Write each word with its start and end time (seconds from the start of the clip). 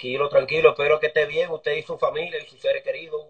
Tranquilo, 0.00 0.30
tranquilo. 0.30 0.70
Espero 0.70 0.98
que 0.98 1.08
esté 1.08 1.26
bien 1.26 1.50
usted 1.50 1.72
y 1.72 1.82
su 1.82 1.98
familia 1.98 2.42
y 2.42 2.46
sus 2.46 2.58
seres 2.58 2.82
queridos. 2.82 3.20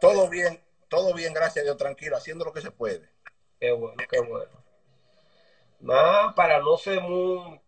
Todo 0.00 0.30
bien, 0.30 0.58
todo 0.88 1.12
bien, 1.12 1.34
gracias 1.34 1.62
a 1.62 1.64
Dios, 1.64 1.76
tranquilo, 1.76 2.16
haciendo 2.16 2.46
lo 2.46 2.54
que 2.54 2.62
se 2.62 2.70
puede. 2.70 3.06
Qué 3.60 3.70
bueno, 3.70 4.02
qué 4.08 4.20
bueno. 4.20 4.50
Más 5.80 6.32
para 6.32 6.58
no 6.60 6.78
ser 6.78 7.02
muy... 7.02 7.60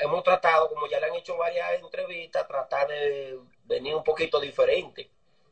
hemos 0.00 0.22
tratado, 0.22 0.68
como 0.68 0.86
ya 0.86 1.00
le 1.00 1.06
han 1.06 1.14
hecho 1.14 1.38
varias 1.38 1.80
entrevistas, 1.80 2.46
tratar 2.46 2.88
de 2.88 3.38
venir 3.64 3.94
un 3.94 4.04
poquito 4.04 4.38
diferente. 4.38 5.08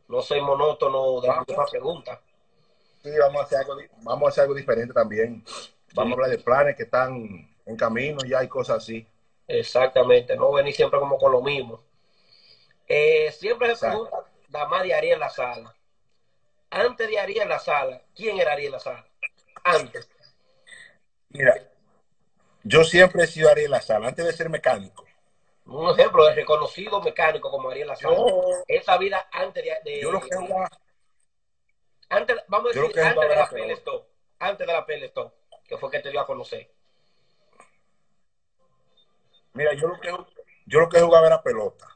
No 0.08 0.20
ser 0.20 0.42
monótono 0.42 1.22
de 1.22 1.28
la 1.28 1.44
misma 1.48 1.64
pregunta. 1.64 2.20
Sí, 3.02 3.12
vamos 3.18 3.40
a, 3.40 3.44
hacer 3.46 3.58
algo, 3.60 3.76
vamos 4.02 4.26
a 4.26 4.28
hacer 4.28 4.42
algo 4.42 4.54
diferente 4.54 4.92
también. 4.92 5.42
Vamos 5.94 6.12
a 6.12 6.14
hablar 6.16 6.30
de 6.30 6.44
planes 6.44 6.76
que 6.76 6.82
están 6.82 7.48
en 7.64 7.76
camino 7.78 8.18
ya 8.28 8.40
hay 8.40 8.48
cosas 8.48 8.76
así. 8.76 9.06
Exactamente, 9.48 10.36
no 10.36 10.52
venir 10.52 10.74
siempre 10.74 11.00
como 11.00 11.16
con 11.16 11.32
lo 11.32 11.40
mismo. 11.40 11.80
Eh, 12.86 13.32
siempre 13.32 13.74
se 13.76 13.86
pregunta, 13.86 14.24
Damas 14.48 14.82
de 14.82 14.94
Ariel 14.94 15.20
La 15.20 15.30
Sala. 15.30 15.74
Antes 16.70 17.08
de 17.08 17.18
Ariel 17.18 17.48
La 17.48 17.58
Sala, 17.58 18.02
¿quién 18.14 18.38
era 18.38 18.52
Ariel 18.52 18.72
La 18.72 18.80
Sala? 18.80 19.06
Antes. 19.64 20.10
Mira, 21.30 21.54
yo 22.62 22.84
siempre 22.84 23.24
he 23.24 23.26
sido 23.26 23.50
Ariel 23.50 23.70
La 23.70 23.80
Sala, 23.80 24.08
antes 24.08 24.24
de 24.24 24.32
ser 24.32 24.48
mecánico. 24.48 25.04
Un 25.66 25.90
ejemplo 25.90 26.24
de 26.26 26.34
reconocido 26.34 27.00
mecánico 27.00 27.50
como 27.50 27.70
Ariel 27.70 27.88
La 27.88 27.96
Sala. 27.96 28.16
Esa 28.66 28.98
vida 28.98 29.28
antes 29.32 29.64
de... 29.84 30.00
yo 30.00 30.12
lo 30.12 30.20
que 30.20 30.34
jugaba, 30.34 30.68
antes, 32.12 32.36
vamos 32.46 32.76
a 32.76 32.78
decir, 32.78 33.00
antes 33.00 33.28
de 33.28 33.36
la 33.36 33.48
Pelestone. 33.48 34.04
Antes 34.38 34.66
de 34.66 34.72
la 34.72 34.84
Pelestone, 34.84 35.30
que 35.66 35.78
fue 35.78 35.90
que 35.90 36.00
te 36.00 36.10
dio 36.10 36.20
a 36.20 36.26
conocer. 36.26 36.70
Mira, 39.54 39.72
yo 39.72 39.88
lo 39.88 39.98
que, 39.98 40.10
yo 40.66 40.80
lo 40.80 40.90
que 40.90 41.00
jugaba 41.00 41.26
era 41.26 41.42
pelota. 41.42 41.86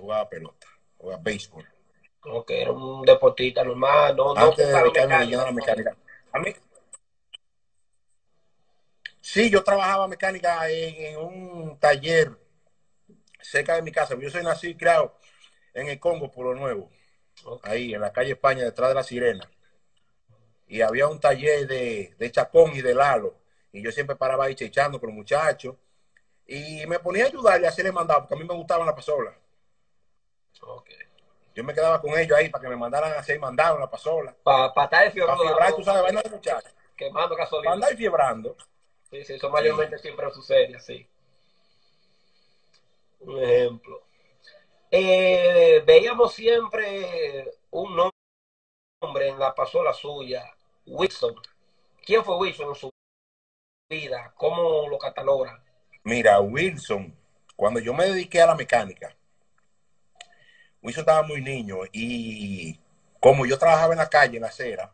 Yo 0.00 0.04
jugaba 0.04 0.28
pelota, 0.28 0.66
jugaba 0.96 1.22
béisbol. 1.22 1.68
Ok, 2.22 2.50
era 2.50 2.72
un 2.72 3.02
deportista 3.02 3.62
normal, 3.62 4.16
no, 4.16 4.34
Antes 4.34 4.66
de 4.66 4.72
dedicarme 4.72 5.14
a 5.14 5.44
la 5.44 5.52
mecánica. 5.52 5.96
A 6.32 6.38
mí, 6.38 6.54
sí, 9.20 9.50
yo 9.50 9.62
trabajaba 9.62 10.08
mecánica 10.08 10.70
en, 10.70 11.18
un 11.18 11.78
taller 11.78 12.30
cerca 13.40 13.74
de 13.74 13.82
mi 13.82 13.92
casa. 13.92 14.16
Yo 14.18 14.30
soy 14.30 14.42
nacido 14.42 14.72
y 14.72 14.76
criado 14.76 15.16
en 15.74 15.88
el 15.88 15.98
Congo, 16.00 16.30
por 16.30 16.46
lo 16.46 16.54
nuevo. 16.54 16.90
Ahí, 17.62 17.94
en 17.94 18.00
la 18.00 18.12
calle 18.12 18.32
España, 18.32 18.64
detrás 18.64 18.90
de 18.90 18.94
la 18.94 19.02
Sirena. 19.02 19.50
Y 20.66 20.82
había 20.82 21.08
un 21.08 21.20
taller 21.20 21.66
de, 21.66 22.14
de 22.18 22.30
Chacón 22.30 22.72
y 22.74 22.80
de 22.80 22.94
Lalo 22.94 23.40
y 23.72 23.82
yo 23.82 23.92
siempre 23.92 24.16
paraba 24.16 24.46
ahí 24.46 24.54
chechando 24.54 24.98
con 24.98 25.08
los 25.08 25.16
muchachos. 25.16 25.76
Y 26.46 26.84
me 26.86 26.98
ponía 26.98 27.24
a 27.24 27.28
ayudarle 27.28 27.66
a 27.66 27.70
hacerle 27.70 27.92
mandado, 27.92 28.20
porque 28.20 28.34
a 28.34 28.38
mí 28.38 28.44
me 28.44 28.54
gustaban 28.54 28.86
las 28.86 28.96
pasolas. 28.96 29.34
Okay. 30.60 30.96
Yo 31.54 31.64
me 31.64 31.74
quedaba 31.74 32.00
con 32.00 32.18
ellos 32.18 32.36
ahí 32.36 32.48
para 32.48 32.62
que 32.62 32.68
me 32.68 32.76
mandaran 32.76 33.12
a 33.12 33.18
hacer 33.18 33.38
mandado 33.40 33.74
en 33.74 33.80
la 33.80 33.90
pasola. 33.90 34.34
Para 34.42 34.72
pa 34.72 34.84
estar 34.84 35.10
fiebrando. 35.10 35.42
Para 35.42 35.54
fiebrar, 35.54 35.74
tú 35.74 35.82
sabes, 35.82 36.02
vaina 36.02 36.22
de 36.22 36.30
muchachos. 36.30 36.72
Quemando 36.96 37.36
gasolina. 37.36 37.64
Para 37.64 37.74
andar 37.74 37.96
fiebrando. 37.96 38.56
Sí, 39.10 39.24
sí, 39.24 39.34
eso 39.34 39.50
mayormente 39.50 39.98
siempre 39.98 40.30
sucede 40.30 40.76
así. 40.76 41.06
Un 43.20 43.42
ejemplo. 43.42 44.02
Eh, 44.90 45.82
veíamos 45.86 46.34
siempre 46.34 47.52
un 47.70 47.96
nombre 49.02 49.28
en 49.28 49.38
la 49.38 49.54
pasola 49.54 49.92
suya, 49.92 50.44
Wilson. 50.86 51.34
¿Quién 52.04 52.24
fue 52.24 52.36
Wilson 52.36 52.68
en 52.68 52.74
su 52.74 52.90
vida? 53.88 54.32
¿Cómo 54.36 54.88
lo 54.88 54.98
catalogan? 54.98 55.62
Mira, 56.02 56.40
Wilson, 56.40 57.16
cuando 57.56 57.78
yo 57.80 57.92
me 57.92 58.06
dediqué 58.06 58.40
a 58.40 58.46
la 58.46 58.54
mecánica, 58.54 59.14
Wilson 60.82 61.02
estaba 61.02 61.22
muy 61.22 61.42
niño 61.42 61.78
y 61.92 62.78
como 63.20 63.46
yo 63.46 63.58
trabajaba 63.58 63.92
en 63.92 63.98
la 63.98 64.08
calle, 64.08 64.36
en 64.36 64.42
la 64.42 64.48
acera, 64.48 64.92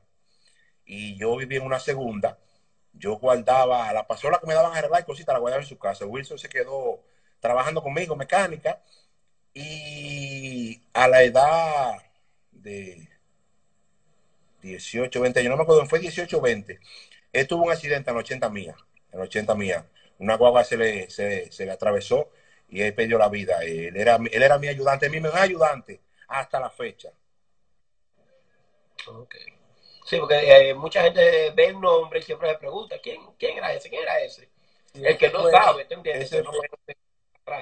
y 0.84 1.16
yo 1.16 1.36
vivía 1.36 1.58
en 1.58 1.66
una 1.66 1.80
segunda, 1.80 2.38
yo 2.92 3.16
guardaba 3.18 3.92
la 3.92 4.06
pasola 4.06 4.38
que 4.40 4.46
me 4.46 4.54
daban 4.54 4.74
a 4.74 4.78
arreglar 4.78 5.02
y 5.02 5.04
cositas, 5.04 5.34
la 5.34 5.40
guardaba 5.40 5.62
en 5.62 5.68
su 5.68 5.78
casa. 5.78 6.06
Wilson 6.06 6.38
se 6.38 6.48
quedó 6.48 7.02
trabajando 7.40 7.82
conmigo, 7.82 8.16
mecánica, 8.16 8.80
y 9.54 10.80
a 10.92 11.08
la 11.08 11.22
edad 11.22 12.02
de 12.52 13.08
18, 14.62 15.20
20, 15.20 15.42
yo 15.42 15.50
no 15.50 15.56
me 15.56 15.62
acuerdo, 15.62 15.86
fue 15.86 15.98
18 15.98 16.40
20, 16.40 16.80
él 17.32 17.46
tuvo 17.46 17.64
un 17.64 17.72
accidente 17.72 18.10
en 18.10 18.16
80 18.16 18.50
millas, 18.50 18.76
en 19.12 19.20
80 19.20 19.54
millas. 19.54 19.84
Una 20.18 20.36
guagua 20.36 20.64
se 20.64 20.76
le, 20.76 21.10
se, 21.10 21.50
le 21.58 21.70
atravesó 21.70 22.30
y 22.68 22.82
él 22.82 22.94
perdió 22.94 23.18
la 23.18 23.28
vida. 23.28 23.62
Él 23.62 23.96
era, 23.96 24.16
él 24.16 24.42
era 24.42 24.58
mi 24.58 24.68
ayudante, 24.68 25.08
mi 25.08 25.20
mejor 25.20 25.40
ayudante 25.40 26.00
hasta 26.28 26.60
la 26.60 26.70
fecha. 26.70 27.10
Okay. 29.06 29.46
Sí, 30.04 30.18
porque 30.18 30.70
eh, 30.70 30.74
mucha 30.74 31.02
gente 31.02 31.50
ve 31.50 31.66
el 31.66 31.80
nombre 31.80 32.20
y 32.20 32.22
siempre 32.22 32.50
se 32.50 32.58
pregunta, 32.58 32.96
¿quién, 33.02 33.20
quién 33.38 33.58
era 33.58 33.72
ese? 33.72 33.88
¿Quién 33.88 34.02
era 34.02 34.20
ese? 34.20 34.48
el 34.94 35.18
que 35.18 35.28
no 35.30 35.50
sabe, 35.50 35.84
¿te 35.84 35.94
entiendes? 35.94 36.32
Ese 36.32 36.42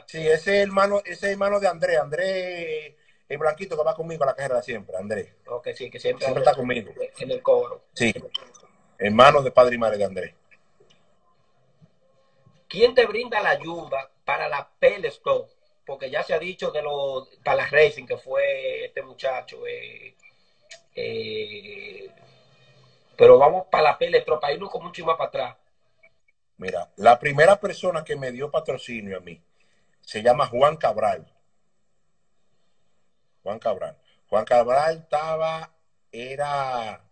sí, 0.07 0.19
ese 0.19 0.33
es 0.33 0.67
hermano, 0.67 1.03
ese 1.05 1.33
hermano 1.33 1.59
de 1.59 1.67
Andrés. 1.67 1.99
Andrés, 1.99 2.95
el 3.29 3.39
blanquito 3.39 3.77
que 3.77 3.83
va 3.83 3.95
conmigo 3.95 4.23
a 4.23 4.29
la 4.29 4.37
carrera 4.37 4.63
siempre, 4.63 4.97
Andrés. 4.97 5.35
Ok, 5.49 5.69
sí, 5.75 5.91
que 5.91 5.99
siempre, 5.99 6.25
siempre 6.25 6.45
está 6.45 6.55
conmigo. 6.55 6.93
En 7.19 7.31
el 7.31 7.43
coro. 7.43 7.87
Sí 7.93 8.15
hermano 8.99 9.43
de 9.43 9.51
padre 9.51 9.75
y 9.75 9.79
madre 9.79 9.99
de 9.99 10.05
Andrés. 10.05 10.35
¿Quién 12.69 12.95
te 12.95 13.07
brinda 13.07 13.41
la 13.41 13.51
ayuda 13.51 14.11
para 14.25 14.49
la 14.49 14.69
Pelestone? 14.79 15.47
Porque 15.87 16.11
ya 16.11 16.23
se 16.23 16.35
ha 16.35 16.39
dicho 16.39 16.71
de 16.71 16.83
los 16.83 17.29
para 17.45 17.59
la 17.59 17.67
Racing, 17.67 18.07
que 18.07 18.17
fue 18.17 18.87
este 18.87 19.03
muchacho. 19.03 19.67
Eh, 19.67 20.15
eh, 20.95 22.11
pero 23.17 23.39
vamos 23.39 23.67
para 23.71 23.85
la 23.85 23.99
Pelestone, 23.99 24.41
para 24.41 24.55
irnos 24.55 24.71
con 24.71 24.85
mucho 24.85 25.05
más 25.05 25.17
para 25.17 25.29
atrás. 25.29 25.57
Mira, 26.57 26.89
la 26.97 27.19
primera 27.19 27.59
persona 27.61 28.05
que 28.05 28.17
me 28.17 28.33
dio 28.33 28.51
patrocinio 28.51 29.19
a 29.19 29.21
mí 29.21 29.41
se 30.01 30.23
llama 30.23 30.47
Juan 30.47 30.77
Cabral. 30.77 31.27
Juan 33.43 33.59
Cabral. 33.59 33.97
Juan 34.29 34.45
Cabral 34.45 34.99
estaba, 34.99 35.71
era 36.11 37.05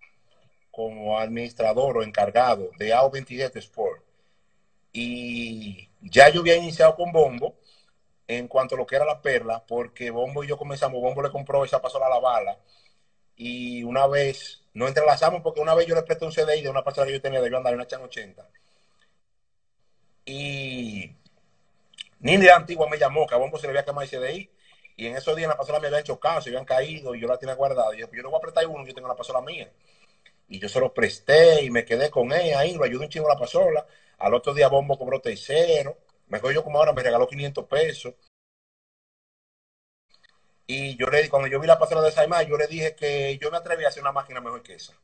como 0.71 1.19
administrador 1.19 1.99
o 1.99 2.03
encargado 2.03 2.71
de 2.79 2.95
AO27 2.95 3.57
Sport. 3.57 4.03
Y 4.93 5.89
ya 6.03 6.29
yo 6.29 6.41
había 6.41 6.57
iniciado 6.57 6.95
con 6.97 7.13
Bombo 7.13 7.57
en 8.29 8.49
cuanto 8.49 8.75
a 8.75 8.79
lo 8.79 8.87
que 8.87 8.97
era 8.97 9.05
la 9.05 9.21
perla, 9.21 9.65
porque 9.67 10.11
Bombo 10.11 10.45
y 10.45 10.49
yo 10.49 10.57
comenzamos, 10.57 11.01
Bombo 11.01 11.23
le 11.23 11.31
compró 11.31 11.65
esa 11.65 11.81
pasola 11.81 12.07
a 12.07 12.11
la 12.11 12.19
bala. 12.21 12.59
Y 13.37 13.83
una 13.85 14.07
vez 14.07 14.63
nos 14.75 14.89
entrelazamos 14.89 15.43
porque 15.43 15.61
una 15.61 15.75
vez 15.75 15.87
yo 15.87 15.95
le 15.95 16.03
presté 16.03 16.25
un 16.25 16.33
CDI 16.33 16.63
de 16.63 16.69
una 16.69 16.85
pasola 16.85 17.07
que 17.07 17.13
yo 17.15 17.21
tenía 17.23 17.41
de 17.41 17.51
yo 17.51 17.57
andar 17.57 17.73
en 17.73 17.81
una 17.81 17.87
Chan 17.87 18.03
80. 18.03 18.49
Y 20.25 21.17
Nini 22.21 22.47
la 22.47 22.57
antigua 22.57 22.89
me 22.89 22.99
llamó 22.99 23.27
que 23.27 23.35
a 23.35 23.39
Bombo 23.39 23.59
se 23.59 23.67
le 23.67 23.71
había 23.71 23.85
quemado 23.85 24.03
el 24.03 24.11
CDI. 24.11 24.51
Y 24.97 25.07
en 25.07 25.17
esos 25.17 25.35
días 25.37 25.49
la 25.49 25.57
pasola 25.57 25.81
me 25.81 25.89
habían 25.89 26.05
chocado, 26.05 26.41
se 26.41 26.51
habían 26.51 26.65
caído 26.65 27.15
y 27.15 27.21
yo 27.21 27.29
la 27.29 27.39
tenía 27.39 27.55
guardada. 27.55 27.95
Y 27.95 28.01
yo, 28.01 28.07
yo 28.13 28.23
le 28.23 28.29
voy 28.29 28.35
a 28.35 28.39
apretar 28.39 28.67
uno, 28.67 28.87
yo 28.87 28.95
tengo 28.95 29.09
la 29.09 29.17
pasola 29.17 29.41
mía 29.41 29.71
y 30.53 30.59
yo 30.59 30.69
se 30.69 30.81
lo 30.81 30.93
presté 30.93 31.65
y 31.65 31.71
me 31.71 31.85
quedé 31.85 32.11
con 32.11 32.31
ella 32.33 32.61
ahí, 32.61 32.75
lo 32.75 32.85
ayudé 32.85 33.05
un 33.07 33.11
chingo 33.11 33.27
a 33.31 33.35
la 33.35 33.41
pasola. 33.41 33.87
Al 34.19 34.35
otro 34.35 34.55
día 34.55 34.69
Bombo 34.69 34.99
cobró 34.99 35.21
tercero, 35.21 35.97
me 36.29 36.41
yo 36.53 36.65
como 36.65 36.79
ahora, 36.79 36.93
me 36.93 37.03
regaló 37.03 37.29
500 37.29 37.67
pesos. 37.67 38.15
Y 40.67 40.97
yo 40.97 41.07
le 41.07 41.29
cuando 41.29 41.49
yo 41.49 41.61
vi 41.61 41.67
la 41.67 41.79
pasola 41.79 42.01
de 42.01 42.13
Saimá, 42.13 42.43
yo 42.43 42.57
le 42.57 42.67
dije 42.67 42.95
que 42.95 43.37
yo 43.39 43.51
me 43.51 43.59
atrevía 43.59 43.89
a 43.89 43.91
hacer 43.91 44.03
una 44.03 44.13
máquina 44.13 44.41
mejor 44.41 44.63
que 44.63 44.75
esa. 44.75 44.95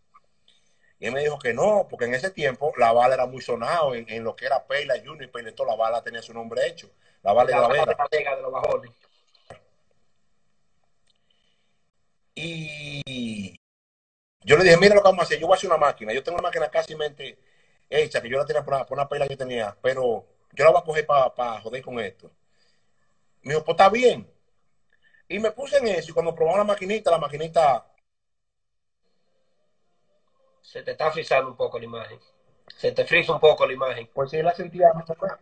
Y 0.99 1.07
él 1.07 1.13
me 1.13 1.21
dijo 1.21 1.39
que 1.39 1.53
no, 1.53 1.87
porque 1.89 2.07
en 2.07 2.15
ese 2.15 2.31
tiempo 2.31 2.73
la 2.77 2.93
bala 2.93 3.15
era 3.15 3.27
muy 3.27 3.43
sonado 3.43 3.95
en, 3.95 4.25
lo 4.25 4.35
que 4.35 4.47
era 4.47 4.67
Peila 4.67 4.95
Junior 4.97 5.25
y 5.25 5.27
Peila, 5.27 5.53
la 5.67 5.77
bala 5.77 6.03
tenía 6.03 6.23
su 6.23 6.33
nombre 6.33 6.67
hecho. 6.67 6.91
La 7.23 7.33
bala 7.33 7.55
de 7.55 7.61
la 7.61 7.69
Vega. 7.69 8.37
De 8.37 8.43
los 8.43 8.53
bajones. 8.53 8.91
Y 12.35 13.59
yo 14.45 14.57
le 14.57 14.65
dije, 14.65 14.77
mira 14.77 14.95
lo 14.95 15.03
que 15.03 15.09
vamos 15.09 15.21
a 15.21 15.25
hacer, 15.25 15.39
yo 15.39 15.47
voy 15.47 15.55
a 15.55 15.59
hacer 15.59 15.69
una 15.69 15.79
máquina. 15.79 16.13
Yo 16.13 16.23
tengo 16.23 16.39
una 16.39 16.49
máquina 16.49 16.71
casi 16.71 16.95
mente 16.95 17.39
hecha, 17.89 18.21
que 18.21 18.29
yo 18.29 18.39
la 18.39 18.45
tenía 18.45 18.65
por 18.65 18.75
una, 18.75 18.87
por 18.87 18.99
una 18.99 19.09
pela 19.09 19.27
que 19.29 19.37
tenía, 19.37 19.77
pero 19.83 20.27
yo 20.53 20.65
la 20.65 20.71
voy 20.71 20.81
a 20.81 20.85
coger 20.85 21.07
para 21.07 21.61
joder 21.61 21.83
con 21.83 21.99
esto. 22.01 22.31
Me 23.43 23.55
dijo, 23.55 23.65
pues 23.65 23.75
está 23.75 23.89
bien. 23.89 24.31
Y 25.29 25.39
me 25.39 25.51
puse 25.53 25.79
en 25.79 25.89
eso, 25.89 26.11
y 26.11 26.15
cuando 26.15 26.35
probamos 26.35 26.59
la 26.59 26.65
maquinita, 26.65 27.11
la 27.11 27.19
maquinita... 27.19 27.87
Se 30.63 30.83
te 30.83 30.91
está 30.91 31.11
frizando 31.11 31.51
un 31.51 31.57
poco 31.57 31.79
la 31.79 31.85
imagen. 31.87 32.19
Se 32.77 32.93
te 32.93 33.05
frisa 33.07 33.33
un 33.33 33.41
poco 33.41 33.67
la 33.67 33.73
imagen. 33.73 34.11
Pues 34.13 34.31
sí, 34.31 34.37
él 34.37 34.45
la 34.45 34.55
sentía 34.55 34.93
más 34.93 35.09
o 35.09 35.17
menos. 35.21 35.39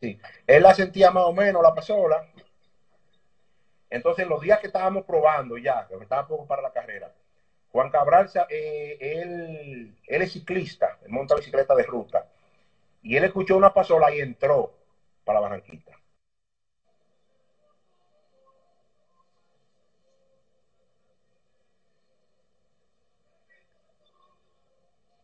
Sí, 0.00 0.20
él 0.46 0.62
la 0.62 0.74
sentía 0.74 1.10
más 1.10 1.24
o 1.24 1.32
menos, 1.32 1.62
la 1.62 1.74
pasola. 1.74 2.26
Entonces, 3.90 4.26
los 4.26 4.40
días 4.40 4.60
que 4.60 4.68
estábamos 4.68 5.04
probando 5.04 5.58
ya, 5.58 5.86
que 5.86 5.94
estaba 5.96 6.26
poco 6.26 6.46
para 6.46 6.62
la 6.62 6.72
carrera, 6.72 7.14
Juan 7.74 7.90
Cabral, 7.90 8.30
eh, 8.50 8.96
él, 9.00 9.96
él, 10.06 10.22
es 10.22 10.32
ciclista, 10.32 10.96
él 11.02 11.10
monta 11.10 11.34
bicicleta 11.34 11.74
de 11.74 11.82
ruta. 11.82 12.24
Y 13.02 13.16
él 13.16 13.24
escuchó 13.24 13.56
una 13.56 13.74
pasola 13.74 14.14
y 14.14 14.20
entró 14.20 14.72
para 15.24 15.40
la 15.40 15.48
Barranquita. 15.48 15.90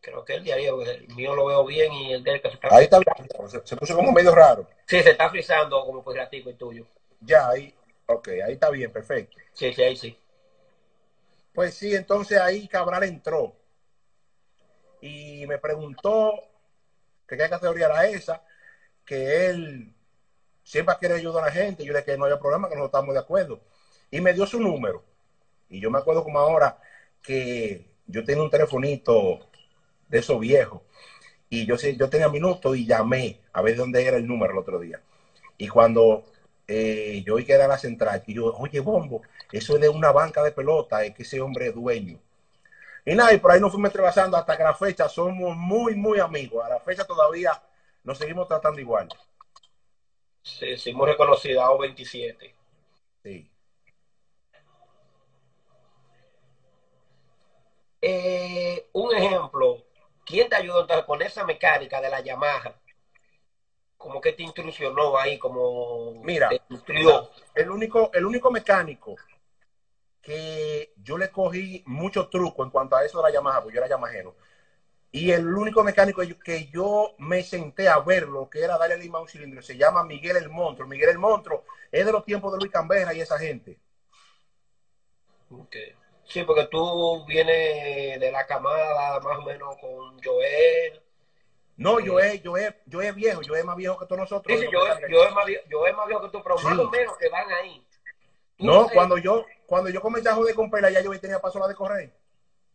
Creo 0.01 0.25
que 0.25 0.33
el 0.33 0.43
diario, 0.43 0.81
el 0.81 1.07
mío 1.15 1.33
lo 1.33 1.45
veo 1.45 1.63
bien 1.63 1.93
y 1.93 2.11
el 2.11 2.21
del 2.21 2.41
que 2.41 2.49
se 2.49 2.55
está... 2.55 2.67
Ahí 2.75 2.83
está 2.83 2.99
bien, 2.99 3.29
se, 3.49 3.65
se, 3.65 3.77
puso 3.77 3.95
como 3.95 4.11
medio 4.11 4.35
raro. 4.35 4.67
Sí, 4.87 5.01
se 5.01 5.11
está 5.11 5.29
frizando 5.29 5.85
como 5.85 6.03
pues 6.03 6.19
el 6.29 6.57
tuyo. 6.57 6.85
Ya, 7.21 7.47
ahí, 7.47 7.73
ok, 8.07 8.27
ahí 8.45 8.53
está 8.53 8.69
bien, 8.69 8.91
perfecto. 8.91 9.37
Sí, 9.53 9.73
sí, 9.73 9.81
ahí 9.81 9.95
sí. 9.95 10.17
Pues 11.53 11.73
sí, 11.75 11.93
entonces 11.95 12.39
ahí 12.39 12.67
Cabral 12.67 13.03
entró 13.03 13.53
y 15.01 15.45
me 15.47 15.57
preguntó 15.57 16.31
que 17.27 17.35
qué 17.35 17.49
categoría 17.49 17.87
era 17.87 18.05
esa, 18.05 18.41
que 19.03 19.47
él 19.47 19.93
siempre 20.63 20.95
quiere 20.99 21.15
ayudar 21.15 21.43
a 21.43 21.47
la 21.47 21.51
gente. 21.51 21.83
Yo 21.83 21.91
le 21.91 21.99
dije 21.99 22.11
que 22.11 22.17
no 22.17 22.25
había 22.25 22.37
problema, 22.37 22.69
que 22.69 22.75
no 22.75 22.85
estamos 22.85 23.13
de 23.13 23.19
acuerdo. 23.19 23.59
Y 24.09 24.21
me 24.21 24.33
dio 24.33 24.45
su 24.45 24.59
número. 24.59 25.03
Y 25.69 25.79
yo 25.79 25.89
me 25.89 25.97
acuerdo 25.97 26.23
como 26.23 26.39
ahora 26.39 26.77
que 27.21 27.85
yo 28.05 28.23
tenía 28.23 28.43
un 28.43 28.49
telefonito 28.49 29.39
de 30.07 30.19
esos 30.19 30.39
viejos. 30.39 30.81
Y 31.49 31.65
yo, 31.65 31.75
yo 31.75 32.09
tenía 32.09 32.29
minutos 32.29 32.77
y 32.77 32.85
llamé 32.85 33.39
a 33.51 33.61
ver 33.61 33.75
dónde 33.75 34.05
era 34.05 34.17
el 34.17 34.27
número 34.27 34.53
el 34.53 34.59
otro 34.59 34.79
día. 34.79 35.01
Y 35.57 35.67
cuando 35.67 36.23
eh, 36.71 37.23
yo 37.25 37.35
oí 37.35 37.45
que 37.45 37.53
era 37.53 37.67
la 37.67 37.77
central, 37.77 38.23
y 38.25 38.33
yo, 38.35 38.45
oye, 38.55 38.79
Bombo, 38.79 39.21
eso 39.51 39.75
es 39.75 39.81
de 39.81 39.89
una 39.89 40.11
banca 40.11 40.41
de 40.43 40.51
pelota, 40.51 41.03
es 41.03 41.13
que 41.13 41.23
ese 41.23 41.41
hombre 41.41 41.67
es 41.67 41.75
dueño. 41.75 42.19
Y 43.05 43.15
nada, 43.15 43.33
y 43.33 43.39
por 43.39 43.51
ahí 43.51 43.59
nos 43.59 43.71
fuimos 43.71 43.89
entrevazando 43.89 44.37
hasta 44.37 44.55
que 44.55 44.63
a 44.63 44.67
la 44.67 44.73
fecha 44.75 45.09
somos 45.09 45.55
muy, 45.57 45.95
muy 45.95 46.19
amigos. 46.19 46.63
A 46.63 46.69
la 46.69 46.79
fecha 46.79 47.03
todavía 47.03 47.51
nos 48.03 48.17
seguimos 48.17 48.47
tratando 48.47 48.79
igual. 48.79 49.09
Sí, 50.43 50.93
muy 50.93 51.07
reconocida, 51.07 51.69
O27. 51.69 52.53
Sí. 53.23 53.49
Eh, 58.01 58.87
un 58.93 59.15
ejemplo, 59.15 59.83
¿quién 60.25 60.49
te 60.49 60.55
ayudó 60.55 60.81
entonces 60.81 61.05
con 61.05 61.21
esa 61.21 61.43
mecánica 61.43 62.01
de 62.01 62.09
la 62.09 62.21
Yamaha? 62.21 62.75
Como 64.01 64.19
que 64.19 64.33
te 64.33 64.41
instruccionó 64.41 65.15
ahí, 65.17 65.37
como 65.37 66.21
Mira, 66.23 66.49
el 67.53 67.69
único, 67.69 68.09
el 68.13 68.25
único 68.25 68.49
mecánico 68.49 69.15
que 70.21 70.93
yo 70.97 71.17
le 71.17 71.29
cogí 71.29 71.83
mucho 71.85 72.27
truco 72.27 72.63
en 72.63 72.71
cuanto 72.71 72.95
a 72.95 73.05
eso 73.05 73.19
de 73.19 73.23
la 73.23 73.33
Yamaha, 73.33 73.61
porque 73.61 73.75
yo 73.75 73.81
era 73.81 73.89
yamajero. 73.89 74.35
Y 75.11 75.31
el 75.31 75.53
único 75.53 75.83
mecánico 75.83 76.21
que 76.43 76.67
yo 76.69 77.15
me 77.17 77.43
senté 77.43 77.89
a 77.89 77.99
ver 77.99 78.27
lo 78.27 78.49
que 78.49 78.63
era 78.63 78.77
darle 78.77 78.97
lima 78.97 79.19
a 79.19 79.21
un 79.21 79.27
cilindro 79.27 79.61
se 79.61 79.77
llama 79.77 80.03
Miguel 80.03 80.37
el 80.37 80.49
Monstruo. 80.49 80.87
Miguel 80.87 81.09
el 81.09 81.19
Monstruo 81.19 81.65
es 81.91 82.05
de 82.05 82.11
los 82.11 82.23
tiempos 82.23 82.53
de 82.53 82.59
Luis 82.59 82.71
Cambera 82.71 83.13
y 83.13 83.21
esa 83.21 83.37
gente. 83.37 83.77
Okay. 85.49 85.93
Sí, 86.23 86.43
porque 86.43 86.65
tú 86.71 87.25
vienes 87.25 88.19
de 88.19 88.31
la 88.31 88.47
camada 88.47 89.19
más 89.19 89.37
o 89.37 89.41
menos 89.41 89.75
con 89.81 90.17
Joel. 90.23 91.01
No, 91.81 91.99
yo 91.99 92.19
es, 92.19 92.43
yo 92.43 92.57
es, 92.57 92.75
yo 92.85 93.01
es 93.01 93.15
viejo, 93.15 93.41
yo 93.41 93.55
es 93.55 93.65
más 93.65 93.75
viejo 93.75 93.97
que 93.97 94.05
todos 94.05 94.19
nosotros. 94.19 94.59
Sí, 94.59 94.67
yo, 94.71 94.85
es, 94.85 94.99
yo, 95.09 95.23
es 95.23 95.33
más 95.33 95.45
viejo, 95.45 95.63
yo 95.67 95.87
es 95.87 95.95
más 95.95 96.05
viejo 96.05 96.21
que 96.21 96.29
tú, 96.29 96.43
pero 96.43 96.55
más 96.55 96.77
o 96.77 96.89
menos 96.91 97.17
que 97.17 97.29
van 97.29 97.51
ahí. 97.51 97.83
no, 98.59 98.87
cuando 98.89 99.17
yo, 99.17 99.45
cuando 99.65 99.89
yo 99.89 99.99
comencé 99.99 100.29
a 100.29 100.35
joder 100.35 100.53
con 100.53 100.69
Pela, 100.69 100.91
ya 100.91 101.01
yo 101.01 101.19
tenía 101.19 101.41
paso 101.41 101.57
la 101.57 101.67
de 101.67 101.73
correr. 101.73 102.13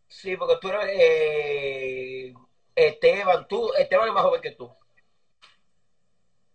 Sí, 0.09 0.35
porque 0.35 0.57
tú 0.59 0.69
eres 0.69 0.89
eh, 0.89 2.33
Esteban, 2.75 3.47
tú, 3.47 3.71
Esteban 3.77 4.09
es 4.09 4.13
más 4.13 4.23
joven 4.23 4.41
que 4.41 4.51
tú. 4.51 4.69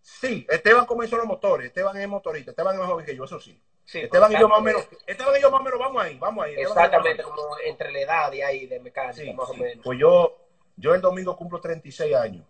Sí, 0.03 0.47
Esteban 0.51 0.85
comenzó 0.85 1.17
los 1.17 1.27
motores, 1.27 1.69
Esteban 1.69 1.97
es 1.97 2.07
motorista, 2.07 2.51
Esteban 2.51 2.75
es 2.75 2.81
más 2.81 2.91
joven 2.91 3.07
que 3.07 3.17
yo, 3.17 3.25
eso 3.25 3.41
sí. 3.41 3.59
Esteban 3.95 4.31
y 4.31 4.39
yo 4.39 4.49
más 4.49 4.59
o 4.59 4.63
menos, 4.63 4.87
Esteban 5.07 5.37
y 5.37 5.41
yo 5.41 5.51
más 5.51 5.61
o 5.61 5.65
menos 5.65 5.79
vamos 5.79 6.03
ahí, 6.03 6.19
vamos 6.19 6.45
ahí. 6.45 6.55
Exactamente, 6.57 7.23
como 7.23 7.57
entre 7.65 7.91
la 7.93 8.01
edad 8.01 8.33
y 8.33 8.43
ahí 8.43 8.67
de 8.67 8.79
mecánica, 8.79 9.33
más 9.33 9.49
o 9.49 9.55
menos. 9.55 9.83
Pues 9.83 9.99
yo, 9.99 10.42
yo 10.82 10.94
el 10.94 11.00
domingo 11.00 11.37
cumplo 11.37 11.61
36 11.61 12.14
años. 12.14 12.44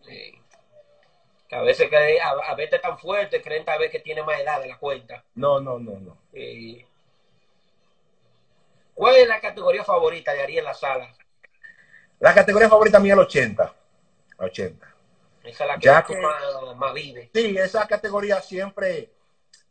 Sí. 0.00 0.34
Que 1.48 1.56
a 1.56 1.62
veces 1.62 1.88
que 1.88 2.20
a, 2.20 2.30
a 2.30 2.54
veces 2.56 2.82
tan 2.82 2.98
fuerte, 2.98 3.40
creen 3.40 3.64
tal 3.64 3.78
vez 3.78 3.90
que 3.90 4.00
tiene 4.00 4.22
más 4.24 4.38
edad 4.40 4.60
de 4.60 4.68
la 4.68 4.78
cuenta. 4.78 5.22
No, 5.36 5.60
no, 5.60 5.78
no, 5.78 5.98
no. 6.00 6.18
¿Cuál 8.94 9.16
es 9.16 9.28
la 9.28 9.40
categoría 9.40 9.84
favorita 9.84 10.32
de 10.32 10.42
Ariel 10.42 10.64
la 10.64 10.74
sala? 10.74 11.14
La 12.18 12.34
categoría 12.34 12.68
favorita 12.68 12.98
mía 12.98 13.12
es 13.12 13.18
el 13.18 13.24
80. 13.24 13.74
80. 14.38 14.94
Esa 15.44 15.64
es 15.64 15.68
la 15.68 16.02
que, 16.02 16.20
más, 16.76 16.92
vive. 16.92 17.30
Sí, 17.32 17.56
esa 17.56 17.86
categoría 17.86 18.42
siempre, 18.42 19.12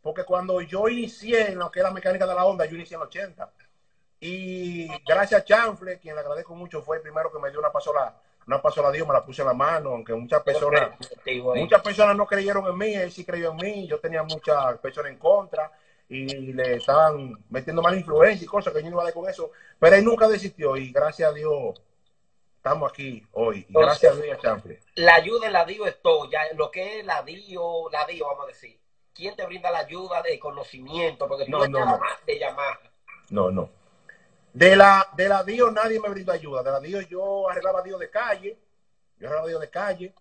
porque 0.00 0.24
cuando 0.24 0.62
yo 0.62 0.88
inicié 0.88 1.52
en 1.52 1.58
lo 1.58 1.70
que 1.70 1.80
es 1.80 1.84
la 1.84 1.90
mecánica 1.90 2.26
de 2.26 2.34
la 2.34 2.46
onda, 2.46 2.64
yo 2.64 2.74
inicié 2.74 2.94
en 2.96 3.02
el 3.02 3.08
80. 3.08 3.52
Y 4.20 4.88
gracias 5.04 5.42
a 5.42 5.44
Chanfle, 5.44 5.98
quien 5.98 6.14
le 6.14 6.20
agradezco 6.20 6.54
mucho, 6.54 6.82
fue 6.82 6.96
el 6.96 7.02
primero 7.02 7.32
que 7.32 7.38
me 7.38 7.50
dio 7.50 7.60
una 7.60 7.70
pasola, 7.70 8.20
una 8.46 8.60
pasola 8.60 8.90
Dios, 8.90 9.06
me 9.06 9.14
la 9.14 9.24
puse 9.24 9.42
en 9.42 9.48
la 9.48 9.54
mano, 9.54 9.90
aunque 9.90 10.12
muchas 10.14 10.42
personas, 10.42 10.90
muchas 11.54 11.80
personas 11.82 12.16
no 12.16 12.26
creyeron 12.26 12.66
en 12.66 12.76
mí, 12.76 12.94
él 12.94 13.12
sí 13.12 13.24
creyó 13.24 13.52
en 13.52 13.56
mí, 13.56 13.86
yo 13.86 14.00
tenía 14.00 14.22
muchas 14.24 14.78
personas 14.78 15.12
en 15.12 15.18
contra 15.18 15.70
y 16.08 16.52
le 16.52 16.76
estaban 16.76 17.44
metiendo 17.50 17.82
mala 17.82 17.96
influencia 17.96 18.44
y 18.44 18.48
cosas 18.48 18.72
que 18.72 18.82
yo 18.82 18.90
no 18.90 19.00
iba 19.00 19.08
a 19.08 19.12
con 19.12 19.28
eso, 19.28 19.52
pero 19.78 19.94
él 19.94 20.04
nunca 20.04 20.26
desistió 20.26 20.76
y 20.76 20.90
gracias 20.90 21.30
a 21.30 21.34
Dios 21.34 21.80
estamos 22.56 22.90
aquí 22.90 23.24
hoy. 23.32 23.66
gracias 23.68 24.16
a 24.16 24.20
Dios, 24.20 24.38
Chample. 24.42 24.80
La 24.96 25.14
ayuda 25.14 25.46
en 25.46 25.52
la 25.52 25.64
DIO 25.64 25.86
es 25.86 26.02
todo, 26.02 26.28
ya 26.30 26.40
lo 26.54 26.70
que 26.70 27.00
es 27.00 27.06
la 27.06 27.22
DIO, 27.22 27.88
la 27.90 28.04
DIO, 28.04 28.26
vamos 28.26 28.44
a 28.44 28.48
decir. 28.48 28.78
¿Quién 29.14 29.34
te 29.34 29.44
brinda 29.46 29.70
la 29.70 29.80
ayuda 29.80 30.22
de 30.22 30.38
conocimiento? 30.38 31.26
Porque 31.26 31.44
tú 31.44 31.50
no, 31.50 31.66
no, 31.66 31.84
no. 31.84 32.00
de 32.24 32.38
llamar. 32.38 32.78
No, 33.30 33.50
no. 33.50 33.68
De 34.52 34.76
la, 34.76 35.08
de 35.16 35.28
la 35.28 35.42
DIO 35.42 35.70
nadie 35.70 36.00
me 36.00 36.08
brindó 36.08 36.32
ayuda. 36.32 36.62
De 36.62 36.70
la 36.70 36.80
DIO 36.80 37.00
yo 37.02 37.48
arreglaba 37.48 37.82
DIO 37.82 37.98
de 37.98 38.10
calle. 38.10 38.58
Yo 39.18 39.26
arreglaba 39.26 39.48
DIO 39.48 39.58
de 39.58 39.70
calle. 39.70 40.14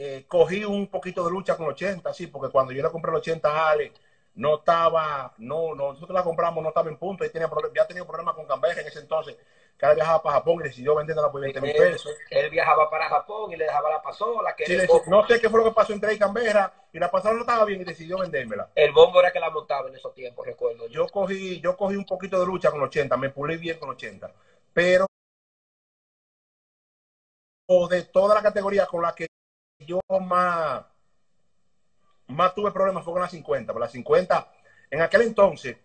Eh, 0.00 0.26
cogí 0.28 0.64
un 0.64 0.86
poquito 0.86 1.24
de 1.24 1.32
lucha 1.32 1.56
con 1.56 1.66
80, 1.66 2.14
sí, 2.14 2.28
porque 2.28 2.52
cuando 2.52 2.72
yo 2.72 2.84
le 2.84 2.90
compré 2.90 3.10
el 3.10 3.16
80 3.16 3.50
a 3.50 3.70
Ale, 3.70 3.92
no 4.36 4.58
estaba, 4.58 5.34
no, 5.38 5.74
no, 5.74 5.92
nosotros 5.92 6.14
la 6.14 6.22
compramos, 6.22 6.62
no 6.62 6.68
estaba 6.68 6.88
en 6.88 6.96
punto, 6.96 7.24
y 7.24 7.30
tenía 7.30 7.50
ya 7.74 7.84
tenía 7.84 8.06
problemas 8.06 8.36
con 8.36 8.46
Cambeja 8.46 8.80
en 8.80 8.86
ese 8.86 9.00
entonces, 9.00 9.36
que 9.78 9.86
él 9.86 9.94
viajaba 9.94 10.22
para 10.22 10.36
Japón 10.38 10.60
y 10.60 10.64
decidió 10.64 10.96
venderla 10.96 11.30
por 11.30 11.40
20 11.40 11.60
mil 11.60 11.72
pesos. 11.72 12.12
Él 12.30 12.50
viajaba 12.50 12.90
para 12.90 13.08
Japón 13.08 13.52
y 13.52 13.56
le 13.56 13.64
dejaba 13.64 13.90
la 13.90 14.02
pasola. 14.02 14.54
Que 14.56 14.88
no 15.06 15.26
sé 15.26 15.40
qué 15.40 15.48
fue 15.48 15.60
lo 15.60 15.66
que 15.66 15.74
pasó 15.74 15.92
entre 15.92 16.14
y 16.14 16.18
Cambeja, 16.18 16.72
y 16.92 16.98
la 16.98 17.10
pasola 17.10 17.34
no 17.34 17.40
estaba 17.40 17.64
bien 17.64 17.80
y 17.80 17.84
decidió 17.84 18.18
vendérmela. 18.18 18.70
El 18.74 18.92
bombo 18.92 19.20
era 19.20 19.30
que 19.30 19.38
la 19.38 19.50
montaba 19.50 19.88
en 19.88 19.94
esos 19.94 20.12
tiempos, 20.14 20.44
recuerdo. 20.44 20.88
Yo, 20.88 21.06
cogí, 21.06 21.60
yo 21.60 21.76
cogí 21.76 21.94
un 21.94 22.04
poquito 22.04 22.40
de 22.40 22.46
lucha 22.46 22.70
con 22.70 22.82
80, 22.82 23.16
me 23.16 23.30
pulí 23.30 23.56
bien 23.56 23.78
con 23.78 23.90
80, 23.90 24.32
pero 24.72 25.06
de 27.88 28.02
toda 28.04 28.34
la 28.34 28.42
categoría 28.42 28.86
con 28.86 29.02
la 29.02 29.14
que 29.14 29.26
yo 29.78 30.00
más 30.20 30.84
más 32.28 32.54
tuve 32.54 32.72
problemas 32.72 33.04
fue 33.04 33.12
con 33.12 33.22
la 33.22 33.28
50. 33.28 33.72
Por 33.72 33.80
la 33.80 33.88
50, 33.88 34.52
en 34.90 35.02
aquel 35.02 35.22
entonces, 35.22 35.76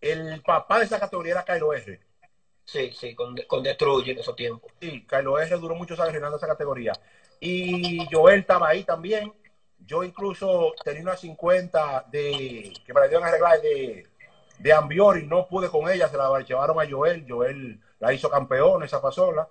el 0.00 0.42
papá 0.42 0.78
de 0.78 0.86
esa 0.86 1.00
categoría 1.00 1.32
era 1.32 1.44
Kylo 1.44 1.74
R. 1.74 2.09
Sí, 2.70 2.92
sí, 2.92 3.16
con, 3.16 3.36
con 3.48 3.64
Destruye 3.64 4.12
en 4.12 4.18
esos 4.20 4.36
tiempos. 4.36 4.70
Sí, 4.80 5.04
Kylo 5.04 5.40
R 5.40 5.56
duró 5.56 5.74
muchos 5.74 5.98
años 5.98 6.12
reinando 6.12 6.36
esa 6.36 6.46
categoría. 6.46 6.92
Y 7.40 8.06
Joel 8.12 8.40
estaba 8.40 8.68
ahí 8.68 8.84
también. 8.84 9.32
Yo 9.80 10.04
incluso 10.04 10.72
tenía 10.84 11.02
una 11.02 11.16
50 11.16 12.06
de 12.12 12.72
que 12.86 12.94
me 12.94 13.00
la 13.00 13.08
dieron 13.08 13.24
a 13.24 13.28
arreglar 13.28 13.60
de, 13.60 14.06
de 14.58 14.72
Ambiori, 14.72 15.26
no 15.26 15.48
pude 15.48 15.68
con 15.68 15.90
ella, 15.90 16.08
se 16.08 16.16
la 16.16 16.38
llevaron 16.40 16.80
a 16.80 16.88
Joel. 16.88 17.26
Joel 17.28 17.80
la 17.98 18.12
hizo 18.12 18.30
campeón, 18.30 18.84
esa 18.84 19.02
pasola. 19.02 19.48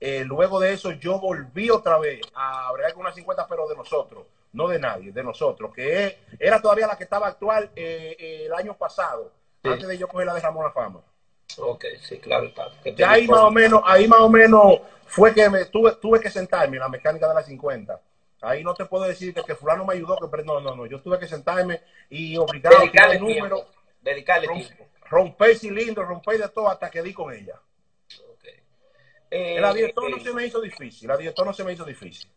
Eh, 0.00 0.24
luego 0.24 0.58
de 0.58 0.72
eso, 0.72 0.90
yo 0.90 1.20
volví 1.20 1.70
otra 1.70 1.98
vez 1.98 2.20
a 2.34 2.72
bregar 2.72 2.94
con 2.94 3.02
una 3.02 3.12
50, 3.12 3.46
pero 3.46 3.68
de 3.68 3.76
nosotros 3.76 4.26
no 4.52 4.68
de 4.68 4.78
nadie, 4.78 5.12
de 5.12 5.24
nosotros, 5.24 5.72
que 5.74 6.18
era 6.38 6.62
todavía 6.62 6.86
la 6.86 6.96
que 6.96 7.04
estaba 7.04 7.26
actual 7.26 7.70
eh, 7.74 8.16
eh, 8.18 8.42
el 8.46 8.54
año 8.54 8.76
pasado, 8.76 9.32
antes 9.64 9.88
de 9.88 9.98
yo 9.98 10.06
coger 10.06 10.26
la 10.26 10.34
de 10.34 10.40
Ramón 10.40 10.64
la 10.64 10.70
Fama. 10.70 11.00
Ok, 11.58 11.84
sí, 12.02 12.18
claro. 12.18 12.52
Ya 12.96 13.10
ahí 13.10 13.26
más 13.28 13.40
o 13.40 13.50
menos, 13.50 13.82
ahí 13.84 14.08
más 14.08 14.20
o 14.20 14.28
menos 14.28 14.80
fue 15.06 15.34
que 15.34 15.48
me 15.48 15.64
tuve, 15.66 15.92
tuve 15.96 16.20
que 16.20 16.30
sentarme 16.30 16.76
en 16.76 16.80
la 16.80 16.88
mecánica 16.88 17.28
de 17.28 17.34
la 17.34 17.42
50. 17.42 18.00
Ahí 18.42 18.62
no 18.62 18.74
te 18.74 18.84
puedo 18.84 19.04
decir 19.04 19.32
que, 19.32 19.42
que 19.42 19.54
fulano 19.54 19.84
me 19.84 19.94
ayudó, 19.94 20.18
que 20.18 20.42
no, 20.42 20.60
no, 20.60 20.74
no. 20.74 20.86
Yo 20.86 21.00
tuve 21.00 21.18
que 21.18 21.26
sentarme 21.26 21.80
y 22.10 22.36
obligar 22.36 22.74
a 22.74 23.12
el 23.12 23.20
número, 23.20 23.66
dedicarle 24.02 24.48
tiempo. 24.48 24.88
Romper 25.08 25.56
cilindros, 25.56 26.06
romper 26.06 26.38
de 26.38 26.48
todo 26.48 26.68
hasta 26.68 26.90
que 26.90 27.02
di 27.02 27.12
con 27.12 27.32
ella. 27.32 27.60
Okay. 28.36 28.54
Eh, 29.30 29.60
la 29.60 29.72
no 29.72 30.20
se 30.20 30.32
me 30.32 30.46
hizo 30.46 30.60
difícil, 30.60 31.08
la 31.08 31.16
no 31.44 31.52
se 31.52 31.64
me 31.64 31.72
hizo 31.72 31.84
difícil. 31.84 32.28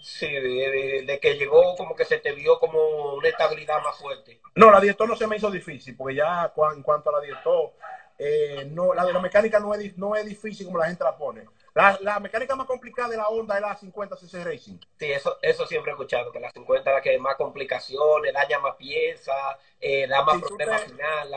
Sí, 0.00 0.26
de, 0.26 1.18
que 1.20 1.34
llegó 1.34 1.76
como 1.76 1.94
que 1.94 2.04
se 2.04 2.18
te 2.18 2.32
vio 2.32 2.58
como 2.58 3.14
una 3.14 3.28
estabilidad 3.28 3.82
más 3.82 3.96
fuerte. 3.96 4.40
No, 4.54 4.70
la 4.70 4.80
dietó 4.80 5.06
no 5.06 5.16
se 5.16 5.26
me 5.26 5.36
hizo 5.36 5.50
difícil, 5.50 5.96
porque 5.96 6.14
ya 6.16 6.52
en 6.74 6.82
cuanto 6.82 7.10
a 7.10 7.20
la 7.20 7.26
dietó, 7.26 7.74
eh, 8.18 8.68
no, 8.70 8.94
la 8.94 9.04
de 9.04 9.12
la 9.12 9.20
mecánica 9.20 9.60
no 9.60 9.74
es, 9.74 9.96
no 9.96 10.16
es 10.16 10.26
difícil 10.26 10.66
como 10.66 10.78
la 10.78 10.86
gente 10.86 11.04
la 11.04 11.16
pone. 11.16 11.46
La, 11.74 12.18
mecánica 12.18 12.56
más 12.56 12.66
complicada 12.66 13.08
de 13.08 13.16
la 13.16 13.28
Honda 13.28 13.54
es 13.54 13.60
la 13.60 13.76
50 13.76 14.16
cc 14.16 14.44
Racing. 14.44 14.78
Sí, 14.98 15.12
eso, 15.12 15.38
eso 15.40 15.64
siempre 15.66 15.92
he 15.92 15.94
escuchado, 15.94 16.32
que 16.32 16.40
la 16.40 16.50
50 16.50 16.90
es 16.90 16.96
la 16.96 17.00
que 17.00 17.10
hay 17.10 17.18
más 17.18 17.36
complicaciones, 17.36 18.34
daña 18.34 18.58
más 18.58 18.74
piezas, 18.74 19.56
eh, 19.80 20.08
da 20.08 20.24
más 20.24 20.40
problemas 20.40 20.82
final. 20.82 21.28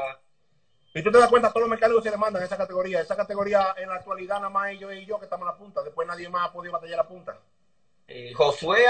Y 0.95 1.03
tú 1.03 1.11
te 1.11 1.19
das 1.19 1.29
cuenta, 1.29 1.49
todos 1.49 1.61
los 1.61 1.69
mecánicos 1.69 2.03
se 2.03 2.09
le 2.09 2.17
mandan 2.17 2.41
esa 2.41 2.57
categoría. 2.57 3.01
Esa 3.01 3.15
categoría 3.15 3.75
en 3.77 3.87
la 3.87 3.95
actualidad 3.95 4.37
nada 4.37 4.49
más 4.49 4.71
ellos 4.71 4.91
y 4.93 5.05
yo 5.05 5.19
que 5.19 5.25
estamos 5.25 5.47
en 5.47 5.53
la 5.53 5.57
punta. 5.57 5.83
Después 5.83 6.07
nadie 6.07 6.27
más 6.27 6.49
ha 6.49 6.51
podido 6.51 6.73
batallar 6.73 6.97
la 6.97 7.07
punta. 7.07 7.39
Eh, 8.07 8.33
Josué 8.33 8.85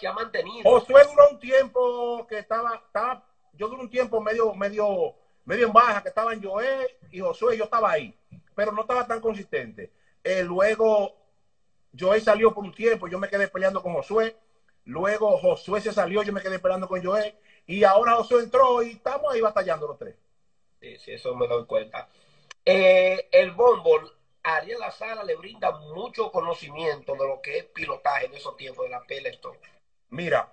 se 0.00 0.06
ha 0.06 0.12
mantenido. 0.12 0.68
Josué 0.68 1.02
duró 1.04 1.28
un 1.30 1.38
tiempo 1.38 2.26
que 2.26 2.38
estaba, 2.38 2.74
estaba 2.74 3.24
yo 3.56 3.68
duré 3.68 3.82
un 3.82 3.90
tiempo 3.90 4.20
medio, 4.20 4.52
medio, 4.54 5.14
medio 5.44 5.66
en 5.66 5.72
baja, 5.72 6.02
que 6.02 6.08
estaba 6.08 6.32
en 6.32 6.42
Joé 6.42 6.98
y 7.10 7.20
Josué, 7.20 7.56
yo 7.56 7.64
estaba 7.64 7.90
ahí, 7.90 8.16
pero 8.54 8.72
no 8.72 8.82
estaba 8.82 9.06
tan 9.06 9.20
consistente. 9.20 9.92
Eh, 10.22 10.42
luego 10.42 11.14
Joé 11.98 12.20
salió 12.20 12.52
por 12.54 12.64
un 12.64 12.74
tiempo, 12.74 13.08
yo 13.08 13.18
me 13.18 13.28
quedé 13.28 13.48
peleando 13.48 13.82
con 13.82 13.94
Josué. 13.94 14.36
Luego 14.86 15.38
Josué 15.38 15.80
se 15.80 15.92
salió, 15.92 16.22
yo 16.22 16.32
me 16.32 16.42
quedé 16.42 16.58
peleando 16.58 16.88
con 16.88 17.02
Joé. 17.02 17.38
Y 17.66 17.84
ahora 17.84 18.16
Josué 18.16 18.42
entró 18.42 18.82
y 18.82 18.92
estamos 18.92 19.32
ahí 19.32 19.40
batallando 19.40 19.86
los 19.86 19.98
tres. 19.98 20.16
Sí, 20.80 20.98
sí, 20.98 21.12
eso 21.12 21.34
me 21.34 21.46
doy 21.46 21.64
cuenta. 21.66 22.08
Eh, 22.64 23.28
el 23.32 23.52
bombo, 23.52 24.00
Ariel 24.42 24.78
La 24.78 24.90
Sala 24.90 25.24
le 25.24 25.36
brinda 25.36 25.70
mucho 25.70 26.30
conocimiento 26.30 27.14
de 27.14 27.26
lo 27.26 27.40
que 27.40 27.58
es 27.58 27.64
pilotaje 27.64 28.26
en 28.26 28.34
esos 28.34 28.56
tiempos 28.56 28.84
de 28.84 28.90
la 28.90 29.02
Peloton. 29.04 29.56
Mira. 30.10 30.50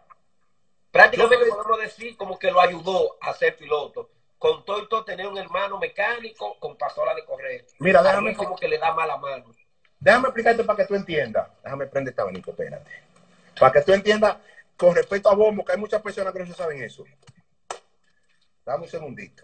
Prácticamente 0.92 1.46
podemos 1.46 1.80
decir 1.80 2.18
como 2.18 2.38
que 2.38 2.52
lo 2.52 2.60
ayudó 2.60 3.18
a 3.22 3.34
ser 3.34 3.56
piloto. 3.56 4.10
Con 4.42 4.66
todo 4.66 4.82
y 4.82 4.90
todo 4.90 5.06
tener 5.06 5.28
un 5.28 5.38
hermano 5.38 5.78
mecánico 5.78 6.58
con 6.58 6.76
pasola 6.76 7.14
de 7.14 7.24
correr. 7.24 7.64
Mira, 7.78 8.02
déjame 8.02 8.36
como 8.36 8.56
que 8.56 8.68
le 8.68 8.80
da 8.80 8.92
mala 8.92 9.16
mano. 9.18 9.46
Déjame 10.00 10.30
explicarte 10.30 10.64
para 10.64 10.78
que 10.78 10.88
tú 10.88 10.96
entiendas. 10.96 11.48
Déjame 11.64 11.86
prender 11.86 12.10
este 12.10 12.24
abanico, 12.24 12.50
espérate. 12.50 12.90
Para 13.60 13.72
que 13.72 13.82
tú 13.82 13.94
entiendas 13.94 14.38
con 14.76 14.96
respecto 14.96 15.30
a 15.30 15.36
Bombo, 15.36 15.64
que 15.64 15.74
hay 15.74 15.78
muchas 15.78 16.02
personas 16.02 16.34
que 16.34 16.40
no 16.40 16.48
se 16.48 16.56
saben 16.56 16.82
eso. 16.82 17.04
Dame 18.66 18.86
un 18.86 18.90
segundito. 18.90 19.44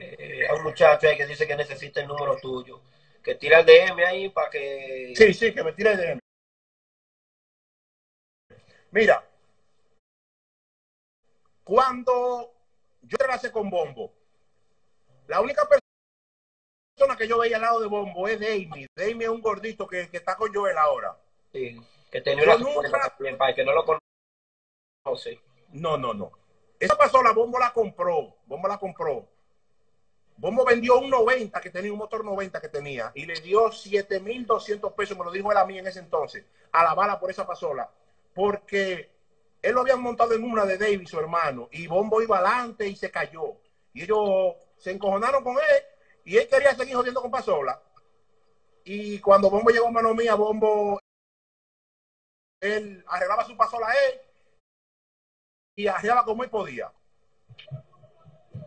Eh, 0.00 0.44
hay 0.50 0.58
un 0.58 0.64
muchacho 0.64 1.06
ahí 1.06 1.16
que 1.16 1.26
dice 1.26 1.46
que 1.46 1.54
necesita 1.54 2.00
el 2.00 2.08
número 2.08 2.36
tuyo. 2.38 2.80
Que 3.22 3.34
tira 3.34 3.60
el 3.60 3.66
DM 3.66 4.04
ahí 4.04 4.28
para 4.30 4.50
que. 4.50 5.12
Sí, 5.14 5.34
sí, 5.34 5.52
que 5.52 5.62
me 5.62 5.72
tire 5.72 5.92
el 5.92 5.98
DM. 5.98 6.18
Mira, 8.92 9.24
cuando 11.62 12.52
yo 13.02 13.16
trabajé 13.16 13.52
con 13.52 13.70
Bombo, 13.70 14.12
la 15.28 15.40
única 15.40 15.62
persona 15.68 17.16
que 17.16 17.28
yo 17.28 17.38
veía 17.38 17.56
al 17.56 17.62
lado 17.62 17.80
de 17.80 17.86
Bombo 17.86 18.26
es 18.26 18.40
Damie. 18.40 18.88
Damie 18.96 19.24
es 19.24 19.28
un 19.28 19.40
gordito 19.40 19.86
que, 19.86 20.08
que 20.08 20.16
está 20.16 20.36
con 20.36 20.52
Joel 20.52 20.76
ahora. 20.76 21.16
Sí, 21.52 21.80
que 22.10 22.20
tenía 22.20 22.44
una 22.44 22.56
nunca... 22.56 22.90
también, 22.90 23.38
para 23.38 23.54
que 23.54 23.64
no 23.64 23.72
lo 23.72 23.84
conoce. 25.04 25.40
No, 25.72 25.96
no, 25.96 26.14
no. 26.14 26.32
Esa 26.80 26.96
pasola 26.96 27.32
Bombo 27.32 27.58
la 27.58 27.72
compró. 27.72 28.36
Bombo 28.46 28.66
la 28.66 28.78
compró 28.78 29.28
Bombo 30.40 30.64
vendió 30.64 30.98
un 30.98 31.10
90 31.10 31.60
que 31.60 31.68
tenía, 31.68 31.92
un 31.92 31.98
motor 31.98 32.24
90 32.24 32.62
que 32.62 32.70
tenía, 32.70 33.12
y 33.14 33.26
le 33.26 33.34
dio 33.42 33.66
7.200 33.66 34.94
pesos, 34.94 35.18
me 35.18 35.24
lo 35.24 35.30
dijo 35.30 35.52
él 35.52 35.58
a 35.58 35.66
mí 35.66 35.78
en 35.78 35.86
ese 35.86 35.98
entonces, 35.98 36.46
a 36.72 36.82
la 36.82 36.94
bala 36.94 37.20
por 37.20 37.30
esa 37.30 37.46
pasola, 37.46 37.90
porque 38.34 39.10
él 39.60 39.74
lo 39.74 39.82
habían 39.82 40.00
montado 40.00 40.32
en 40.32 40.42
una 40.42 40.64
de 40.64 40.78
Davis, 40.78 41.10
su 41.10 41.18
hermano, 41.20 41.68
y 41.72 41.86
Bombo 41.86 42.22
iba 42.22 42.38
adelante 42.38 42.88
y 42.88 42.96
se 42.96 43.10
cayó. 43.10 43.56
Y 43.92 44.04
ellos 44.04 44.54
se 44.78 44.92
encojonaron 44.92 45.44
con 45.44 45.56
él, 45.56 45.84
y 46.24 46.38
él 46.38 46.48
quería 46.48 46.74
seguir 46.74 46.96
jodiendo 46.96 47.20
con 47.20 47.30
pasola. 47.30 47.78
Y 48.84 49.18
cuando 49.20 49.50
Bombo 49.50 49.68
llegó 49.68 49.88
a 49.88 49.92
mano 49.92 50.14
mía, 50.14 50.36
Bombo, 50.36 50.98
él 52.62 53.04
arreglaba 53.06 53.44
su 53.44 53.54
pasola 53.58 53.88
a 53.88 53.92
él, 53.92 54.20
y 55.76 55.86
arreglaba 55.86 56.24
como 56.24 56.44
él 56.44 56.48
podía 56.48 56.90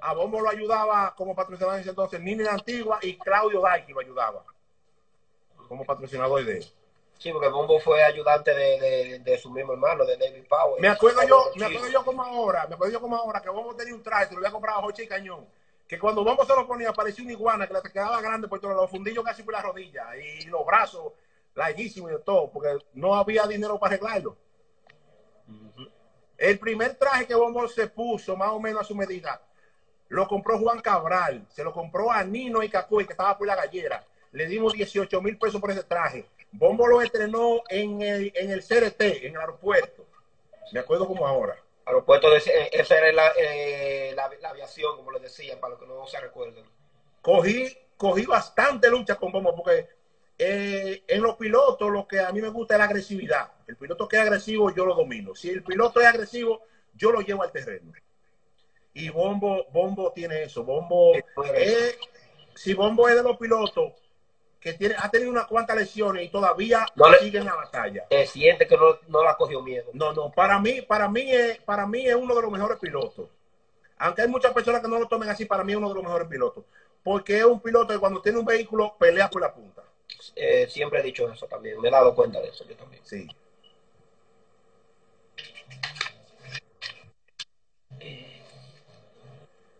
a 0.03 0.13
Bombo 0.13 0.41
lo 0.41 0.49
ayudaba 0.49 1.13
como 1.15 1.35
patrocinador 1.35 1.75
en 1.75 1.81
ese 1.81 1.89
entonces 1.91 2.19
Nini 2.19 2.43
la 2.43 2.53
Antigua 2.53 2.99
y 3.01 3.17
Claudio 3.17 3.61
Daiki 3.61 3.93
lo 3.93 4.01
ayudaba 4.01 4.43
como 5.67 5.85
patrocinador 5.85 6.43
de 6.43 6.57
él. 6.57 6.65
Sí, 7.17 7.31
porque 7.31 7.47
Bombo 7.47 7.79
fue 7.79 8.03
ayudante 8.03 8.53
de, 8.53 9.19
de, 9.19 9.37
su 9.37 9.49
mismo 9.49 9.73
hermano, 9.73 10.03
de 10.03 10.17
David 10.17 10.43
Powell. 10.47 10.81
Me 10.81 10.89
acuerdo 10.89 11.25
yo, 11.25 11.51
me 11.55 11.65
acuerdo 11.65 11.87
yo 11.87 12.03
como 12.03 12.21
ahora, 12.21 12.67
me 12.67 12.75
acuerdo 12.75 12.93
yo 12.93 13.01
como 13.01 13.15
ahora 13.15 13.41
que 13.41 13.49
Bombo 13.49 13.75
tenía 13.75 13.95
un 13.95 14.03
traje, 14.03 14.27
se 14.27 14.33
lo 14.33 14.39
había 14.39 14.51
comprado 14.51 14.79
a 14.79 14.81
Joche 14.81 15.03
y 15.03 15.07
Cañón. 15.07 15.47
Que 15.87 15.97
cuando 15.97 16.23
Bombo 16.23 16.43
se 16.43 16.53
lo 16.53 16.67
ponía 16.67 16.91
parecía 16.91 17.23
una 17.23 17.33
iguana 17.33 17.67
que 17.67 17.73
le 17.73 17.81
quedaba 17.83 18.19
grande 18.21 18.47
por 18.49 18.59
todos 18.59 18.75
los 18.75 18.89
fundillos 18.89 19.23
casi 19.23 19.41
por 19.41 19.53
la 19.53 19.61
rodilla 19.61 20.17
y 20.17 20.45
los 20.45 20.65
brazos 20.65 21.13
larguísimos 21.55 22.11
y 22.11 22.23
todo, 22.25 22.51
porque 22.51 22.77
no 22.93 23.15
había 23.15 23.47
dinero 23.47 23.79
para 23.79 23.95
arreglarlo. 23.95 24.35
El 26.37 26.59
primer 26.59 26.95
traje 26.95 27.25
que 27.25 27.35
Bombo 27.35 27.67
se 27.69 27.87
puso, 27.87 28.35
más 28.35 28.49
o 28.49 28.59
menos 28.59 28.81
a 28.81 28.85
su 28.85 28.95
medida, 28.95 29.41
lo 30.13 30.27
compró 30.27 30.59
Juan 30.59 30.79
Cabral, 30.79 31.43
se 31.49 31.63
lo 31.63 31.73
compró 31.73 32.11
a 32.11 32.23
Nino 32.23 32.61
y 32.61 32.69
Cacuy, 32.69 33.03
que 33.03 33.13
estaba 33.13 33.35
por 33.35 33.47
la 33.47 33.55
gallera. 33.55 34.05
Le 34.31 34.45
dimos 34.45 34.73
18 34.73 35.21
mil 35.23 35.39
pesos 35.39 35.59
por 35.59 35.71
ese 35.71 35.83
traje. 35.83 36.27
Bombo 36.51 36.85
lo 36.85 37.01
estrenó 37.01 37.63
en 37.67 37.99
el, 38.03 38.31
en 38.35 38.51
el 38.51 38.63
CRT, 38.63 39.01
en 39.01 39.33
el 39.33 39.41
aeropuerto. 39.41 40.05
Me 40.71 40.81
acuerdo 40.81 41.07
como 41.07 41.25
ahora. 41.25 41.57
Aeropuerto, 41.85 42.29
de, 42.29 42.37
eh, 42.37 42.69
esa 42.73 42.99
era 42.99 43.31
eh, 43.39 44.13
la, 44.15 44.29
la, 44.39 44.49
aviación, 44.49 44.97
como 44.97 45.11
les 45.11 45.23
decía, 45.23 45.59
para 45.59 45.71
los 45.71 45.79
que 45.79 45.87
no 45.87 46.05
se 46.05 46.19
recuerden. 46.19 46.63
Cogí, 47.19 47.75
cogí 47.97 48.27
bastante 48.27 48.91
lucha 48.91 49.15
con 49.15 49.31
Bombo, 49.31 49.55
porque 49.55 49.89
eh, 50.37 51.03
en 51.07 51.23
los 51.23 51.37
pilotos 51.37 51.89
lo 51.89 52.07
que 52.07 52.19
a 52.19 52.31
mí 52.31 52.39
me 52.39 52.49
gusta 52.49 52.75
es 52.75 52.77
la 52.77 52.85
agresividad. 52.85 53.51
El 53.65 53.77
piloto 53.77 54.07
que 54.07 54.17
es 54.17 54.21
agresivo, 54.21 54.71
yo 54.75 54.85
lo 54.85 54.93
domino. 54.93 55.33
Si 55.33 55.49
el 55.49 55.63
piloto 55.63 55.99
es 55.99 56.05
agresivo, 56.05 56.61
yo 56.93 57.11
lo 57.11 57.21
llevo 57.21 57.41
al 57.41 57.51
terreno 57.51 57.91
y 58.93 59.09
Bombo, 59.09 59.65
Bombo 59.71 60.11
tiene 60.11 60.43
eso. 60.43 60.63
Bombo 60.63 61.13
es, 61.55 61.97
si 62.55 62.73
Bombo 62.73 63.09
es 63.09 63.15
de 63.15 63.23
los 63.23 63.37
pilotos 63.37 63.93
que 64.59 64.73
tiene, 64.73 64.95
ha 64.97 65.09
tenido 65.09 65.31
unas 65.31 65.47
cuantas 65.47 65.75
lesiones 65.75 66.25
y 66.25 66.29
todavía 66.29 66.85
sigue 67.19 67.39
en 67.39 67.45
la 67.45 67.55
batalla. 67.55 68.05
siente 68.27 68.65
que 68.65 68.77
no, 68.77 68.97
no 69.07 69.23
la 69.23 69.35
cogió 69.35 69.61
miedo. 69.61 69.89
No, 69.93 70.13
no, 70.13 70.31
para 70.31 70.59
mí, 70.59 70.81
para 70.81 71.09
mí 71.09 71.29
es, 71.29 71.59
para 71.59 71.85
mí 71.85 72.07
es 72.07 72.15
uno 72.15 72.33
de 72.35 72.41
los 72.41 72.51
mejores 72.51 72.77
pilotos. 72.79 73.27
Aunque 73.97 74.21
hay 74.21 74.27
muchas 74.27 74.53
personas 74.53 74.81
que 74.81 74.87
no 74.87 74.99
lo 74.99 75.07
tomen 75.07 75.29
así, 75.29 75.45
para 75.45 75.63
mí 75.63 75.73
es 75.73 75.77
uno 75.77 75.89
de 75.89 75.95
los 75.95 76.03
mejores 76.03 76.27
pilotos. 76.27 76.63
Porque 77.03 77.39
es 77.39 77.45
un 77.45 77.59
piloto 77.59 77.93
que 77.93 77.99
cuando 77.99 78.21
tiene 78.21 78.39
un 78.39 78.45
vehículo 78.45 78.95
pelea 78.97 79.29
por 79.29 79.41
la 79.41 79.53
punta. 79.53 79.83
Eh, 80.35 80.67
siempre 80.69 80.99
he 80.99 81.03
dicho 81.03 81.29
eso 81.31 81.47
también, 81.47 81.79
me 81.81 81.89
he 81.89 81.91
dado 81.91 82.15
cuenta 82.15 82.39
de 82.39 82.49
eso 82.49 82.65
yo 82.67 82.75
también. 82.75 83.01
Sí. 83.03 83.27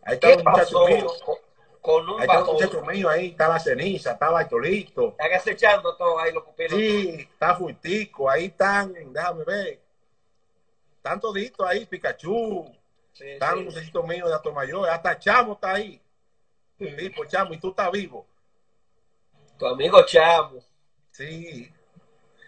Ahí 0.06 0.16
está 0.16 0.30
un 0.30 0.44
muchacho 0.44 0.86
mío. 0.88 1.08
Con, 1.82 2.10
un 2.10 2.22
ahí 2.22 2.28
está 2.28 2.44
un 2.44 2.54
muchacho 2.54 2.82
mío, 2.86 3.10
ahí 3.10 3.28
está 3.28 3.50
la 3.50 3.60
ceniza, 3.60 4.14
está 4.14 4.30
Bartolito. 4.30 5.10
Están 5.10 5.34
acechando 5.34 5.96
todo 5.98 6.20
ahí 6.20 6.32
los 6.32 6.44
pupilos. 6.44 6.80
Sí, 6.80 7.28
está 7.32 7.56
Fuitico, 7.56 8.30
ahí 8.30 8.46
están, 8.46 8.94
déjame 9.12 9.44
ver. 9.44 9.80
Están 10.96 11.20
toditos 11.20 11.68
ahí, 11.68 11.86
Pikachu. 11.86 12.72
Sí, 13.12 13.32
están 13.32 13.58
los 13.58 13.66
muchachitos 13.66 14.08
míos 14.08 14.30
de 14.30 14.36
Atomayor, 14.36 14.90
hasta 14.90 15.20
Chamo 15.20 15.54
está 15.54 15.74
ahí. 15.74 16.02
Sí. 16.80 16.88
Tipo, 16.96 17.26
Chamo, 17.26 17.54
y 17.54 17.58
tú 17.58 17.70
estás 17.70 17.92
vivo. 17.92 18.26
Tu 19.58 19.68
amigo 19.68 20.04
Chamo. 20.06 20.64
Sí. 21.12 21.72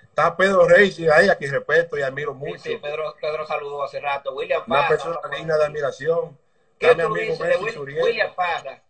Está 0.04 0.36
Pedro 0.36 0.66
Reyes 0.66 1.12
ahí, 1.12 1.28
a 1.28 1.36
quien 1.36 1.52
respeto 1.52 1.98
y 1.98 2.02
admiro 2.02 2.34
mucho. 2.34 2.64
Sí, 2.64 2.78
Pedro, 2.78 3.14
Pedro 3.20 3.46
saludó 3.46 3.84
hace 3.84 4.00
rato. 4.00 4.34
William 4.34 4.64
Una 4.66 4.88
persona 4.88 5.20
digna 5.36 5.58
de 5.58 5.66
admiración. 5.66 6.38
¿Qué 6.90 7.04
tú 7.04 7.14
dices 7.14 7.40
de 7.40 8.02
William 8.02 8.36
Parra? 8.36 8.84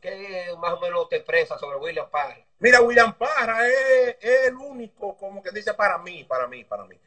¿Qué 0.00 0.54
más 0.58 0.74
o 0.74 0.80
menos 0.80 1.08
te 1.08 1.16
expresa 1.16 1.58
sobre 1.58 1.78
William 1.78 2.08
Parra? 2.10 2.36
Mira, 2.58 2.80
William 2.82 3.16
Parra 3.16 3.66
es, 3.66 4.16
el 4.20 4.54
único, 4.54 5.16
como 5.16 5.42
que 5.42 5.50
dice 5.50 5.74
para 5.74 5.98
mí, 5.98 6.24
para 6.24 6.46
mí, 6.46 6.64
para 6.64 6.84
mí. 6.84 6.98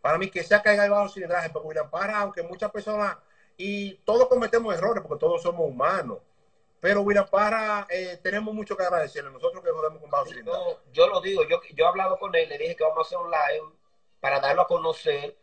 Para 0.00 0.18
mí 0.18 0.30
que 0.30 0.44
se 0.44 0.54
ha 0.54 0.62
caído 0.62 0.94
bajo 0.94 1.08
cilindraje, 1.08 1.50
porque 1.50 1.68
William 1.68 1.90
Parra, 1.90 2.20
aunque 2.20 2.42
muchas 2.42 2.70
personas, 2.70 3.16
y 3.56 3.94
todos 4.04 4.28
cometemos 4.28 4.74
errores, 4.74 5.02
porque 5.02 5.20
todos 5.20 5.42
somos 5.42 5.68
humanos, 5.68 6.18
pero 6.80 7.00
William 7.00 7.26
Parra, 7.28 7.86
eh, 7.90 8.20
tenemos 8.22 8.54
mucho 8.54 8.76
que 8.76 8.84
agradecerle, 8.84 9.30
nosotros 9.30 9.64
que 9.64 9.70
jodemos 9.70 10.00
con 10.00 10.10
bajo 10.10 10.26
cilindraje. 10.26 10.60
Yo, 10.60 10.80
yo 10.92 11.08
lo 11.08 11.20
digo, 11.20 11.42
yo, 11.48 11.60
yo 11.74 11.84
he 11.84 11.88
hablado 11.88 12.16
con 12.18 12.34
él, 12.34 12.48
le 12.48 12.58
dije 12.58 12.76
que 12.76 12.84
vamos 12.84 12.98
a 12.98 13.02
hacer 13.02 13.18
un 13.18 13.30
live 13.30 13.76
para 14.20 14.38
darlo 14.38 14.62
a 14.62 14.68
conocer 14.68 15.36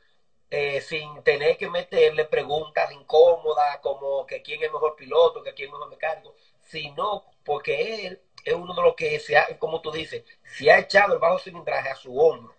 eh, 0.49 0.81
sin 0.81 1.23
tener 1.23 1.57
que 1.57 1.69
meterle 1.69 2.25
preguntas 2.25 2.91
incómodas 2.91 3.79
como 3.79 4.25
que 4.25 4.41
quién 4.41 4.63
es 4.63 4.71
mejor 4.71 4.95
piloto, 4.95 5.41
que 5.41 5.53
quién 5.53 5.67
es 5.69 5.73
mejor 5.73 5.89
mecánico, 5.89 6.35
sino 6.61 7.25
porque 7.43 8.05
él 8.07 8.21
es 8.45 8.53
uno 8.53 8.73
de 8.73 8.81
los 8.81 8.95
que 8.95 9.19
se 9.19 9.37
ha, 9.37 9.57
como 9.57 9.81
tú 9.81 9.91
dices, 9.91 10.23
se 10.43 10.71
ha 10.71 10.79
echado 10.79 11.13
el 11.13 11.19
bajo 11.19 11.39
cilindraje 11.39 11.89
a 11.89 11.95
su 11.95 12.17
hombro. 12.19 12.55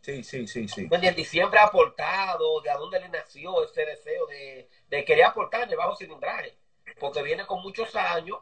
Sí, 0.00 0.22
sí, 0.22 0.46
sí, 0.46 0.68
sí. 0.68 0.88
Y 1.16 1.24
siempre 1.24 1.58
ha 1.58 1.64
aportado 1.64 2.60
de 2.60 2.70
a 2.70 2.76
dónde 2.76 3.00
le 3.00 3.08
nació 3.08 3.64
ese 3.64 3.84
deseo 3.86 4.26
de, 4.26 4.68
de 4.88 5.04
querer 5.04 5.24
aportar 5.24 5.68
el 5.68 5.76
bajo 5.76 5.96
cilindraje, 5.96 6.56
porque 6.98 7.22
viene 7.22 7.46
con 7.46 7.62
muchos 7.62 7.94
años 7.96 8.38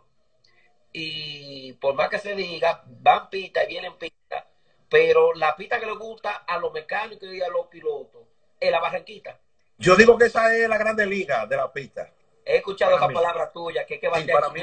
y 0.93 1.73
por 1.75 1.95
más 1.95 2.09
que 2.09 2.19
se 2.19 2.35
diga, 2.35 2.85
van 2.87 3.31
pista 3.31 3.65
y 3.65 3.69
vienen 3.69 3.97
pista, 3.97 4.49
pero 4.89 5.33
la 5.35 5.57
pista 5.57 5.81
que 5.81 5.87
le 5.87 5.95
gusta 5.95 6.45
a 6.47 6.59
los 6.59 6.73
mecánicos 6.73 7.33
y 7.33 7.41
a 7.41 7.49
los 7.49 7.67
pilotos 7.69 8.22
es 8.63 8.71
la 8.71 8.81
Barranquita. 8.81 9.39
Yo 9.79 9.97
digo 9.97 10.17
que 10.17 10.27
esa 10.27 10.55
es 10.55 10.69
la 10.69 10.79
grande 10.79 11.05
liga 11.07 11.45
de 11.47 11.57
la 11.57 11.73
pista. 11.73 12.09
He 12.45 12.57
escuchado 12.57 12.97
esa 12.97 13.09
palabra 13.09 13.51
tuya, 13.53 13.85
que, 13.87 13.99
que 14.01 14.07
sí, 14.07 14.31
para, 14.33 14.49
mí, 14.51 14.61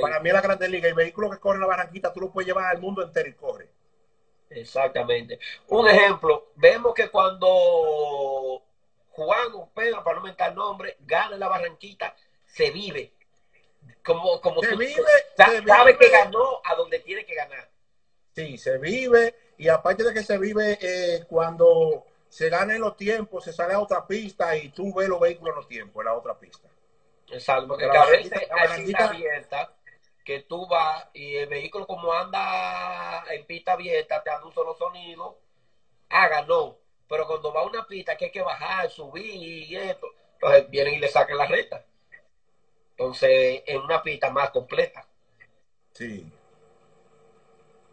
para 0.00 0.20
mí 0.20 0.28
es 0.28 0.34
la 0.34 0.40
grande 0.40 0.68
liga. 0.68 0.88
El 0.88 0.94
vehículo 0.94 1.30
que 1.30 1.38
corre 1.38 1.56
en 1.56 1.62
la 1.62 1.66
Barranquita 1.66 2.12
tú 2.12 2.20
lo 2.20 2.30
puedes 2.30 2.46
llevar 2.46 2.66
al 2.66 2.80
mundo 2.80 3.02
entero 3.02 3.28
y 3.28 3.34
corre. 3.34 3.68
Exactamente. 4.50 5.38
Un 5.68 5.88
ejemplo, 5.88 6.52
vemos 6.56 6.94
que 6.94 7.10
cuando 7.10 8.62
Juan 9.10 9.48
o 9.54 9.70
Pedro, 9.74 10.02
para 10.02 10.16
no 10.16 10.22
mentar 10.22 10.54
nombre, 10.54 10.96
gana 11.00 11.34
en 11.34 11.40
la 11.40 11.48
Barranquita, 11.48 12.14
se 12.46 12.70
vive. 12.70 13.12
Como, 14.04 14.40
como 14.40 14.62
se 14.62 14.76
vive, 14.76 15.02
sabe 15.36 15.98
que 15.98 16.08
ganó 16.08 16.60
a 16.64 16.74
donde 16.74 16.98
tiene 17.00 17.24
que 17.26 17.34
ganar. 17.34 17.70
Sí, 18.34 18.56
se 18.56 18.78
vive 18.78 19.34
y 19.58 19.68
aparte 19.68 20.04
de 20.04 20.14
que 20.14 20.22
se 20.22 20.38
vive 20.38 20.78
eh, 20.80 21.24
cuando 21.28 22.06
se 22.28 22.48
gana 22.50 22.74
en 22.74 22.80
los 22.80 22.96
tiempos, 22.96 23.44
se 23.44 23.52
sale 23.52 23.74
a 23.74 23.80
otra 23.80 24.06
pista 24.06 24.56
y 24.56 24.68
tú 24.68 24.94
ves 24.94 25.08
los 25.08 25.20
vehículos 25.20 25.52
en 25.52 25.56
los 25.56 25.68
tiempos, 25.68 26.00
en 26.00 26.06
la 26.06 26.14
otra 26.14 26.38
pista. 26.38 26.68
Exacto, 27.30 27.68
porque 27.68 27.84
a 27.84 28.06
veces 28.06 28.32
hay 28.50 28.84
pista 28.84 29.08
abierta 29.08 29.74
que 30.24 30.40
tú 30.40 30.66
vas 30.66 31.06
y 31.14 31.36
el 31.36 31.48
vehículo 31.48 31.86
como 31.86 32.12
anda 32.12 33.24
en 33.30 33.46
pista 33.46 33.72
abierta 33.72 34.22
te 34.22 34.30
da 34.30 34.44
un 34.44 34.52
solo 34.52 34.74
sonido, 34.74 35.38
ganó. 36.10 36.76
Pero 37.08 37.26
cuando 37.26 37.52
va 37.52 37.62
a 37.62 37.66
una 37.66 37.86
pista 37.86 38.16
que 38.16 38.26
hay 38.26 38.30
que 38.30 38.42
bajar, 38.42 38.90
subir 38.90 39.24
y 39.24 39.74
esto, 39.74 40.06
entonces 40.34 40.68
vienen 40.68 40.94
y 40.94 40.98
le 40.98 41.08
sacan 41.08 41.38
la 41.38 41.46
recta. 41.46 41.84
Entonces, 42.90 43.62
en 43.66 43.80
una 43.80 44.02
pista 44.02 44.30
más 44.30 44.50
completa. 44.50 45.06
Sí. 45.92 46.30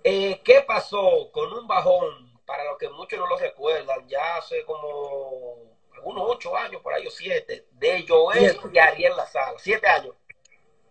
Eh, 0.04 0.42
¿Qué 0.44 0.62
pasó 0.62 1.32
con 1.32 1.54
un 1.54 1.68
bajón? 1.68 2.25
Para 2.46 2.64
los 2.66 2.78
que 2.78 2.90
muchos 2.90 3.20
no 3.20 3.28
lo 3.28 3.38
recuerdan, 3.38 4.08
ya 4.08 4.38
hace 4.38 4.64
como 4.66 5.76
unos 6.04 6.24
ocho 6.28 6.56
años, 6.56 6.82
por 6.82 6.94
ahí 6.94 7.06
o 7.08 7.12
siete, 7.12 7.66
de 7.72 8.06
Joel 8.08 8.58
y 8.72 8.78
Ariel 8.78 9.16
La 9.18 9.26
Sala. 9.26 9.58
Siete 9.58 9.88
años. 9.88 10.16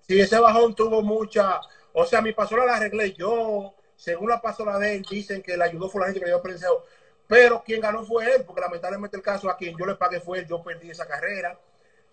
Sí, 0.07 0.21
ese 0.21 0.39
bajón 0.39 0.75
tuvo 0.75 1.03
mucha. 1.03 1.61
O 1.93 2.05
sea, 2.05 2.21
mi 2.21 2.33
pasola 2.33 2.67
la 2.67 2.77
arreglé 2.77 3.13
yo. 3.13 3.75
Según 3.97 4.29
la 4.29 4.43
pasola 4.43 4.79
de 4.79 4.97
él, 4.97 5.07
dicen 5.09 5.41
que 5.43 5.57
le 5.57 5.65
ayudó 5.65 5.89
fue 5.89 6.01
la 6.01 6.07
gente 6.09 6.21
que 6.21 6.27
le 6.27 6.33
dio 6.33 6.43
prenseo. 6.43 6.85
Pero 7.27 7.63
quien 7.65 7.81
ganó 7.81 8.05
fue 8.05 8.35
él, 8.35 8.45
porque 8.45 8.61
lamentablemente 8.61 9.17
el 9.17 9.23
caso 9.23 9.49
a 9.49 9.57
quien 9.57 9.77
yo 9.79 9.87
le 9.87 9.95
pagué 9.95 10.21
fue 10.21 10.41
él. 10.41 10.47
Yo 10.47 10.63
perdí 10.63 10.91
esa 10.91 11.07
carrera. 11.07 11.59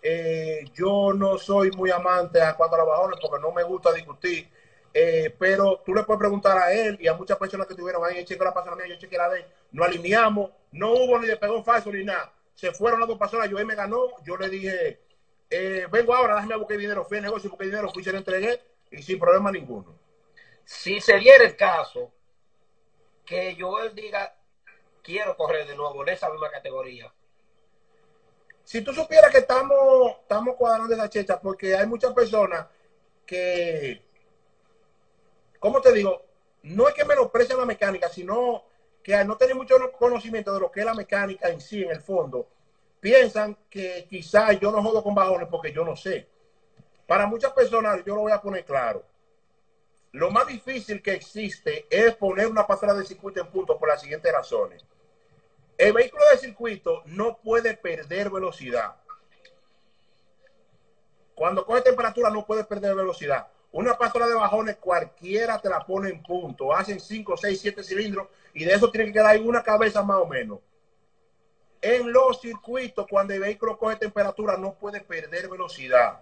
Eh, 0.00 0.64
yo 0.74 1.12
no 1.12 1.38
soy 1.38 1.70
muy 1.72 1.90
amante 1.90 2.40
a 2.40 2.54
cuanto 2.54 2.76
a 2.76 2.78
los 2.78 2.88
bajones 2.88 3.18
porque 3.20 3.40
no 3.40 3.52
me 3.52 3.62
gusta 3.62 3.92
discutir 3.92 4.48
eh, 4.94 5.34
pero 5.38 5.82
tú 5.84 5.94
le 5.94 6.02
puedes 6.02 6.18
preguntar 6.18 6.58
a 6.58 6.72
él 6.72 6.98
y 7.00 7.08
a 7.08 7.14
muchas 7.14 7.38
personas 7.38 7.66
que 7.66 7.72
estuvieron 7.72 8.04
ahí, 8.04 8.24
cheque 8.24 8.44
la 8.44 8.52
pasada 8.52 8.76
mía, 8.76 8.86
yo 8.86 8.96
cheque 8.96 9.16
la 9.16 9.28
de 9.30 9.40
él, 9.40 9.46
nos 9.72 9.86
alineamos, 9.86 10.50
no 10.72 10.92
hubo 10.92 11.18
ni 11.18 11.26
de 11.26 11.36
pegó 11.36 11.62
falso 11.62 11.90
ni 11.90 12.04
nada. 12.04 12.32
Se 12.54 12.72
fueron 12.72 13.00
las 13.00 13.08
dos 13.08 13.18
personas, 13.18 13.48
yo 13.48 13.58
él 13.58 13.66
me 13.66 13.74
ganó, 13.74 14.22
yo 14.22 14.36
le 14.36 14.48
dije, 14.50 15.00
eh, 15.48 15.86
vengo 15.90 16.14
ahora, 16.14 16.34
déjame 16.34 16.56
buscar 16.56 16.76
dinero, 16.76 17.04
fui 17.04 17.18
al 17.18 17.24
negocio, 17.24 17.48
busqué 17.48 17.66
dinero, 17.66 17.90
fui 17.90 18.02
y 18.02 18.04
se 18.04 18.12
lo 18.12 18.18
entregué 18.18 18.60
y 18.90 19.02
sin 19.02 19.18
problema 19.18 19.50
ninguno. 19.50 19.98
Si 20.64 21.00
se 21.00 21.16
diera 21.18 21.44
el 21.44 21.56
caso 21.56 22.12
que 23.24 23.54
yo 23.54 23.80
él 23.80 23.94
diga, 23.94 24.36
quiero 25.02 25.36
correr 25.36 25.66
de 25.66 25.74
nuevo 25.74 26.02
en 26.02 26.10
esa 26.10 26.30
misma 26.30 26.50
categoría. 26.50 27.12
Si 28.64 28.82
tú 28.82 28.92
supieras 28.92 29.32
que 29.32 29.38
estamos, 29.38 30.18
estamos 30.20 30.56
cuadrando 30.56 30.94
esa 30.94 31.08
checha, 31.08 31.40
porque 31.40 31.74
hay 31.74 31.86
muchas 31.86 32.12
personas 32.12 32.66
que 33.26 34.11
¿cómo 35.62 35.80
te 35.80 35.92
digo? 35.92 36.24
No 36.64 36.88
es 36.88 36.94
que 36.94 37.04
menosprecien 37.04 37.56
la 37.56 37.64
mecánica, 37.64 38.08
sino 38.08 38.64
que 39.02 39.14
al 39.14 39.28
no 39.28 39.36
tener 39.36 39.54
mucho 39.54 39.76
conocimiento 39.92 40.52
de 40.52 40.58
lo 40.60 40.72
que 40.72 40.80
es 40.80 40.86
la 40.86 40.92
mecánica 40.92 41.48
en 41.48 41.60
sí, 41.60 41.84
en 41.84 41.92
el 41.92 42.00
fondo, 42.00 42.48
piensan 43.00 43.56
que 43.70 44.06
quizás 44.10 44.58
yo 44.58 44.72
no 44.72 44.82
jodo 44.82 45.04
con 45.04 45.14
bajones 45.14 45.48
porque 45.48 45.72
yo 45.72 45.84
no 45.84 45.94
sé. 45.96 46.28
Para 47.06 47.26
muchas 47.26 47.52
personas, 47.52 48.04
yo 48.04 48.16
lo 48.16 48.22
voy 48.22 48.32
a 48.32 48.40
poner 48.40 48.64
claro. 48.64 49.04
Lo 50.10 50.30
más 50.30 50.48
difícil 50.48 51.00
que 51.00 51.12
existe 51.12 51.86
es 51.88 52.14
poner 52.16 52.48
una 52.48 52.66
pasada 52.66 52.94
de 52.94 53.04
circuito 53.04 53.40
en 53.40 53.46
punto 53.46 53.78
por 53.78 53.88
las 53.88 54.00
siguientes 54.00 54.32
razones. 54.32 54.84
El 55.78 55.92
vehículo 55.92 56.24
de 56.32 56.38
circuito 56.38 57.02
no 57.06 57.38
puede 57.38 57.76
perder 57.76 58.30
velocidad. 58.30 58.96
Cuando 61.36 61.64
coge 61.64 61.82
temperatura 61.82 62.30
no 62.30 62.44
puede 62.44 62.64
perder 62.64 62.96
velocidad. 62.96 63.46
Una 63.72 63.96
pasola 63.96 64.26
de 64.26 64.34
bajones 64.34 64.76
cualquiera 64.76 65.58
te 65.58 65.70
la 65.70 65.84
pone 65.84 66.10
en 66.10 66.22
punto. 66.22 66.74
Hacen 66.74 67.00
5, 67.00 67.36
6, 67.38 67.60
7 67.60 67.82
cilindros 67.82 68.28
y 68.52 68.64
de 68.64 68.74
eso 68.74 68.90
tiene 68.90 69.06
que 69.06 69.14
quedar 69.14 69.40
una 69.40 69.62
cabeza 69.62 70.02
más 70.02 70.18
o 70.18 70.26
menos. 70.26 70.58
En 71.80 72.12
los 72.12 72.40
circuitos, 72.40 73.06
cuando 73.08 73.32
el 73.32 73.40
vehículo 73.40 73.78
coge 73.78 73.96
temperatura, 73.96 74.56
no 74.58 74.74
puede 74.74 75.00
perder 75.00 75.48
velocidad. 75.48 76.20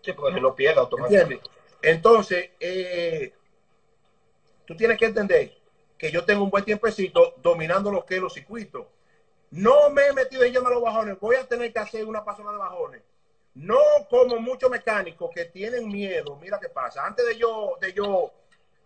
Sí, 0.00 0.12
porque 0.12 0.40
lo 0.40 0.54
pierde 0.54 0.80
automáticamente. 0.80 1.50
Entonces, 1.82 2.50
eh, 2.60 3.34
tú 4.64 4.76
tienes 4.76 4.96
que 4.96 5.06
entender 5.06 5.52
que 5.98 6.10
yo 6.10 6.24
tengo 6.24 6.44
un 6.44 6.50
buen 6.50 6.64
tiempecito 6.64 7.34
dominando 7.42 7.90
lo 7.90 8.06
que 8.06 8.16
es 8.16 8.22
los 8.22 8.32
circuitos. 8.32 8.86
No 9.50 9.90
me 9.90 10.06
he 10.06 10.12
metido 10.12 10.44
en 10.44 10.56
a 10.56 10.70
los 10.70 10.80
bajones. 10.80 11.18
Voy 11.18 11.34
a 11.34 11.46
tener 11.46 11.72
que 11.72 11.80
hacer 11.80 12.06
una 12.06 12.24
pasola 12.24 12.52
de 12.52 12.58
bajones 12.58 13.02
no 13.54 13.78
como 14.08 14.38
muchos 14.40 14.70
mecánicos 14.70 15.30
que 15.34 15.46
tienen 15.46 15.88
miedo. 15.88 16.36
Mira 16.36 16.58
qué 16.60 16.68
pasa. 16.68 17.04
Antes 17.04 17.26
de 17.26 17.36
yo, 17.36 17.76
de 17.80 17.92
yo 17.92 18.32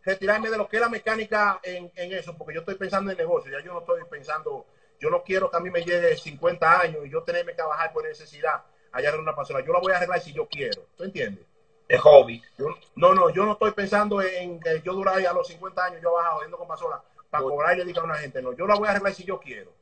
retirarme 0.03 0.51
de 0.51 0.57
lo 0.57 0.69
que 0.69 0.77
es 0.77 0.83
la 0.83 0.89
mecánica 0.89 1.61
en, 1.63 1.91
eso, 1.97 2.37
porque 2.37 2.55
yo 2.55 2.61
estoy 2.61 2.77
pensando 2.77 3.11
en 3.11 3.19
negocio, 3.19 3.51
ya 3.51 3.65
yo 3.65 3.73
no 3.73 3.81
estoy 3.81 4.03
pensando, 4.09 4.67
yo 5.01 5.11
no 5.11 5.23
quiero 5.23 5.51
que 5.51 5.57
a 5.57 5.61
mí 5.61 5.71
me 5.71 5.85
llegue 5.85 6.17
50 6.17 6.81
años 6.81 7.05
y 7.05 7.11
yo 7.11 7.23
tenerme 7.23 7.53
que 7.53 7.59
trabajar 7.59 7.93
por 7.93 8.05
necesidad 8.05 8.63
allá 8.93 9.11
en 9.11 9.21
una 9.21 9.35
pasola. 9.35 9.65
Yo 9.65 9.73
la 9.73 9.81
voy 9.81 9.93
a 9.93 9.97
arreglar 9.97 10.21
si 10.21 10.33
yo 10.33 10.47
quiero. 10.49 10.87
¿Tú 10.97 11.05
entiendes? 11.05 11.45
De 11.89 11.99
hobby. 11.99 12.43
no, 12.97 13.15
no, 13.15 13.31
yo 13.31 13.45
no 13.45 13.53
estoy 13.53 13.73
pensando 13.73 14.21
en 14.23 14.59
que 14.59 14.81
yo 14.83 14.95
durar 14.95 15.25
a 15.25 15.33
los 15.33 15.47
50 15.47 15.85
años 15.85 16.03
yo 16.03 16.13
bajo 16.13 16.37
jodiendo 16.37 16.59
con 16.59 16.67
pasola 16.67 17.03
para 17.31 17.45
cobrar 17.45 17.75
y 17.75 17.79
le 17.79 17.85
diga 17.85 18.01
a 18.01 18.05
una 18.05 18.17
gente. 18.17 18.43
No, 18.43 18.53
yo 18.53 18.67
la 18.67 18.75
voy 18.75 18.89
a 18.89 18.93
arreglar 18.93 19.15
si 19.15 19.25
yo 19.25 19.39
quiero. 19.39 19.73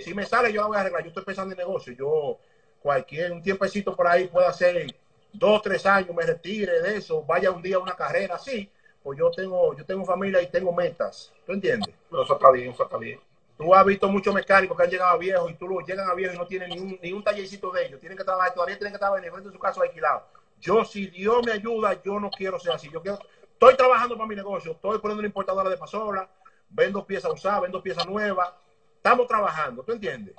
Si 0.00 0.14
me 0.14 0.24
sale, 0.24 0.52
yo 0.52 0.62
la 0.62 0.66
voy 0.68 0.76
a 0.76 0.80
arreglar. 0.80 1.02
Yo 1.02 1.08
estoy 1.08 1.24
pensando 1.24 1.52
en 1.52 1.58
negocio. 1.58 1.92
Yo 1.92 2.38
cualquier, 2.86 3.32
un 3.32 3.42
tiempecito 3.42 3.96
por 3.96 4.06
ahí 4.06 4.28
puede 4.28 4.52
ser 4.52 4.86
dos, 5.32 5.60
tres 5.60 5.84
años, 5.86 6.14
me 6.14 6.22
retire 6.22 6.80
de 6.80 6.98
eso, 6.98 7.24
vaya 7.24 7.50
un 7.50 7.60
día 7.60 7.76
a 7.76 7.80
una 7.80 7.96
carrera 7.96 8.36
así, 8.36 8.70
pues 9.02 9.18
yo 9.18 9.28
tengo, 9.32 9.76
yo 9.76 9.84
tengo 9.84 10.04
familia 10.04 10.40
y 10.40 10.46
tengo 10.46 10.72
metas. 10.72 11.32
¿Tú 11.44 11.52
entiendes? 11.52 11.92
eso 12.12 12.34
está 12.34 12.48
bien, 12.52 12.70
eso 12.70 12.84
está 12.84 12.96
bien. 12.96 13.18
Tú 13.58 13.74
has 13.74 13.84
visto 13.84 14.08
muchos 14.08 14.32
mecánicos 14.32 14.76
que 14.76 14.84
han 14.84 14.90
llegado 14.90 15.10
a 15.10 15.18
viejos 15.18 15.50
y 15.50 15.54
tú 15.54 15.66
lo 15.66 15.80
llegan 15.80 16.08
a 16.08 16.14
viejos 16.14 16.36
y 16.36 16.38
no 16.38 16.46
tienen 16.46 16.70
ni 16.70 16.78
un, 16.78 16.98
ni 17.02 17.12
un 17.12 17.24
tallercito 17.24 17.72
de 17.72 17.86
ellos. 17.86 17.98
Tienen 17.98 18.16
que 18.16 18.22
trabajar, 18.22 18.54
todavía 18.54 18.78
tienen 18.78 18.92
que 18.92 19.00
trabajar 19.00 19.18
en 19.18 19.24
el 19.24 19.32
frente 19.32 19.48
de 19.48 19.56
su 19.56 19.60
casa 19.60 19.82
alquilado. 19.82 20.22
Yo, 20.60 20.84
si 20.84 21.08
Dios 21.08 21.44
me 21.44 21.50
ayuda, 21.50 22.00
yo 22.04 22.20
no 22.20 22.30
quiero 22.30 22.60
ser 22.60 22.72
así. 22.72 22.88
Yo 22.92 23.02
quiero, 23.02 23.18
estoy 23.50 23.76
trabajando 23.76 24.16
para 24.16 24.28
mi 24.28 24.36
negocio, 24.36 24.72
estoy 24.72 24.98
poniendo 25.00 25.20
una 25.20 25.26
importadora 25.26 25.68
de 25.70 25.76
pasola, 25.76 26.28
vendo 26.68 27.04
piezas 27.04 27.32
usadas, 27.32 27.62
vendo 27.62 27.82
piezas 27.82 28.06
nuevas. 28.06 28.52
Estamos 28.96 29.26
trabajando, 29.26 29.82
¿tú 29.82 29.90
entiendes? 29.90 30.36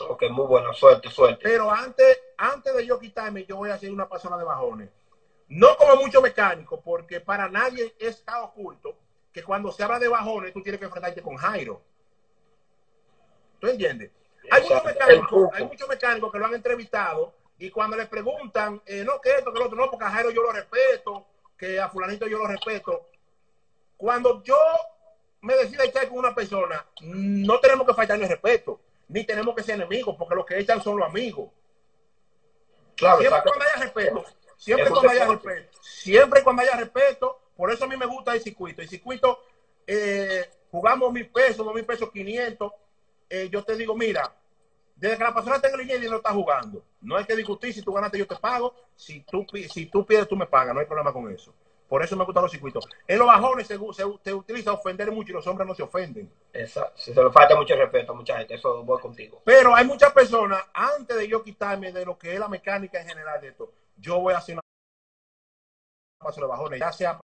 Ok, 0.00 0.24
muy 0.30 0.46
buena, 0.46 0.72
suerte, 0.72 1.10
suerte. 1.10 1.40
Pero 1.42 1.70
antes, 1.70 2.18
antes 2.36 2.74
de 2.74 2.86
yo 2.86 2.98
quitarme, 2.98 3.44
yo 3.44 3.56
voy 3.56 3.70
a 3.70 3.74
hacer 3.74 3.92
una 3.92 4.08
persona 4.08 4.38
de 4.38 4.44
bajones. 4.44 4.90
No 5.48 5.76
como 5.76 5.96
mucho 5.96 6.22
mecánico, 6.22 6.80
porque 6.80 7.20
para 7.20 7.48
nadie 7.48 7.94
está 7.98 8.42
oculto 8.42 8.96
que 9.32 9.42
cuando 9.42 9.70
se 9.70 9.82
habla 9.82 9.98
de 9.98 10.08
bajones, 10.08 10.52
tú 10.52 10.62
tienes 10.62 10.78
que 10.78 10.86
enfrentarte 10.86 11.22
con 11.22 11.36
Jairo. 11.36 11.82
¿Tú 13.60 13.68
entiendes? 13.68 14.10
Hay 14.50 14.62
muchos, 14.62 14.84
mecánicos, 14.84 15.48
hay 15.52 15.64
muchos 15.64 15.88
mecánicos 15.88 16.32
que 16.32 16.38
lo 16.38 16.46
han 16.46 16.54
entrevistado 16.54 17.34
y 17.58 17.70
cuando 17.70 17.96
le 17.96 18.06
preguntan, 18.06 18.82
eh, 18.86 19.04
no, 19.04 19.20
que 19.20 19.30
esto, 19.30 19.52
que 19.52 19.58
lo 19.58 19.66
otro, 19.66 19.76
no, 19.76 19.90
porque 19.90 20.04
a 20.04 20.10
Jairo 20.10 20.30
yo 20.30 20.42
lo 20.42 20.52
respeto, 20.52 21.26
que 21.56 21.78
a 21.78 21.88
fulanito 21.88 22.26
yo 22.26 22.38
lo 22.38 22.46
respeto. 22.46 23.08
Cuando 23.96 24.42
yo 24.42 24.58
me 25.42 25.54
decido 25.54 25.84
echar 25.84 26.08
con 26.08 26.18
una 26.18 26.34
persona, 26.34 26.84
no 27.02 27.60
tenemos 27.60 27.86
que 27.86 27.94
faltarle 27.94 28.26
respeto 28.26 28.80
ni 29.12 29.24
tenemos 29.24 29.54
que 29.54 29.62
ser 29.62 29.74
enemigos, 29.74 30.16
porque 30.18 30.34
los 30.34 30.46
que 30.46 30.58
echan 30.58 30.82
son 30.82 30.98
los 30.98 31.06
amigos. 31.06 31.50
Claro, 32.96 33.18
siempre 33.20 33.40
cuando 33.44 33.64
haya 33.64 33.82
respeto, 33.82 34.24
siempre 34.56 34.90
cuando 34.90 35.10
haya 35.10 35.26
respeto, 35.26 35.78
siempre 35.82 36.42
cuando 36.42 36.62
haya 36.62 36.76
respeto, 36.76 37.40
por 37.56 37.70
eso 37.70 37.84
a 37.84 37.88
mí 37.88 37.96
me 37.96 38.06
gusta 38.06 38.34
el 38.34 38.40
circuito. 38.40 38.80
El 38.80 38.88
circuito, 38.88 39.44
eh, 39.86 40.50
jugamos 40.70 41.12
mil 41.12 41.28
pesos, 41.30 41.58
dos 41.58 41.74
mil 41.74 41.84
pesos, 41.84 42.10
quinientos. 42.10 42.72
Eh, 43.28 43.48
yo 43.50 43.62
te 43.64 43.76
digo, 43.76 43.94
mira, 43.94 44.34
desde 44.96 45.18
que 45.18 45.24
la 45.24 45.34
persona 45.34 45.60
tenga 45.60 45.76
línea 45.76 45.96
y 45.96 46.08
no 46.08 46.16
está 46.16 46.32
jugando. 46.32 46.84
No 47.00 47.16
hay 47.16 47.24
que 47.24 47.36
discutir, 47.36 47.74
si 47.74 47.82
tú 47.82 47.92
ganaste 47.92 48.18
yo 48.18 48.26
te 48.26 48.36
pago, 48.36 48.74
si 48.96 49.20
tú, 49.20 49.44
si 49.70 49.86
tú 49.86 50.06
pierdes 50.06 50.28
tú 50.28 50.36
me 50.36 50.46
pagas, 50.46 50.74
no 50.74 50.80
hay 50.80 50.86
problema 50.86 51.12
con 51.12 51.30
eso. 51.32 51.54
Por 51.92 52.02
eso 52.02 52.16
me 52.16 52.24
gustan 52.24 52.44
los 52.44 52.50
circuitos. 52.50 52.88
En 53.06 53.18
los 53.18 53.26
bajones 53.26 53.66
se, 53.66 53.78
se, 53.92 54.32
utiliza 54.32 54.72
ofender 54.72 55.12
mucho 55.12 55.30
y 55.30 55.34
los 55.34 55.46
hombres 55.46 55.68
no 55.68 55.74
se 55.74 55.82
ofenden. 55.82 56.32
Exacto. 56.50 56.98
Se 56.98 57.12
le 57.12 57.30
falta 57.30 57.54
mucho 57.54 57.76
respeto 57.76 58.12
a 58.12 58.14
mucha 58.14 58.38
gente. 58.38 58.54
Eso 58.54 58.82
voy 58.82 58.98
contigo. 58.98 59.42
Pero 59.44 59.74
hay 59.74 59.84
muchas 59.84 60.10
personas, 60.14 60.64
antes 60.72 61.14
de 61.14 61.28
yo 61.28 61.42
quitarme 61.42 61.92
de 61.92 62.06
lo 62.06 62.18
que 62.18 62.32
es 62.32 62.40
la 62.40 62.48
mecánica 62.48 62.98
en 62.98 63.08
general 63.08 63.38
de 63.42 63.48
esto, 63.48 63.74
yo 63.98 64.20
voy 64.20 64.32
a 64.32 64.38
hacer 64.38 64.54
una 64.54 64.62
paso 66.18 66.40
de 66.40 66.46
bajones, 66.46 66.80
ya 66.80 66.92
sea 66.92 67.20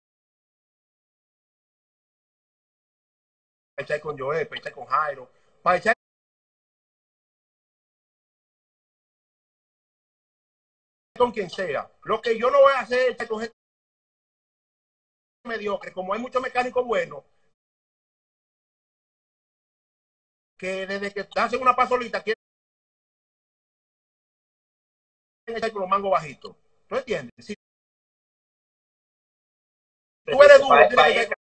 echar 3.77 4.01
con 4.01 4.17
Joel, 4.17 4.47
para 4.47 4.61
echar 4.61 4.73
con 4.73 4.85
Jairo, 4.87 5.29
para 5.61 5.77
echar 5.77 5.93
con 11.15 11.31
quien 11.31 11.51
sea. 11.51 11.87
Lo 12.01 12.19
que 12.19 12.35
yo 12.35 12.49
no 12.49 12.61
voy 12.61 12.73
a 12.73 12.79
hacer 12.79 13.09
es 13.09 13.09
echar 13.11 13.27
con 13.27 13.41
gente 13.41 13.64
mediocre, 15.45 15.91
como 15.93 16.13
hay 16.13 16.19
muchos 16.19 16.41
mecánicos 16.41 16.85
buenos, 16.85 17.23
que 20.57 20.87
desde 20.87 21.13
que 21.13 21.27
hacen 21.35 21.61
una 21.61 21.75
pasolita 21.75 22.21
quieren 22.23 22.39
echar 25.47 25.71
con 25.71 25.81
los 25.81 25.89
mangos 25.89 26.11
bajitos. 26.11 26.55
¿Tú 26.87 26.95
entiendes? 26.95 27.45
Si 27.45 27.55
tú 30.25 30.43
eres 30.43 30.59
duro, 30.61 30.87
tienes 30.87 31.05
que 31.13 31.21
echar 31.21 31.35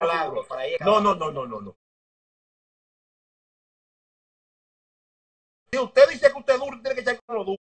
Claro, 0.00 0.46
para 0.48 0.62
ahí 0.62 0.76
No, 0.80 1.00
no, 1.00 1.14
no, 1.14 1.30
no, 1.32 1.46
no, 1.46 1.60
no. 1.60 1.76
Si 5.70 5.78
usted 5.78 6.08
dice 6.08 6.30
que 6.32 6.38
usted 6.38 6.54
es 6.54 6.60
duro, 6.60 6.80
tiene 6.80 6.94
que 6.94 7.00
echar 7.00 7.20
con 7.26 7.36
lo 7.36 7.44
duro. 7.44 7.67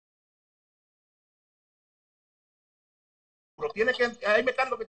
Tiene 3.73 3.93
que, 3.93 4.25
hay 4.25 4.43
mecánicos 4.43 4.79
que 4.79 4.85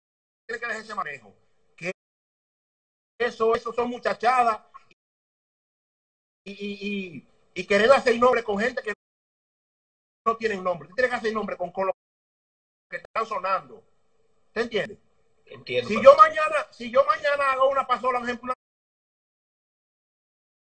tienen 0.46 0.60
que 0.60 0.66
dejar 0.66 0.82
ese 0.82 0.94
manejo. 0.94 1.34
Que 1.76 1.92
eso, 3.18 3.54
eso 3.54 3.72
son 3.72 3.90
muchachadas 3.90 4.60
y, 6.44 6.52
y, 6.52 6.88
y, 6.88 7.28
y 7.54 7.66
querer 7.66 7.90
hacer 7.92 8.18
nombre 8.18 8.42
con 8.42 8.58
gente 8.58 8.82
que 8.82 8.92
no 10.26 10.36
tienen 10.36 10.64
nombre. 10.64 10.88
Usted 10.88 10.96
tiene 10.96 11.10
que 11.10 11.16
hacer 11.16 11.32
nombre 11.32 11.56
con, 11.56 11.70
con 11.70 11.86
los 11.86 11.94
que 12.90 12.96
están 12.96 13.26
sonando. 13.26 13.82
¿Te 14.52 14.62
entiende? 14.62 14.98
Entiendo. 15.46 15.88
Si 15.88 16.02
yo 16.02 16.16
mañana, 16.16 16.66
si 16.70 16.90
yo 16.90 17.04
mañana 17.04 17.52
hago 17.52 17.68
una 17.68 17.86
pasola, 17.86 18.18
por 18.18 18.28
ejemplo, 18.28 18.52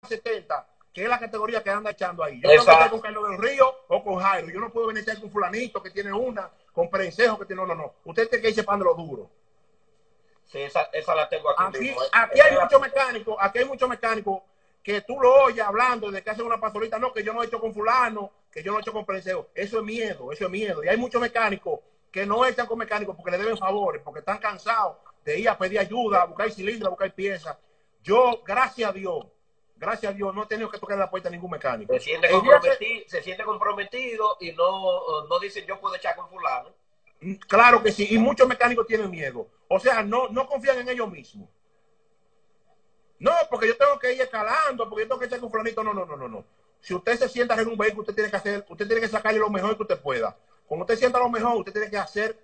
una 0.02 0.08
70, 0.08 0.77
que 0.92 1.04
es 1.04 1.08
la 1.08 1.18
categoría 1.18 1.62
que 1.62 1.70
anda 1.70 1.90
echando 1.90 2.24
ahí. 2.24 2.40
Yo 2.40 2.50
Exacto. 2.50 2.72
estar 2.72 2.90
con 2.90 3.00
Carlos 3.00 3.30
del 3.30 3.38
Río 3.38 3.72
o 3.88 4.02
con 4.02 4.16
Jairo. 4.16 4.48
Yo 4.48 4.60
no 4.60 4.70
puedo 4.70 4.88
venir 4.88 5.00
a 5.00 5.02
echar 5.04 5.20
con 5.20 5.30
fulanito 5.30 5.82
que 5.82 5.90
tiene 5.90 6.12
una, 6.12 6.50
con 6.72 6.90
Prensejo 6.90 7.38
que 7.38 7.44
tiene, 7.44 7.62
no, 7.62 7.66
no, 7.66 7.74
no. 7.74 7.94
Usted 8.04 8.28
tiene 8.28 8.42
que 8.42 8.48
irse 8.50 8.64
para 8.64 8.78
lo 8.78 8.94
duro. 8.94 9.30
Sí, 10.46 10.62
esa, 10.62 10.84
esa 10.92 11.14
la 11.14 11.28
tengo 11.28 11.50
aquí. 11.50 11.62
Aquí, 11.62 11.78
mismo, 11.80 12.02
¿eh? 12.02 12.06
aquí 12.12 12.40
hay 12.40 12.58
muchos 12.58 12.80
mecánicos, 12.80 13.36
aquí 13.38 13.58
hay 13.58 13.64
muchos 13.66 13.88
mecánicos 13.88 14.42
que 14.82 15.02
tú 15.02 15.20
lo 15.20 15.44
oyes 15.44 15.64
hablando 15.64 16.10
de 16.10 16.22
que 16.22 16.30
hacen 16.30 16.46
una 16.46 16.58
pasolita, 16.58 16.98
no, 16.98 17.12
que 17.12 17.22
yo 17.22 17.34
no 17.34 17.42
he 17.42 17.46
hecho 17.46 17.60
con 17.60 17.74
fulano, 17.74 18.32
que 18.50 18.62
yo 18.62 18.72
no 18.72 18.78
he 18.78 18.80
hecho 18.80 18.92
con 18.92 19.04
Prensejo. 19.04 19.48
Eso 19.54 19.78
es 19.78 19.84
miedo, 19.84 20.32
eso 20.32 20.46
es 20.46 20.50
miedo. 20.50 20.82
Y 20.82 20.88
hay 20.88 20.96
muchos 20.96 21.20
mecánicos 21.20 21.80
que 22.10 22.24
no 22.24 22.46
echan 22.46 22.66
con 22.66 22.78
mecánicos 22.78 23.14
porque 23.14 23.32
le 23.32 23.38
deben 23.38 23.58
favores, 23.58 24.00
porque 24.02 24.20
están 24.20 24.38
cansados 24.38 24.96
de 25.24 25.38
ir 25.38 25.48
a 25.48 25.58
pedir 25.58 25.78
ayuda, 25.78 26.22
a 26.22 26.24
buscar 26.24 26.50
cilindros, 26.50 26.86
a 26.86 26.90
buscar 26.90 27.14
piezas. 27.14 27.56
Yo, 28.02 28.42
gracias 28.46 28.88
a 28.88 28.92
Dios, 28.92 29.26
gracias 29.78 30.12
a 30.12 30.14
Dios, 30.14 30.34
no 30.34 30.42
he 30.42 30.46
tenido 30.46 30.70
que 30.70 30.78
tocar 30.78 30.98
la 30.98 31.10
puerta 31.10 31.28
a 31.28 31.32
ningún 31.32 31.50
mecánico. 31.50 31.92
Se 31.94 32.00
siente, 32.00 32.28
comprometido, 32.28 33.04
se 33.06 33.22
siente 33.22 33.44
comprometido 33.44 34.36
y 34.40 34.52
no, 34.52 35.26
no 35.26 35.38
dicen 35.38 35.64
yo 35.66 35.80
puedo 35.80 35.94
echar 35.94 36.16
con 36.16 36.28
fulano. 36.28 36.70
Claro 37.48 37.82
que 37.82 37.90
sí, 37.90 38.06
y 38.10 38.18
muchos 38.18 38.46
mecánicos 38.46 38.86
tienen 38.86 39.10
miedo. 39.10 39.48
O 39.68 39.80
sea, 39.80 40.02
no, 40.02 40.28
no 40.28 40.46
confían 40.46 40.78
en 40.78 40.88
ellos 40.88 41.10
mismos. 41.10 41.48
No, 43.18 43.32
porque 43.50 43.66
yo 43.66 43.76
tengo 43.76 43.98
que 43.98 44.12
ir 44.12 44.20
escalando, 44.20 44.88
porque 44.88 45.04
yo 45.04 45.08
tengo 45.08 45.20
que 45.20 45.26
echar 45.26 45.40
con 45.40 45.50
fulanito. 45.50 45.82
No, 45.82 45.92
no, 45.92 46.06
no, 46.06 46.16
no, 46.16 46.28
no. 46.28 46.44
Si 46.80 46.94
usted 46.94 47.18
se 47.18 47.28
sienta 47.28 47.60
en 47.60 47.66
un 47.66 47.76
vehículo, 47.76 48.02
usted 48.02 48.14
tiene 48.14 48.30
que 48.30 48.36
hacer, 48.36 48.64
usted 48.68 48.86
tiene 48.86 49.00
que 49.00 49.08
sacarle 49.08 49.40
lo 49.40 49.50
mejor 49.50 49.76
que 49.76 49.82
usted 49.82 50.00
pueda. 50.00 50.36
Cuando 50.66 50.84
usted 50.84 50.96
sienta 50.96 51.18
lo 51.18 51.28
mejor, 51.28 51.56
usted 51.56 51.72
tiene 51.72 51.90
que 51.90 51.96
hacer 51.96 52.38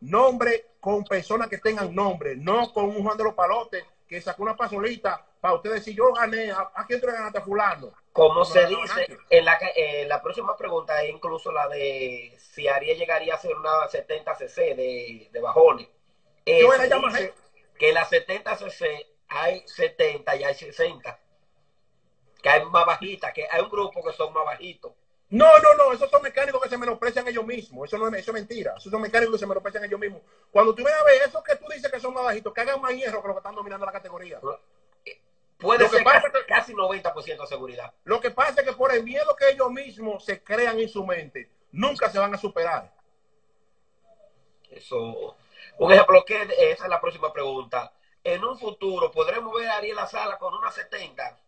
nombre 0.00 0.72
con 0.80 1.04
personas 1.04 1.48
que 1.48 1.58
tengan 1.58 1.94
nombre, 1.94 2.34
no 2.36 2.72
con 2.72 2.86
un 2.86 3.02
Juan 3.02 3.16
de 3.16 3.24
los 3.24 3.34
Palotes 3.34 3.84
que 4.14 4.22
sacó 4.22 4.42
una 4.42 4.56
pasolita 4.56 5.24
para 5.40 5.54
usted 5.54 5.72
decir, 5.72 5.94
yo 5.96 6.12
gané, 6.12 6.50
¿a, 6.50 6.70
a 6.74 6.86
quién 6.86 7.00
tú 7.00 7.06
le 7.06 7.12
ganaste 7.14 7.38
a 7.38 7.42
fulano? 7.42 7.92
Como 8.12 8.44
No, 8.44 8.44
se 8.44 8.66
no, 8.68 8.68
dice, 8.68 9.08
no. 9.08 9.16
en 9.28 9.44
la, 9.44 9.58
eh, 9.76 10.06
la 10.06 10.22
próxima 10.22 10.56
pregunta 10.56 11.02
es 11.02 11.10
incluso 11.10 11.50
la 11.52 11.68
de 11.68 12.36
si 12.38 12.68
Ariel 12.68 12.98
llegaría 12.98 13.34
a 13.34 13.38
ser 13.38 13.56
una 13.56 13.88
70cc 13.88 14.74
de, 14.74 15.28
de 15.32 15.40
bajones. 15.40 15.88
Eh, 16.46 16.60
Yo 16.60 16.72
era 16.72 16.86
que 17.78 17.92
la 17.92 18.04
70cc 18.04 19.06
hay 19.28 19.62
70 19.66 20.36
y 20.36 20.44
hay 20.44 20.54
60. 20.54 21.20
Que 22.42 22.48
hay 22.48 22.64
más 22.66 22.86
bajitas, 22.86 23.32
que 23.32 23.46
hay 23.50 23.60
un 23.62 23.70
grupo 23.70 24.04
que 24.04 24.12
son 24.12 24.32
más 24.32 24.44
bajitos. 24.44 24.92
No, 25.30 25.46
no, 25.58 25.74
no, 25.74 25.92
esos 25.92 26.10
son 26.10 26.22
mecánicos 26.22 26.62
que 26.62 26.68
se 26.68 26.78
menosprecian 26.78 27.26
ellos 27.26 27.44
mismos. 27.44 27.88
Eso 27.88 27.98
no 27.98 28.08
es, 28.08 28.14
eso 28.14 28.30
es 28.30 28.34
mentira. 28.34 28.74
Esos 28.76 28.90
son 28.90 29.00
mecánicos 29.00 29.34
que 29.34 29.38
se 29.38 29.46
menosprecian 29.46 29.84
ellos 29.84 29.98
mismos. 29.98 30.22
Cuando 30.50 30.74
tú 30.74 30.84
vienes 30.84 31.00
a 31.00 31.04
ver 31.04 31.22
esos 31.22 31.42
que 31.42 31.56
tú 31.56 31.66
dices 31.68 31.90
que 31.90 32.00
son 32.00 32.14
más 32.14 32.24
bajitos, 32.24 32.52
que 32.52 32.60
hagan 32.60 32.80
más 32.80 32.92
hierro 32.92 33.20
que 33.20 33.28
los 33.28 33.36
que 33.36 33.40
están 33.40 33.54
dominando 33.54 33.86
la 33.86 33.92
categoría. 33.92 34.40
Puede 35.58 35.84
Lo 35.84 35.90
que 35.90 35.96
ser 35.96 36.04
pasa 36.04 36.30
casi, 36.30 36.46
casi 36.46 36.74
90% 36.74 37.40
de 37.40 37.46
seguridad. 37.46 37.92
Lo 38.04 38.20
que 38.20 38.30
pasa 38.30 38.60
es 38.60 38.66
que 38.66 38.74
por 38.74 38.92
el 38.92 39.02
miedo 39.02 39.34
que 39.36 39.50
ellos 39.50 39.70
mismos 39.70 40.24
se 40.24 40.42
crean 40.42 40.78
en 40.78 40.88
su 40.88 41.04
mente, 41.04 41.50
nunca 41.72 42.10
se 42.10 42.18
van 42.18 42.34
a 42.34 42.38
superar. 42.38 42.92
Eso. 44.70 45.36
Un 45.78 45.92
ejemplo, 45.92 46.24
que 46.24 46.42
esa 46.42 46.84
es 46.84 46.90
la 46.90 47.00
próxima 47.00 47.32
pregunta. 47.32 47.92
En 48.22 48.44
un 48.44 48.58
futuro, 48.58 49.10
¿podremos 49.10 49.54
ver 49.54 49.68
a 49.68 49.76
Ariel 49.76 49.96
La 49.96 50.06
Sala 50.06 50.38
con 50.38 50.54
una 50.54 50.70
70, 50.70 51.38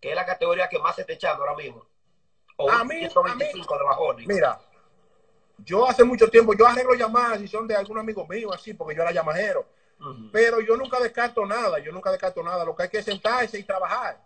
que 0.00 0.10
es 0.10 0.14
la 0.14 0.26
categoría 0.26 0.68
que 0.68 0.78
más 0.78 0.94
se 0.94 1.02
está 1.02 1.12
echando 1.12 1.42
ahora 1.42 1.56
mismo? 1.56 1.86
O 2.60 2.68
A 2.70 2.82
mí- 2.84 3.08
125 3.08 3.78
de 3.78 3.84
bajones. 3.84 4.26
Mira, 4.26 4.58
yo 5.58 5.88
hace 5.88 6.02
mucho 6.02 6.28
tiempo, 6.28 6.54
yo 6.54 6.66
arreglo 6.66 6.94
llamadas 6.94 7.40
y 7.40 7.46
son 7.48 7.66
de 7.68 7.76
algunos 7.76 8.02
amigos 8.02 8.28
míos, 8.28 8.52
así, 8.54 8.74
porque 8.74 8.94
yo 8.96 9.02
era 9.02 9.12
llamajero. 9.12 9.64
Pero 10.32 10.60
yo 10.60 10.76
nunca 10.76 11.00
descarto 11.00 11.44
nada, 11.44 11.78
yo 11.80 11.90
nunca 11.90 12.10
descarto 12.10 12.42
nada. 12.42 12.64
Lo 12.64 12.74
que 12.74 12.84
hay 12.84 12.88
que 12.88 12.98
es 12.98 13.04
sentarse 13.04 13.58
y 13.58 13.64
trabajar. 13.64 14.16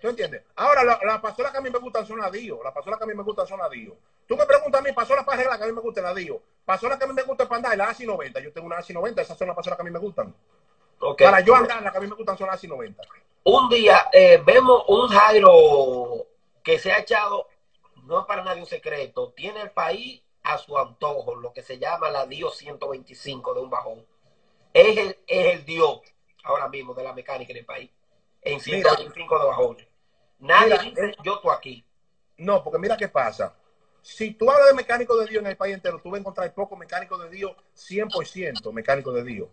¿Tú 0.00 0.08
entiendes? 0.08 0.42
Ahora, 0.54 0.84
la, 0.84 0.98
la 1.02 1.20
que 1.50 1.58
a 1.58 1.60
mí 1.60 1.70
me 1.70 1.78
gustan 1.78 2.06
son 2.06 2.18
las 2.18 2.30
Dio. 2.30 2.62
Las 2.62 2.72
pasolas 2.72 2.98
que 2.98 3.04
a 3.04 3.06
mí 3.06 3.14
me 3.14 3.22
gustan 3.22 3.46
son 3.46 3.58
las 3.58 3.70
Dio. 3.70 3.96
Tú 4.26 4.36
me 4.36 4.46
preguntas 4.46 4.80
a 4.80 4.84
mí, 4.84 4.92
pasola 4.92 5.24
para 5.24 5.36
arreglar 5.38 5.58
que 5.58 5.64
a 5.64 5.66
mí 5.66 5.72
me 5.72 5.80
gusta 5.80 6.00
la 6.02 6.14
Dio. 6.14 6.40
Pasola 6.64 6.96
que 6.98 7.04
a 7.04 7.06
mí 7.06 7.14
me 7.14 7.22
gusta 7.22 7.48
para 7.48 7.56
andar, 7.56 7.76
la 7.78 7.88
ASI 7.88 8.06
90. 8.06 8.38
Yo 8.40 8.52
tengo 8.52 8.66
una 8.66 8.78
ASI 8.78 8.92
90, 8.92 9.22
esas 9.22 9.36
son 9.38 9.48
las 9.48 9.56
pasolas 9.56 9.76
que 9.76 9.82
a 9.82 9.84
mí 9.84 9.90
me 9.90 9.98
gustan. 9.98 10.34
Ok. 11.00 11.22
Para 11.22 11.40
yo 11.40 11.54
andar, 11.54 11.82
las 11.82 11.90
que 11.92 11.98
a 11.98 12.00
mí 12.00 12.06
me 12.06 12.14
gustan 12.16 12.36
son 12.38 12.46
las 12.46 12.56
ASI 12.56 12.68
90. 12.68 13.02
Un 13.44 13.68
día 13.68 14.08
eh, 14.12 14.40
vemos 14.44 14.84
un 14.88 15.08
Jairo 15.08 16.26
que 16.64 16.78
se 16.78 16.92
ha 16.92 16.98
echado, 17.00 17.48
no 18.04 18.20
es 18.20 18.26
para 18.26 18.42
nadie 18.44 18.62
un 18.62 18.66
secreto, 18.68 19.32
tiene 19.36 19.62
el 19.62 19.70
país 19.70 20.22
a 20.42 20.58
su 20.58 20.76
antojo, 20.78 21.36
lo 21.36 21.52
que 21.52 21.62
se 21.62 21.78
llama 21.78 22.10
la 22.10 22.26
Dios 22.26 22.56
125 22.56 23.54
de 23.54 23.60
un 23.60 23.70
bajón. 23.70 24.06
Es 24.72 24.96
el, 24.98 25.18
es 25.26 25.54
el 25.54 25.64
Dios 25.64 26.00
ahora 26.42 26.68
mismo 26.68 26.94
de 26.94 27.04
la 27.04 27.12
mecánica 27.12 27.52
en 27.52 27.58
el 27.58 27.64
país, 27.64 27.90
en 28.42 28.60
125 28.60 29.38
de 29.38 29.44
bajones. 29.46 29.88
Nadie 30.40 30.78
Mira, 30.78 30.82
dice, 30.82 31.14
yo 31.22 31.34
estoy 31.36 31.52
aquí. 31.54 31.84
No, 32.38 32.62
porque 32.64 32.78
mira 32.78 32.96
qué 32.96 33.08
pasa. 33.08 33.54
Si 34.02 34.32
tú 34.32 34.50
hablas 34.50 34.68
de 34.68 34.74
mecánico 34.74 35.16
de 35.16 35.26
Dios 35.26 35.40
en 35.42 35.46
el 35.50 35.56
país 35.56 35.74
entero, 35.74 35.98
tú 36.02 36.10
vas 36.10 36.18
a 36.18 36.20
encontrar 36.20 36.52
pocos 36.52 36.78
mecánicos 36.78 37.22
de 37.22 37.30
Dios, 37.30 37.52
100% 37.72 38.72
mecánicos 38.72 39.14
de 39.14 39.22
Dios. 39.24 39.48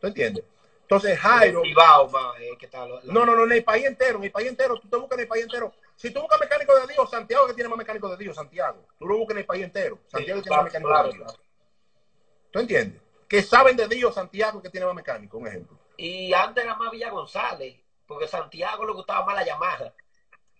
¿Tú 0.00 0.06
entiendes? 0.08 0.44
Entonces, 0.82 1.18
Jairo, 1.18 1.62
Cibao, 1.62 2.08
ma, 2.10 2.34
eh, 2.38 2.56
¿qué 2.58 2.68
tal? 2.68 2.90
La- 3.02 3.12
no, 3.12 3.24
no, 3.24 3.34
no, 3.34 3.44
en 3.44 3.52
el 3.52 3.64
país 3.64 3.86
entero, 3.86 4.18
en 4.18 4.24
el 4.24 4.30
país 4.30 4.48
entero, 4.48 4.78
tú 4.78 4.88
te 4.88 4.96
buscas 4.96 5.16
en 5.18 5.22
el 5.22 5.28
país 5.28 5.44
entero. 5.44 5.72
Si 5.96 6.10
tú 6.10 6.20
buscas 6.20 6.40
mecánico 6.40 6.74
de 6.74 6.92
Dios, 6.92 7.10
Santiago 7.10 7.46
que 7.46 7.54
tiene 7.54 7.68
más 7.68 7.78
mecánico 7.78 8.08
de 8.08 8.16
Dios, 8.16 8.34
Santiago. 8.34 8.86
Tú 8.98 9.06
lo 9.06 9.18
buscas 9.18 9.34
en 9.34 9.38
el 9.38 9.46
país 9.46 9.64
entero. 9.64 10.00
Santiago 10.06 10.40
Sí, 10.40 10.44
tiene 10.44 10.56
más 10.56 10.64
mecánico 10.64 10.88
claro, 10.88 11.08
de 11.08 11.18
Dios. 11.18 11.40
¿Tú 12.50 12.58
entiendes? 12.58 13.02
Que 13.28 13.42
saben 13.42 13.76
de 13.76 13.88
Dios, 13.88 14.14
Santiago 14.14 14.60
que 14.60 14.68
tiene 14.68 14.86
más 14.86 14.94
mecánico, 14.94 15.38
un 15.38 15.46
ejemplo. 15.46 15.78
Y 15.96 16.32
antes 16.34 16.64
era 16.64 16.74
más 16.74 16.90
Villa 16.90 17.10
González, 17.10 17.76
porque 18.06 18.26
Santiago 18.26 18.84
le 18.84 18.92
gustaba 18.92 19.24
más 19.24 19.36
la 19.36 19.44
Yamaha. 19.44 19.94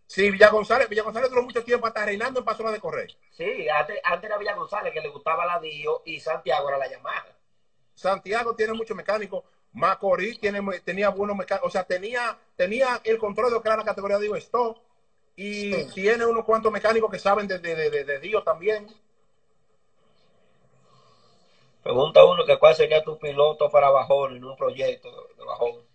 Sí, 0.07 0.31
Villa 0.31 0.51
González, 0.51 0.89
Villa 0.89 1.03
González 1.03 1.31
duró 1.31 1.43
mucho 1.43 1.65
tiempo 1.65 1.87
hasta 1.87 2.05
reinando 2.05 2.39
en 2.39 2.45
pasola 2.45 2.71
de 2.71 2.81
correr. 2.81 3.11
Sí, 3.31 3.69
antes, 3.69 3.99
antes 4.05 4.29
era 4.29 4.39
Villa 4.39 4.55
González 4.55 4.93
que 4.93 5.01
le 5.01 5.09
gustaba 5.09 5.47
la 5.47 5.59
Dio 5.59 6.03
y 6.05 6.21
Santiago 6.21 6.69
era 6.69 6.79
la 6.79 6.91
Yamaha. 6.91 7.27
Santiago 7.95 8.55
tiene 8.55 8.75
muchos 8.75 8.97
mecánicos. 8.97 9.45
Macorís 9.73 10.39
tiene, 10.39 10.61
tenía 10.81 11.09
buenos 11.09 11.37
mecánicos. 11.37 11.69
O 11.69 11.71
sea, 11.71 11.85
tenía, 11.85 12.39
tenía 12.57 13.01
el 13.05 13.17
control 13.19 13.47
de 13.47 13.53
lo 13.53 13.63
que 13.63 13.69
era 13.69 13.77
la 13.77 13.85
categoría 13.85 14.19
de 14.19 14.39
Stop. 14.39 14.79
Y 15.37 15.85
Sí. 15.85 15.93
tiene 15.95 16.27
unos 16.27 16.45
cuantos 16.45 16.73
mecánicos 16.73 17.11
que 17.11 17.19
saben 17.19 17.47
de, 17.47 17.59
de, 17.59 17.91
de, 17.91 18.05
de 18.05 18.19
Dios 18.21 18.45
también. 18.45 18.87
Pregunta 21.83 22.25
uno 22.25 22.45
que 22.47 22.59
cuál 22.59 22.75
sería 22.75 23.05
tu 23.05 23.19
piloto 23.19 23.69
para 23.71 23.91
bajón 23.91 24.37
en 24.37 24.45
un 24.45 24.57
proyecto 24.57 25.29
de 25.37 25.45
bajón. 25.45 25.87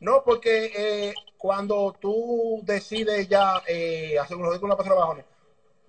No, 0.00 0.22
porque 0.24 0.70
eh, 0.74 1.14
cuando 1.38 1.96
tú 1.98 2.60
decides 2.64 3.28
ya 3.28 3.62
eh, 3.66 4.18
hacer 4.18 4.36
unos 4.36 4.60
una 4.62 4.76
pasada 4.76 4.94
de 4.96 5.00
bajones, 5.00 5.26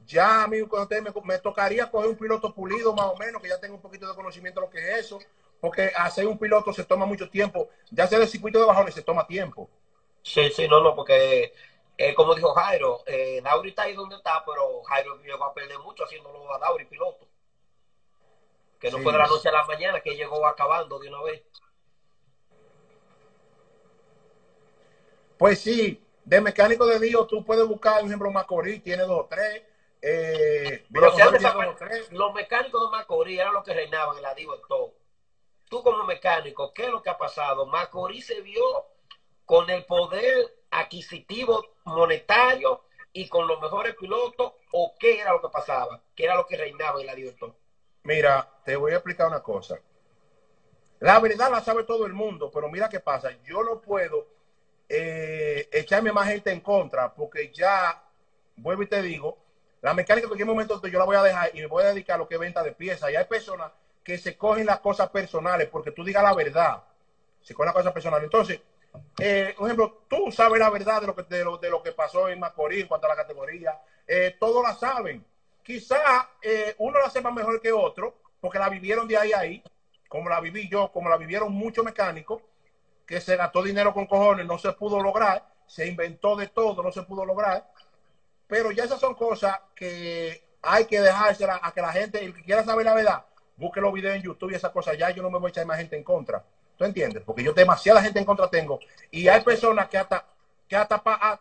ya 0.07 0.43
a 0.43 0.47
mí 0.47 0.61
cuando 0.61 0.83
usted 0.83 1.01
me, 1.01 1.11
me 1.23 1.39
tocaría 1.39 1.87
coger 1.89 2.09
un 2.09 2.17
piloto 2.17 2.53
pulido 2.53 2.93
más 2.93 3.07
o 3.07 3.17
menos, 3.17 3.41
que 3.41 3.49
ya 3.49 3.59
tenga 3.59 3.75
un 3.75 3.81
poquito 3.81 4.07
de 4.07 4.15
conocimiento 4.15 4.61
de 4.61 4.67
lo 4.67 4.71
que 4.71 4.79
es 4.79 4.99
eso, 5.07 5.19
porque 5.61 5.91
hacer 5.95 6.27
un 6.27 6.37
piloto 6.39 6.73
se 6.73 6.85
toma 6.85 7.05
mucho 7.05 7.29
tiempo. 7.29 7.69
Ya 7.91 8.05
hacer 8.05 8.21
el 8.21 8.27
circuito 8.29 8.59
de 8.59 8.65
bajones 8.65 8.95
se 8.95 9.03
toma 9.03 9.27
tiempo. 9.27 9.69
Sí, 10.23 10.51
sí, 10.51 10.67
no, 10.67 10.81
no, 10.81 10.93
porque 10.95 11.53
eh, 11.97 12.13
como 12.13 12.35
dijo 12.35 12.53
Jairo, 12.53 13.01
eh, 13.07 13.41
Dauri 13.43 13.69
está 13.69 13.83
ahí 13.83 13.95
donde 13.95 14.17
está, 14.17 14.43
pero 14.45 14.83
Jairo 14.83 15.17
llegó 15.17 15.45
a 15.45 15.53
perder 15.53 15.79
mucho 15.79 16.03
haciéndolo 16.03 16.53
a 16.53 16.59
Dauri 16.59 16.85
piloto. 16.85 17.27
Que 18.79 18.91
no 18.91 18.99
fue 18.99 19.11
de 19.11 19.17
la 19.17 19.25
noche 19.25 19.49
a 19.49 19.51
la 19.51 19.65
mañana 19.65 19.99
que 20.01 20.15
llegó 20.15 20.45
acabando 20.45 20.99
de 20.99 21.07
una 21.07 21.23
vez. 21.23 21.41
Pues 25.39 25.59
sí, 25.59 25.99
de 26.23 26.41
mecánico 26.41 26.85
de 26.85 26.99
Dios 26.99 27.27
tú 27.27 27.43
puedes 27.43 27.65
buscar, 27.65 27.99
por 27.99 28.07
ejemplo, 28.07 28.29
Macorís 28.29 28.83
tiene 28.83 29.03
dos 29.03 29.21
o 29.21 29.27
tres. 29.27 29.63
Eh, 29.99 30.85
los 30.91 32.33
mecánicos 32.35 32.81
de 32.83 32.97
Macorís 32.97 33.39
eran 33.39 33.53
los 33.53 33.63
que 33.63 33.73
reinaban 33.73 34.17
en 34.17 34.23
la 34.23 34.35
Divo 34.35 34.59
todo. 34.67 34.93
Tú 35.67 35.81
como 35.81 36.03
mecánico, 36.03 36.71
¿qué 36.73 36.85
es 36.85 36.91
lo 36.91 37.01
que 37.01 37.09
ha 37.09 37.17
pasado? 37.17 37.65
Macorís 37.65 38.27
se 38.27 38.41
vio 38.41 38.85
con 39.45 39.69
el 39.71 39.83
poder 39.85 40.56
adquisitivo 40.71 41.63
monetario 41.85 42.81
y 43.13 43.27
con 43.27 43.47
los 43.47 43.59
mejores 43.59 43.95
pilotos 43.95 44.53
o 44.71 44.93
qué 44.99 45.19
era 45.19 45.31
lo 45.31 45.41
que 45.41 45.49
pasaba, 45.49 46.01
qué 46.15 46.25
era 46.25 46.35
lo 46.35 46.45
que 46.45 46.57
reinaba 46.57 46.99
en 46.99 47.07
la 47.07 47.15
Divo 47.15 47.31
Mira, 48.03 48.47
te 48.63 48.75
voy 48.75 48.91
a 48.91 48.95
explicar 48.95 49.27
una 49.27 49.41
cosa. 49.41 49.79
La 50.99 51.19
verdad 51.19 51.51
la 51.51 51.61
sabe 51.61 51.83
todo 51.83 52.05
el 52.05 52.13
mundo, 52.13 52.49
pero 52.51 52.69
mira 52.69 52.89
qué 52.89 52.99
pasa. 52.99 53.31
Yo 53.43 53.63
no 53.63 53.81
puedo 53.81 54.27
eh, 54.89 55.67
echarme 55.71 56.11
más 56.11 56.27
gente 56.27 56.51
en 56.51 56.61
contra, 56.61 57.13
porque 57.13 57.51
ya, 57.51 58.01
vuelvo 58.55 58.83
y 58.83 58.87
te 58.87 59.01
digo, 59.01 59.37
la 59.81 59.93
mecánica 59.93 60.25
en 60.25 60.29
cualquier 60.29 60.47
momento 60.47 60.81
yo 60.87 60.99
la 60.99 61.05
voy 61.05 61.15
a 61.15 61.23
dejar 61.23 61.49
y 61.53 61.59
me 61.59 61.67
voy 61.67 61.83
a 61.83 61.87
dedicar 61.87 62.15
a 62.15 62.17
lo 62.19 62.27
que 62.27 62.35
es 62.35 62.39
venta 62.39 62.63
de 62.63 62.71
piezas. 62.71 63.11
Y 63.11 63.15
hay 63.15 63.25
personas 63.25 63.71
que 64.03 64.17
se 64.17 64.35
cogen 64.37 64.65
las 64.65 64.79
cosas 64.79 65.09
personales 65.09 65.67
porque 65.69 65.91
tú 65.91 66.03
digas 66.03 66.23
la 66.23 66.33
verdad. 66.33 66.83
Se 67.41 67.53
cogen 67.53 67.67
las 67.67 67.75
cosas 67.75 67.93
personales. 67.93 68.25
Entonces, 68.25 68.59
eh, 69.19 69.53
por 69.57 69.67
ejemplo, 69.67 70.05
tú 70.09 70.31
sabes 70.31 70.59
la 70.59 70.69
verdad 70.69 71.01
de 71.01 71.07
lo 71.07 71.15
que, 71.15 71.23
de 71.23 71.43
lo, 71.43 71.57
de 71.57 71.69
lo 71.69 71.81
que 71.81 71.91
pasó 71.91 72.29
en 72.29 72.39
Macorís 72.39 72.81
en 72.81 72.87
cuanto 72.87 73.07
a 73.07 73.09
la 73.09 73.15
categoría. 73.15 73.79
Eh, 74.07 74.35
todos 74.39 74.63
la 74.63 74.73
saben. 74.75 75.25
Quizá 75.63 76.29
eh, 76.41 76.75
uno 76.79 76.99
la 76.99 77.09
sepa 77.09 77.31
mejor 77.31 77.61
que 77.61 77.71
otro, 77.71 78.21
porque 78.39 78.59
la 78.59 78.69
vivieron 78.69 79.07
de 79.07 79.17
ahí 79.17 79.33
a 79.33 79.39
ahí, 79.39 79.63
como 80.07 80.29
la 80.29 80.39
viví 80.39 80.69
yo, 80.69 80.91
como 80.91 81.09
la 81.09 81.17
vivieron 81.17 81.51
muchos 81.51 81.83
mecánicos 81.83 82.41
que 83.05 83.21
se 83.21 83.35
gastó 83.35 83.63
dinero 83.63 83.93
con 83.93 84.05
cojones, 84.05 84.45
no 84.45 84.57
se 84.57 84.71
pudo 84.73 85.01
lograr, 85.01 85.47
se 85.65 85.87
inventó 85.87 86.35
de 86.35 86.47
todo, 86.47 86.83
no 86.83 86.91
se 86.91 87.03
pudo 87.03 87.25
lograr. 87.25 87.69
Pero 88.47 88.71
ya 88.71 88.83
esas 88.83 88.99
son 88.99 89.15
cosas 89.15 89.57
que 89.75 90.57
hay 90.61 90.85
que 90.85 91.01
dejársela 91.01 91.59
a 91.61 91.71
que 91.73 91.81
la 91.81 91.91
gente, 91.91 92.23
el 92.23 92.33
que 92.33 92.43
quiera 92.43 92.63
saber 92.63 92.85
la 92.85 92.93
verdad, 92.93 93.25
busque 93.55 93.81
los 93.81 93.93
videos 93.93 94.15
en 94.15 94.23
YouTube 94.23 94.51
y 94.51 94.55
esas 94.55 94.71
cosas. 94.71 94.97
Ya 94.97 95.09
yo 95.11 95.23
no 95.23 95.29
me 95.29 95.39
voy 95.39 95.49
a 95.49 95.51
echar 95.51 95.65
más 95.65 95.77
gente 95.77 95.95
en 95.95 96.03
contra. 96.03 96.43
¿Tú 96.77 96.85
entiendes? 96.85 97.23
Porque 97.25 97.43
yo 97.43 97.53
demasiada 97.53 98.01
gente 98.01 98.19
en 98.19 98.25
contra 98.25 98.49
tengo. 98.49 98.79
Y 99.11 99.27
hay 99.27 99.41
personas 99.41 99.87
que 99.89 99.97
hasta, 99.97 100.25
que 100.67 100.75
hasta 100.75 101.01
ah, 101.05 101.39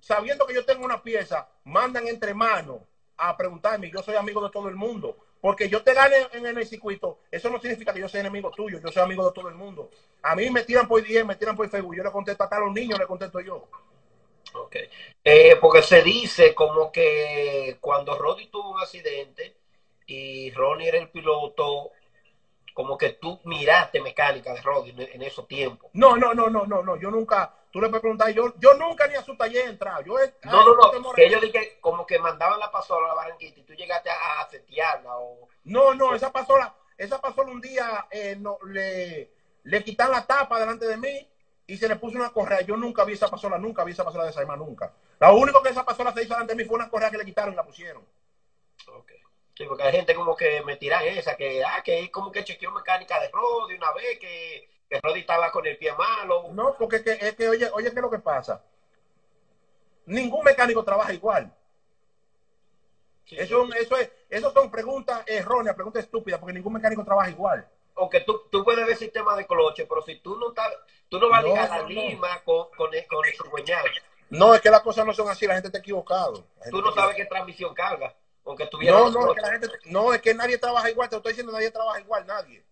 sabiendo 0.00 0.46
que 0.46 0.54
yo 0.54 0.64
tengo 0.64 0.84
una 0.84 1.02
pieza, 1.02 1.48
mandan 1.64 2.08
entre 2.08 2.34
manos 2.34 2.80
a 3.16 3.36
preguntarme. 3.36 3.90
Yo 3.90 4.02
soy 4.02 4.16
amigo 4.16 4.42
de 4.42 4.50
todo 4.50 4.68
el 4.68 4.76
mundo. 4.76 5.16
Porque 5.44 5.68
yo 5.68 5.82
te 5.82 5.92
gane 5.92 6.16
en 6.32 6.46
el 6.46 6.66
circuito, 6.66 7.18
eso 7.30 7.50
no 7.50 7.60
significa 7.60 7.92
que 7.92 8.00
yo 8.00 8.08
sea 8.08 8.22
enemigo 8.22 8.50
tuyo, 8.50 8.80
yo 8.80 8.90
soy 8.90 9.02
amigo 9.02 9.26
de 9.26 9.34
todo 9.34 9.50
el 9.50 9.54
mundo. 9.54 9.90
A 10.22 10.34
mí 10.34 10.48
me 10.48 10.62
tiran 10.62 10.88
por 10.88 11.04
10, 11.04 11.26
me 11.26 11.36
tiran 11.36 11.54
por 11.54 11.68
Facebook, 11.68 11.94
yo 11.94 12.02
le 12.02 12.10
contesto 12.10 12.44
hasta 12.44 12.56
a 12.56 12.60
los 12.60 12.72
niños, 12.72 12.98
le 12.98 13.06
contesto 13.06 13.40
yo. 13.40 13.68
Ok. 14.54 14.76
Eh, 15.22 15.56
porque 15.60 15.82
se 15.82 16.00
dice 16.00 16.54
como 16.54 16.90
que 16.90 17.76
cuando 17.78 18.16
Roddy 18.16 18.46
tuvo 18.46 18.70
un 18.70 18.80
accidente 18.80 19.54
y 20.06 20.50
Ronnie 20.52 20.88
era 20.88 20.96
el 20.96 21.10
piloto, 21.10 21.90
como 22.74 22.98
que 22.98 23.10
tú 23.10 23.40
miraste 23.44 24.00
mecánica 24.00 24.52
de 24.52 24.60
Roddy 24.60 24.90
en, 24.90 25.22
esos 25.22 25.46
tiempos. 25.46 25.90
No, 25.94 26.16
no, 26.16 26.34
no, 26.34 26.50
no, 26.50 26.66
no, 26.66 26.82
no, 26.82 26.96
yo 26.96 27.10
nunca, 27.10 27.54
tú 27.70 27.80
le 27.80 27.88
puedes 27.88 28.02
preguntar, 28.02 28.30
yo, 28.30 28.52
yo 28.58 28.74
nunca 28.74 29.06
ni 29.06 29.14
a 29.14 29.22
su 29.22 29.36
taller 29.36 29.66
he 29.66 29.70
entrado. 29.70 30.02
Yo 30.02 30.14
no, 30.44 30.64
no, 30.64 30.74
no, 30.74 31.12
que 31.12 31.24
ellos 31.24 31.40
dije 31.40 31.78
como 31.80 32.04
que 32.04 32.18
mandaban 32.18 32.58
la 32.58 32.72
pasola 32.72 33.06
a 33.06 33.08
la 33.10 33.14
Barranquita 33.14 33.60
y 33.60 33.62
tú 33.62 33.74
llegaste 33.74 34.10
a, 34.10 34.40
a 34.40 34.48
setearla 34.50 35.16
o... 35.16 35.48
No, 35.64 35.94
no, 35.94 36.14
esa 36.14 36.32
pasola, 36.32 36.74
esa 36.98 37.20
pasola 37.20 37.52
un 37.52 37.60
día 37.60 38.06
eh, 38.10 38.36
no, 38.36 38.58
le, 38.66 39.30
le 39.62 39.84
quitan 39.84 40.10
la 40.10 40.26
tapa 40.26 40.58
delante 40.58 40.86
de 40.86 40.96
mí 40.96 41.30
y 41.68 41.76
se 41.76 41.88
le 41.88 41.96
puso 41.96 42.18
una 42.18 42.30
correa. 42.30 42.62
Yo 42.62 42.76
nunca 42.76 43.04
vi 43.04 43.12
esa 43.12 43.28
pasola, 43.28 43.56
nunca 43.56 43.84
vi 43.84 43.92
esa 43.92 44.04
pasola 44.04 44.24
de 44.24 44.32
Saima, 44.32 44.56
nunca. 44.56 44.92
Lo 45.20 45.36
único 45.36 45.62
que 45.62 45.70
esa 45.70 45.84
pasola 45.84 46.12
se 46.12 46.24
hizo 46.24 46.34
delante 46.34 46.54
de 46.54 46.62
mí 46.62 46.68
fue 46.68 46.74
una 46.74 46.90
correa 46.90 47.10
que 47.10 47.18
le 47.18 47.24
quitaron 47.24 47.54
y 47.54 47.56
la 47.56 47.64
pusieron. 47.64 48.04
Sí, 49.56 49.64
porque 49.66 49.84
hay 49.84 49.92
gente 49.92 50.14
como 50.14 50.36
que 50.36 50.62
me 50.62 50.76
tiran 50.76 51.04
esa, 51.04 51.36
que, 51.36 51.62
ah, 51.64 51.80
que 51.82 52.10
como 52.10 52.32
que 52.32 52.44
chequeó 52.44 52.72
mecánica 52.72 53.20
de 53.20 53.28
de 53.28 53.76
una 53.76 53.92
vez, 53.92 54.18
que 54.18 54.68
que 54.88 55.00
Roddy 55.02 55.20
estaba 55.20 55.50
con 55.50 55.66
el 55.66 55.76
pie 55.76 55.92
malo. 55.92 56.44
No, 56.52 56.76
porque 56.78 56.96
es 56.96 57.02
que, 57.02 57.12
es 57.12 57.34
que 57.34 57.48
oye, 57.48 57.68
oye, 57.72 57.90
¿qué 57.90 57.96
es 57.96 58.02
lo 58.02 58.10
que 58.10 58.18
pasa? 58.18 58.62
Ningún 60.06 60.44
mecánico 60.44 60.84
trabaja 60.84 61.12
igual. 61.12 61.52
eso, 63.30 63.66
eso, 63.74 63.96
es, 63.96 64.10
eso 64.28 64.52
son 64.52 64.70
preguntas 64.70 65.24
erróneas, 65.26 65.74
preguntas 65.74 66.04
estúpidas, 66.04 66.38
porque 66.38 66.52
ningún 66.52 66.74
mecánico 66.74 67.04
trabaja 67.04 67.30
igual. 67.30 67.66
Aunque 67.96 68.20
tú, 68.20 68.42
tú 68.50 68.64
puedes 68.64 68.86
ver 68.86 68.96
sistema 68.96 69.36
de 69.36 69.46
cloche, 69.46 69.86
pero 69.86 70.02
si 70.02 70.16
tú 70.16 70.36
no, 70.36 70.48
estás, 70.48 70.70
tú 71.08 71.18
no 71.18 71.28
vas 71.28 71.40
a 71.40 71.46
ligar 71.46 71.70
la 71.70 71.82
lima 71.82 72.42
con, 72.44 72.68
con, 72.76 72.92
el, 72.92 73.06
con 73.06 73.24
el 73.24 73.34
No, 74.30 74.52
es 74.52 74.60
que 74.60 74.70
las 74.70 74.80
cosas 74.80 75.06
no 75.06 75.14
son 75.14 75.28
así, 75.28 75.46
la 75.46 75.54
gente 75.54 75.68
está 75.68 75.78
equivocado. 75.78 76.44
Tú 76.70 76.82
no 76.82 76.92
sabes 76.92 77.16
qué 77.16 77.24
transmisión 77.24 77.72
carga. 77.72 78.14
Aunque 78.44 78.68
no, 78.82 79.10
no, 79.10 79.30
es 79.30 79.34
que 79.34 79.40
la 79.40 79.52
gente, 79.52 79.68
no, 79.86 80.12
es 80.12 80.20
que 80.20 80.34
nadie 80.34 80.58
trabaja 80.58 80.90
igual, 80.90 81.08
te 81.08 81.14
lo 81.14 81.18
estoy 81.18 81.32
diciendo, 81.32 81.52
nadie 81.52 81.70
trabaja 81.70 82.00
igual, 82.00 82.26
nadie. 82.26 82.62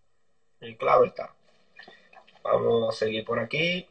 Y 0.61 0.75
claro 0.75 1.03
está. 1.05 1.33
Vamos 2.43 2.95
a 2.95 2.97
seguir 2.97 3.25
por 3.25 3.39
aquí. 3.39 3.87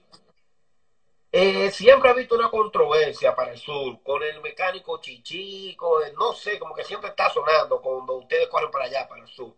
Eh, 1.33 1.71
siempre 1.71 2.11
ha 2.11 2.12
visto 2.12 2.35
una 2.35 2.51
controversia 2.51 3.35
para 3.35 3.53
el 3.53 3.59
sur 3.59 4.03
con 4.03 4.23
el 4.23 4.40
mecánico 4.42 5.01
Chichico, 5.01 6.01
no 6.14 6.35
sé, 6.35 6.59
como 6.59 6.75
que 6.75 6.85
siempre 6.85 7.09
está 7.09 7.31
sonando 7.31 7.81
cuando 7.81 8.14
ustedes 8.16 8.49
corren 8.49 8.71
para 8.71 8.85
allá, 8.85 9.09
para 9.09 9.23
el 9.23 9.29
sur. 9.29 9.55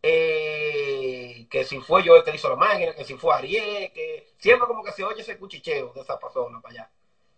Eh, 0.00 1.46
que 1.50 1.64
si 1.64 1.80
fue 1.80 2.02
yo 2.02 2.16
el 2.16 2.24
que 2.24 2.34
hizo 2.34 2.48
la 2.48 2.56
máquina, 2.56 2.94
que 2.94 3.04
si 3.04 3.14
fue 3.14 3.34
Ariel, 3.34 3.92
que 3.92 4.32
siempre 4.38 4.66
como 4.66 4.82
que 4.82 4.92
se 4.92 5.04
oye 5.04 5.22
ese 5.22 5.36
cuchicheo 5.38 5.92
de 5.92 6.00
esa 6.00 6.18
persona 6.18 6.60
para 6.60 6.72
allá. 6.74 6.90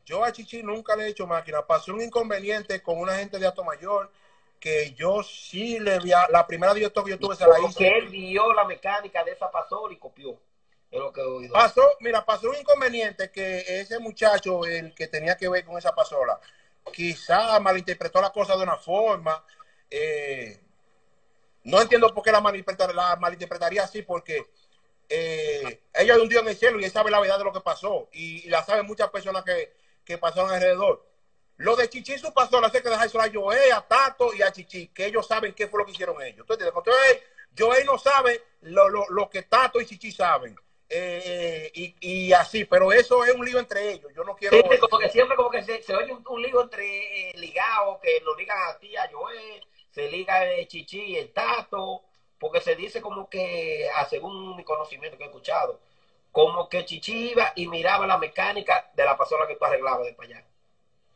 Yo 0.04 0.24
a 0.24 0.32
Chichi 0.32 0.62
nunca 0.62 0.96
le 0.96 1.04
he 1.04 1.08
hecho 1.08 1.26
máquina. 1.26 1.66
Pasó 1.66 1.94
un 1.94 2.02
inconveniente 2.02 2.82
con 2.82 2.98
una 2.98 3.16
gente 3.16 3.38
de 3.38 3.46
Ato 3.46 3.64
Mayor 3.64 4.10
que 4.60 4.92
yo 4.94 5.22
sí 5.22 5.78
le 5.78 5.98
vi, 5.98 6.10
la 6.30 6.46
primera 6.46 6.72
director 6.72 7.04
que 7.04 7.10
yo 7.10 7.18
tuve 7.18 7.36
se 7.36 7.46
la 7.46 7.60
hice. 7.60 7.78
Que 7.78 7.98
él 7.98 8.08
vio 8.08 8.52
la 8.54 8.64
mecánica 8.64 9.22
de 9.22 9.32
esa 9.32 9.50
pasola 9.50 9.92
y 9.92 9.98
copió. 9.98 10.38
Pasó, 11.52 11.82
mira, 12.00 12.24
pasó 12.24 12.48
un 12.48 12.56
inconveniente 12.56 13.30
que 13.30 13.64
ese 13.80 13.98
muchacho, 13.98 14.64
el 14.64 14.94
que 14.94 15.08
tenía 15.08 15.36
que 15.36 15.48
ver 15.48 15.64
con 15.64 15.76
esa 15.76 15.94
pasola, 15.94 16.38
quizá 16.92 17.58
malinterpretó 17.60 18.20
la 18.20 18.30
cosa 18.30 18.56
de 18.56 18.62
una 18.62 18.76
forma. 18.76 19.44
Eh, 19.90 20.60
no 21.64 21.80
entiendo 21.80 22.12
por 22.14 22.22
qué 22.22 22.30
la, 22.30 22.40
la 22.94 23.16
malinterpretaría 23.16 23.84
así, 23.84 24.02
porque 24.02 24.46
eh, 25.08 25.80
ella 25.94 26.16
un 26.16 26.28
día 26.28 26.40
en 26.40 26.48
el 26.48 26.56
cielo 26.56 26.80
y 26.80 26.84
él 26.84 26.90
sabe 26.90 27.10
la 27.10 27.20
verdad 27.20 27.38
de 27.38 27.44
lo 27.44 27.52
que 27.52 27.60
pasó. 27.60 28.08
Y, 28.12 28.48
la 28.48 28.64
saben 28.64 28.86
muchas 28.86 29.10
personas 29.10 29.44
que, 29.44 29.74
que 30.04 30.18
pasaron 30.18 30.50
alrededor. 30.50 31.04
Lo 31.56 31.76
de 31.76 31.88
Chichi 31.88 32.18
su 32.18 32.32
pasola, 32.32 32.68
sé 32.68 32.82
que 32.82 32.88
dejar 32.88 33.06
eso 33.06 33.20
a 33.20 33.30
Joey, 33.32 33.70
a 33.70 33.80
Tato 33.80 34.34
y 34.34 34.42
a 34.42 34.52
Chichi, 34.52 34.88
que 34.88 35.06
ellos 35.06 35.26
saben 35.26 35.54
qué 35.54 35.68
fue 35.68 35.80
lo 35.80 35.86
que 35.86 35.92
hicieron 35.92 36.20
ellos. 36.20 36.46
Entonces, 36.48 36.72
Joey 37.56 37.84
no 37.84 37.96
sabe 37.98 38.42
lo, 38.62 38.88
lo, 38.88 39.06
lo 39.10 39.30
que 39.30 39.42
Tato 39.42 39.80
y 39.80 39.86
Chichi 39.86 40.10
saben. 40.10 40.56
Eh, 40.88 41.72
y, 41.74 42.32
así, 42.32 42.64
pero 42.66 42.92
eso 42.92 43.24
es 43.24 43.34
un 43.34 43.44
lío 43.44 43.58
entre 43.58 43.92
ellos. 43.92 44.12
Yo 44.14 44.24
no 44.24 44.36
quiero. 44.36 44.62
como 44.80 44.98
que 44.98 45.08
siempre 45.08 45.36
como 45.36 45.50
que 45.50 45.62
se, 45.62 45.94
oye 45.94 46.16
un, 46.26 46.42
lío 46.42 46.62
entre 46.62 47.30
eh, 47.30 47.32
ligados, 47.36 47.98
que 48.00 48.20
lo 48.20 48.36
ligan 48.36 48.58
a 48.68 48.78
ti, 48.78 48.96
a 48.96 49.08
Joel, 49.10 49.64
se 49.90 50.08
liga 50.08 50.44
el 50.44 50.68
Chichi 50.68 51.02
y 51.02 51.16
el 51.16 51.32
Tato, 51.32 52.02
porque 52.38 52.60
se 52.60 52.76
dice 52.76 53.00
como 53.00 53.28
que, 53.28 53.88
a 53.94 54.04
según 54.06 54.56
mi 54.56 54.64
conocimiento 54.64 55.16
que 55.16 55.24
he 55.24 55.26
escuchado, 55.26 55.80
como 56.34 56.68
que 56.68 56.84
Chichi 56.84 57.30
iba 57.30 57.52
y 57.54 57.68
miraba 57.68 58.08
la 58.08 58.18
mecánica 58.18 58.90
de 58.94 59.04
la 59.04 59.16
pasola 59.16 59.46
que 59.46 59.54
tú 59.54 59.64
arreglabas 59.64 60.04
de 60.04 60.14
para 60.14 60.28
allá. 60.30 60.44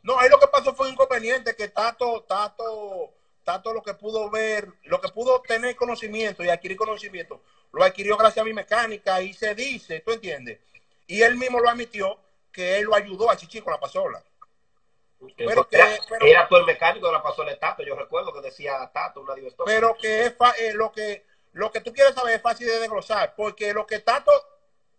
No, 0.01 0.17
ahí 0.17 0.29
lo 0.29 0.39
que 0.39 0.47
pasó 0.47 0.73
fue 0.73 0.87
un 0.87 0.93
inconveniente 0.93 1.57
que 1.57 1.67
Tato, 1.67 2.21
Tato, 2.21 3.11
Tato 3.43 3.73
lo 3.73 3.83
que 3.83 3.95
pudo 3.95 4.29
ver, 4.29 4.69
lo 4.83 5.01
que 5.01 5.09
pudo 5.09 5.41
tener 5.41 5.75
conocimiento 5.75 6.41
y 6.41 6.47
adquirir 6.49 6.77
conocimiento 6.77 7.41
lo 7.73 7.83
adquirió 7.83 8.15
gracias 8.15 8.41
a 8.41 8.45
mi 8.45 8.53
mecánica 8.53 9.21
y 9.21 9.33
se 9.33 9.53
dice, 9.55 9.99
¿tú 9.99 10.13
entiendes? 10.13 10.61
Y 11.05 11.21
él 11.21 11.35
mismo 11.35 11.59
lo 11.59 11.69
admitió 11.69 12.17
que 12.49 12.77
él 12.79 12.85
lo 12.85 12.95
ayudó 12.95 13.29
a 13.29 13.35
Chichi 13.35 13.59
con 13.59 13.73
la 13.73 13.79
pasola. 13.79 14.23
Pero 15.35 15.67
que, 15.67 15.99
era, 16.21 16.47
todo 16.47 16.59
el 16.59 16.65
mecánico 16.65 17.07
de 17.07 17.13
la 17.13 17.21
pasola 17.21 17.51
de 17.51 17.57
Tato, 17.57 17.83
yo 17.83 17.93
recuerdo 17.93 18.31
que 18.31 18.39
decía 18.39 18.89
Tato, 18.93 19.19
una 19.19 19.35
Pero 19.65 19.97
que 19.97 20.27
es 20.27 20.35
eh, 20.59 20.71
lo 20.73 20.93
que 20.93 21.27
lo 21.51 21.71
que 21.71 21.81
tú 21.81 21.91
quieres 21.91 22.15
saber 22.15 22.35
es 22.35 22.41
fácil 22.41 22.67
de 22.67 22.79
desglosar, 22.79 23.35
porque 23.35 23.73
lo 23.73 23.85
que 23.85 23.99
Tato, 23.99 24.31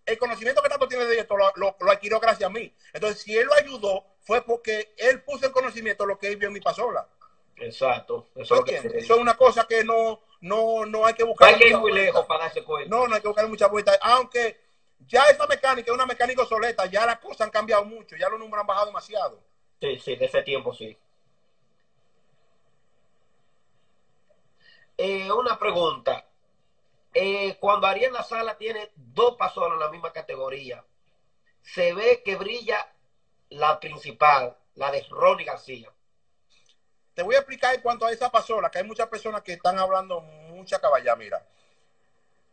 el 0.07 0.19
conocimiento 0.19 0.63
que 0.63 0.69
Tato 0.69 0.89
tiene 0.89 1.05
de 1.05 1.19
esto 1.19 1.37
lo, 1.37 1.77
adquirió 1.91 2.19
gracias 2.21 2.49
a 2.49 2.53
mí. 2.53 2.73
Entonces, 2.93 3.23
si 3.23 3.37
él 3.37 3.47
lo 3.47 3.55
ayudó, 3.55 4.05
fue 4.21 4.43
porque 4.43 4.93
él 4.97 5.23
puso 5.23 5.47
en 5.47 5.53
conocimiento 5.53 6.07
lo 6.07 6.19
que 6.19 6.29
él 6.29 6.37
vio 6.37 6.49
en 6.49 6.55
mi 6.55 6.61
pasola. 6.61 7.07
Exacto. 7.57 8.29
Eso, 8.35 8.65
es, 8.67 8.85
eso 8.85 9.15
es 9.15 9.21
una 9.21 9.37
cosa 9.37 9.67
que 9.67 9.85
no, 9.85 10.21
no, 10.41 10.87
no 10.87 11.05
hay 11.07 11.15
que 11.15 11.25
buscar. 11.25 11.51
No 11.51 11.55
hay 11.55 11.61
que 11.61 11.69
ir 11.69 11.77
muy 11.79 11.93
lejos 11.93 12.25
para 12.27 12.45
darse 12.45 12.65
cuenta. 12.65 12.89
No, 12.89 13.07
no 13.07 13.15
hay 13.15 13.21
que 13.21 13.29
buscar 13.29 13.49
mucha 13.49 13.67
vuelta. 13.67 13.99
Aunque 14.01 14.61
ya 15.07 15.25
esa 15.25 15.47
mecánica 15.47 15.91
es 15.91 15.95
una 15.95 16.07
mecánica 16.07 16.43
obsoleta, 16.43 16.87
ya 16.87 17.07
las 17.07 17.19
cosas 17.19 17.43
han 17.43 17.51
cambiado 17.51 17.85
mucho, 17.85 18.17
ya 18.17 18.29
los 18.29 18.39
números 18.39 18.63
han 18.63 18.67
bajado 18.67 18.87
demasiado. 18.87 19.41
Sí, 19.81 19.99
sí, 19.99 20.17
de 20.17 20.25
ese 20.25 20.43
tiempo 20.43 20.75
sí. 20.75 20.97
eh, 25.01 25.33
una 25.33 25.59
pregunta. 25.59 26.27
Eh, 27.13 27.57
cuando 27.59 27.87
Ariel 27.87 28.13
La 28.13 28.23
Sala 28.23 28.57
tiene 28.57 28.91
dos 28.95 29.37
pasolas 29.37 29.75
en 29.75 29.81
la 29.81 29.91
misma 29.91 30.13
categoría, 30.13 30.85
se 31.63 31.93
ve 31.93 32.23
que 32.25 32.37
brilla 32.37 32.87
la 33.51 33.81
principal, 33.81 34.57
la 34.77 34.91
de 34.91 35.05
Ronnie 35.11 35.45
García. 35.45 35.91
Te 37.15 37.23
voy 37.23 37.35
a 37.35 37.39
explicar 37.39 37.75
en 37.75 37.83
cuanto 37.83 38.07
a 38.07 38.13
esa 38.13 38.31
pasola, 38.31 38.71
que 38.71 38.79
hay 38.79 38.85
muchas 38.85 39.09
personas 39.09 39.43
que 39.43 39.55
están 39.55 39.79
hablando 39.79 40.21
mucha 40.21 40.79
caballa. 40.79 41.17
Mira, 41.17 41.45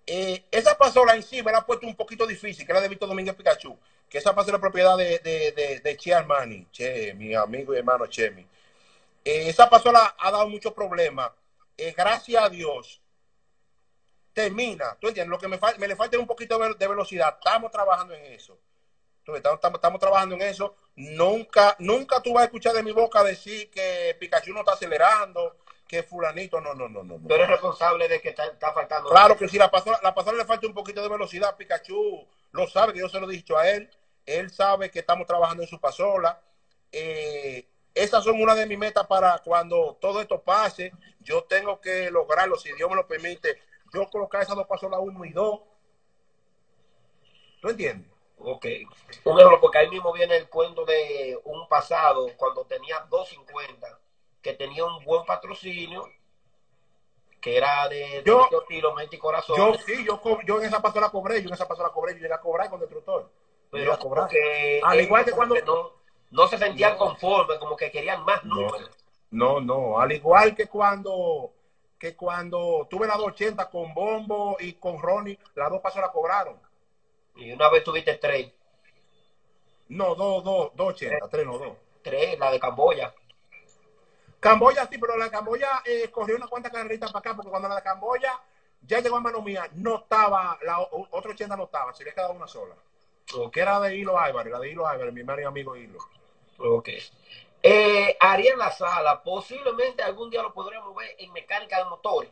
eh, 0.05 0.43
esa 0.51 0.77
pasola 0.77 1.15
en 1.15 1.23
sí 1.23 1.43
me 1.43 1.51
la 1.51 1.59
ha 1.59 1.65
puesto 1.65 1.85
un 1.85 1.95
poquito 1.95 2.25
difícil, 2.25 2.65
que 2.65 2.71
era 2.71 2.81
de 2.81 2.89
Víctor 2.89 3.09
Domínguez 3.09 3.35
Pikachu, 3.35 3.77
que 4.09 4.17
esa 4.17 4.33
pasola 4.33 4.57
es 4.57 4.61
propiedad 4.61 4.97
de, 4.97 5.19
de, 5.19 5.51
de, 5.51 5.79
de 5.79 5.97
Che 5.97 6.13
Armani, 6.13 6.67
Che, 6.71 7.13
mi 7.13 7.35
amigo 7.35 7.73
y 7.73 7.77
hermano 7.77 8.07
Chemi. 8.07 8.47
Eh, 9.23 9.49
esa 9.49 9.69
pasola 9.69 10.15
ha 10.17 10.31
dado 10.31 10.47
muchos 10.47 10.73
problemas. 10.73 11.31
Eh, 11.77 11.93
gracias 11.95 12.41
a 12.41 12.49
Dios, 12.49 13.01
termina. 14.37 14.95
¿Tú 14.99 15.07
entiendes? 15.07 15.31
Lo 15.31 15.39
que 15.39 15.47
me, 15.47 15.59
me 15.79 15.87
le 15.87 15.95
falta 15.95 16.19
un 16.19 16.27
poquito 16.27 16.59
de 16.59 16.87
velocidad. 16.87 17.39
Estamos 17.39 17.71
trabajando 17.71 18.13
en 18.13 18.23
eso. 18.33 18.59
Estamos, 19.21 19.57
estamos, 19.57 19.77
estamos, 19.79 19.99
trabajando 19.99 20.35
en 20.35 20.43
eso. 20.43 20.75
Nunca, 20.95 21.75
nunca 21.79 22.21
tú 22.21 22.33
vas 22.33 22.43
a 22.43 22.45
escuchar 22.45 22.75
de 22.75 22.83
mi 22.83 22.91
boca 22.91 23.23
decir 23.23 23.71
que 23.71 24.15
Pikachu 24.19 24.53
no 24.53 24.59
está 24.59 24.73
acelerando, 24.73 25.57
que 25.87 26.03
fulanito, 26.03 26.61
no, 26.61 26.75
no, 26.75 26.87
no, 26.87 27.03
no. 27.03 27.19
Tú 27.27 27.33
eres 27.33 27.49
responsable 27.49 28.07
de 28.07 28.21
que 28.21 28.29
está, 28.29 28.45
está 28.45 28.71
faltando. 28.73 29.09
Claro 29.09 29.35
que 29.35 29.49
sí, 29.49 29.57
la 29.57 29.71
pastora, 29.71 29.99
la 30.03 30.13
pastora 30.13 30.37
le 30.37 30.45
falta 30.45 30.67
un 30.67 30.75
poquito 30.75 31.01
de 31.01 31.09
velocidad. 31.09 31.57
Pikachu 31.57 32.27
lo 32.51 32.67
sabe, 32.67 32.93
que 32.93 32.99
yo 32.99 33.09
se 33.09 33.19
lo 33.19 33.27
he 33.27 33.33
dicho 33.33 33.57
a 33.57 33.67
él. 33.67 33.89
Él 34.23 34.51
sabe 34.51 34.91
que 34.91 34.99
estamos 34.99 35.25
trabajando 35.25 35.63
en 35.63 35.69
su 35.69 35.79
pasola. 35.79 36.39
Eh, 36.91 37.67
esas 37.95 38.23
son 38.23 38.39
una 38.39 38.53
de 38.53 38.67
mis 38.67 38.77
metas 38.77 39.07
para 39.07 39.39
cuando 39.39 39.97
todo 39.99 40.21
esto 40.21 40.43
pase. 40.43 40.93
Yo 41.21 41.45
tengo 41.45 41.81
que 41.81 42.11
lograrlo, 42.11 42.55
si 42.55 42.71
Dios 42.73 42.87
me 42.87 42.95
lo 42.95 43.07
permite. 43.07 43.66
Yo 43.93 44.09
colocar 44.09 44.41
esas 44.41 44.55
dos 44.55 44.67
pasolas, 44.67 44.99
uno 45.01 45.25
y 45.25 45.31
dos. 45.31 45.61
¿Tú 47.61 47.69
entiendes? 47.69 48.11
Ok. 48.39 48.65
Un 49.23 49.39
ejemplo, 49.39 49.59
porque 49.59 49.79
ahí 49.79 49.89
mismo 49.89 50.13
viene 50.13 50.37
el 50.37 50.49
cuento 50.49 50.85
de 50.85 51.39
un 51.45 51.67
pasado, 51.67 52.27
cuando 52.37 52.65
tenía 52.65 52.99
250, 53.09 53.99
que 54.41 54.53
tenía 54.53 54.85
un 54.85 55.03
buen 55.03 55.25
patrocinio, 55.25 56.03
que 57.41 57.57
era 57.57 57.87
de, 57.87 58.21
de 58.21 58.23
yo, 58.25 58.47
tiro, 58.67 58.93
mente 58.93 59.15
y 59.15 59.19
corazón. 59.19 59.55
Yo 59.57 59.73
sí, 59.85 60.05
yo, 60.05 60.21
yo 60.45 60.59
en 60.59 60.65
esa 60.65 60.81
pasola 60.81 61.09
cobré, 61.09 61.41
yo 61.41 61.47
en 61.47 61.55
esa 61.55 61.67
pasola 61.67 61.89
cobré, 61.89 62.13
yo 62.13 62.19
llegué 62.19 62.33
a 62.33 62.41
cobrar 62.41 62.69
con 62.69 62.79
destructor. 62.79 63.31
Pero 63.71 63.93
a 63.93 63.99
cobrar. 63.99 64.29
Al 64.83 65.01
igual 65.01 65.25
que 65.25 65.31
cuando... 65.31 65.55
No, 65.65 65.91
no 66.29 66.47
se 66.47 66.57
sentían 66.57 66.93
no. 66.93 66.97
conformes, 66.99 67.57
como 67.57 67.75
que 67.75 67.91
querían 67.91 68.23
más 68.23 68.43
números. 68.43 68.91
No, 69.31 69.59
no, 69.59 69.99
al 69.99 70.11
igual 70.11 70.55
que 70.55 70.67
cuando 70.67 71.51
que 71.97 72.15
cuando 72.15 72.87
tuve 72.89 73.07
la 73.07 73.15
280 73.15 73.69
con 73.69 73.93
Bombo 73.93 74.57
y 74.59 74.73
con 74.73 75.01
Ronnie, 75.01 75.39
las 75.55 75.69
dos 75.69 75.81
pasolas 75.81 76.11
cobraron. 76.11 76.59
Y 77.35 77.51
una 77.51 77.69
vez 77.69 77.83
tuviste 77.83 78.15
tres. 78.15 78.51
No, 79.89 80.15
dos, 80.15 80.43
dos, 80.43 80.71
dos 80.75 80.89
ochenta, 80.89 81.27
tres, 81.29 81.45
no, 81.45 81.57
dos. 81.57 81.77
Tres, 82.03 82.37
la 82.37 82.51
de 82.51 82.59
Camboya. 82.59 83.13
Camboya 84.39 84.87
sí, 84.87 84.97
pero 84.97 85.17
la 85.17 85.25
de 85.25 85.31
Camboya 85.31 85.81
eh, 85.85 86.09
corrió 86.11 86.35
una 86.35 86.47
cuanta 86.47 86.69
carreritas 86.69 87.11
para 87.11 87.19
acá, 87.19 87.35
porque 87.35 87.49
cuando 87.49 87.67
la 87.67 87.75
de 87.75 87.83
Camboya 87.83 88.39
ya 88.81 88.99
llegó 88.99 89.17
a 89.17 89.21
mano 89.21 89.41
mía, 89.41 89.69
no 89.73 89.97
estaba, 89.97 90.57
la 90.61 90.79
otra 90.79 91.31
80 91.31 91.55
no 91.55 91.65
estaba, 91.65 91.93
se 91.93 92.03
había 92.03 92.13
quedado 92.13 92.33
una 92.33 92.47
sola. 92.47 92.75
Okay. 93.33 93.49
Que 93.51 93.59
era 93.59 93.79
de 93.79 93.95
Hilo 93.95 94.17
Álvarez, 94.17 94.53
la 94.53 94.59
de 94.59 94.69
Hilo 94.69 94.87
Álvarez, 94.87 95.13
mi 95.13 95.21
hermano 95.21 95.41
y 95.41 95.45
amigo 95.45 95.75
Hilo. 95.75 95.99
Ok. 96.59 96.89
Eh, 97.61 98.15
Ariel 98.19 98.57
La 98.57 98.71
Sala, 98.71 99.21
posiblemente 99.23 100.03
algún 100.03 100.29
día 100.29 100.41
lo 100.41 100.53
podríamos 100.53 100.95
ver 100.95 101.15
en 101.17 101.31
mecánica 101.33 101.77
de 101.77 101.85
motores. 101.85 102.31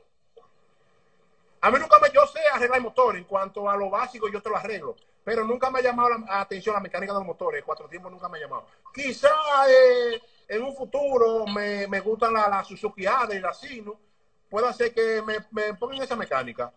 A 1.61 1.71
mí 1.71 1.79
nunca 1.79 1.97
me, 1.99 2.11
yo 2.11 2.25
sé 2.27 2.39
arreglar 2.53 2.79
motores, 2.81 3.21
en 3.21 3.27
cuanto 3.27 3.69
a 3.69 3.75
lo 3.75 3.89
básico 3.89 4.29
yo 4.29 4.41
te 4.41 4.49
lo 4.49 4.57
arreglo, 4.57 4.95
pero 5.23 5.43
nunca 5.43 5.71
me 5.71 5.79
ha 5.79 5.81
llamado 5.81 6.09
la 6.09 6.39
atención 6.41 6.75
la 6.75 6.79
mecánica 6.79 7.11
de 7.11 7.19
los 7.19 7.25
motores, 7.25 7.63
cuatro 7.65 7.89
tiempos 7.89 8.11
nunca 8.11 8.29
me 8.29 8.37
ha 8.37 8.41
llamado. 8.41 8.67
Quizá 8.93 9.29
eh, 9.67 10.21
en 10.47 10.61
un 10.61 10.75
futuro 10.75 11.47
me, 11.47 11.87
me 11.87 11.99
gustan 12.01 12.33
la, 12.33 12.47
la 12.47 12.63
Suzuki 12.63 13.07
Ada 13.07 13.33
y 13.33 13.39
la 13.39 13.53
Sino, 13.53 13.99
puede 14.47 14.71
ser 14.73 14.93
que 14.93 15.23
me, 15.23 15.37
me 15.51 15.73
pongan 15.73 16.03
esa 16.03 16.15
mecánica. 16.15 16.71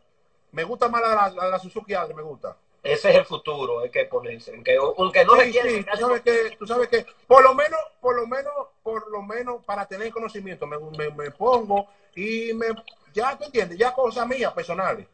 Me 0.52 0.64
gusta 0.64 0.88
más 0.88 1.02
la, 1.02 1.30
la, 1.30 1.48
la, 1.48 1.58
Suzuki 1.58 1.92
Ada, 1.92 2.14
me 2.14 2.22
gusta. 2.22 2.56
Ese 2.92 3.10
es 3.10 3.16
el 3.16 3.24
futuro, 3.24 3.80
hay 3.80 3.90
que 3.90 4.04
ponerse. 4.06 4.52
Aunque, 4.54 4.76
aunque 4.76 5.24
no 5.24 5.34
sí, 5.34 5.40
se 5.40 5.50
quiere, 5.50 5.70
sí, 5.70 5.84
tú 5.84 5.96
sabes 5.96 6.22
que, 6.22 6.56
tú 6.58 6.66
sabes 6.66 6.88
que, 6.88 7.06
por 7.26 7.42
lo 7.42 7.54
menos, 7.54 7.80
por 8.00 8.16
lo 8.16 8.26
menos, 8.26 8.52
por 8.82 9.10
lo 9.10 9.22
menos, 9.22 9.64
para 9.64 9.86
tener 9.86 10.10
conocimiento, 10.10 10.66
me, 10.66 10.78
me, 10.78 11.10
me 11.10 11.30
pongo 11.30 11.86
y 12.14 12.52
me, 12.54 12.66
ya 13.12 13.36
tú 13.36 13.44
entiendes, 13.44 13.78
ya 13.78 13.92
cosas 13.92 14.26
mías 14.26 14.52
personales. 14.52 15.06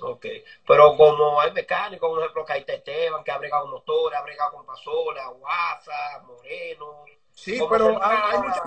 Ok, 0.00 0.26
pero 0.66 0.96
como 0.96 1.40
hay 1.40 1.50
mecánicos, 1.52 2.08
por 2.08 2.20
ejemplo, 2.20 2.44
hay 2.48 2.64
Esteban, 2.66 3.24
que 3.24 3.30
ha 3.30 3.38
bregado 3.38 3.66
motores, 3.66 4.18
ha 4.18 4.22
bregado 4.22 4.52
con 4.52 4.66
Pasola, 4.66 5.28
Guasa, 5.28 6.22
Moreno. 6.26 7.04
Sí, 7.32 7.60
pero 7.70 8.02
hay, 8.02 8.18
hay, 8.32 8.38
muchos, 8.38 8.62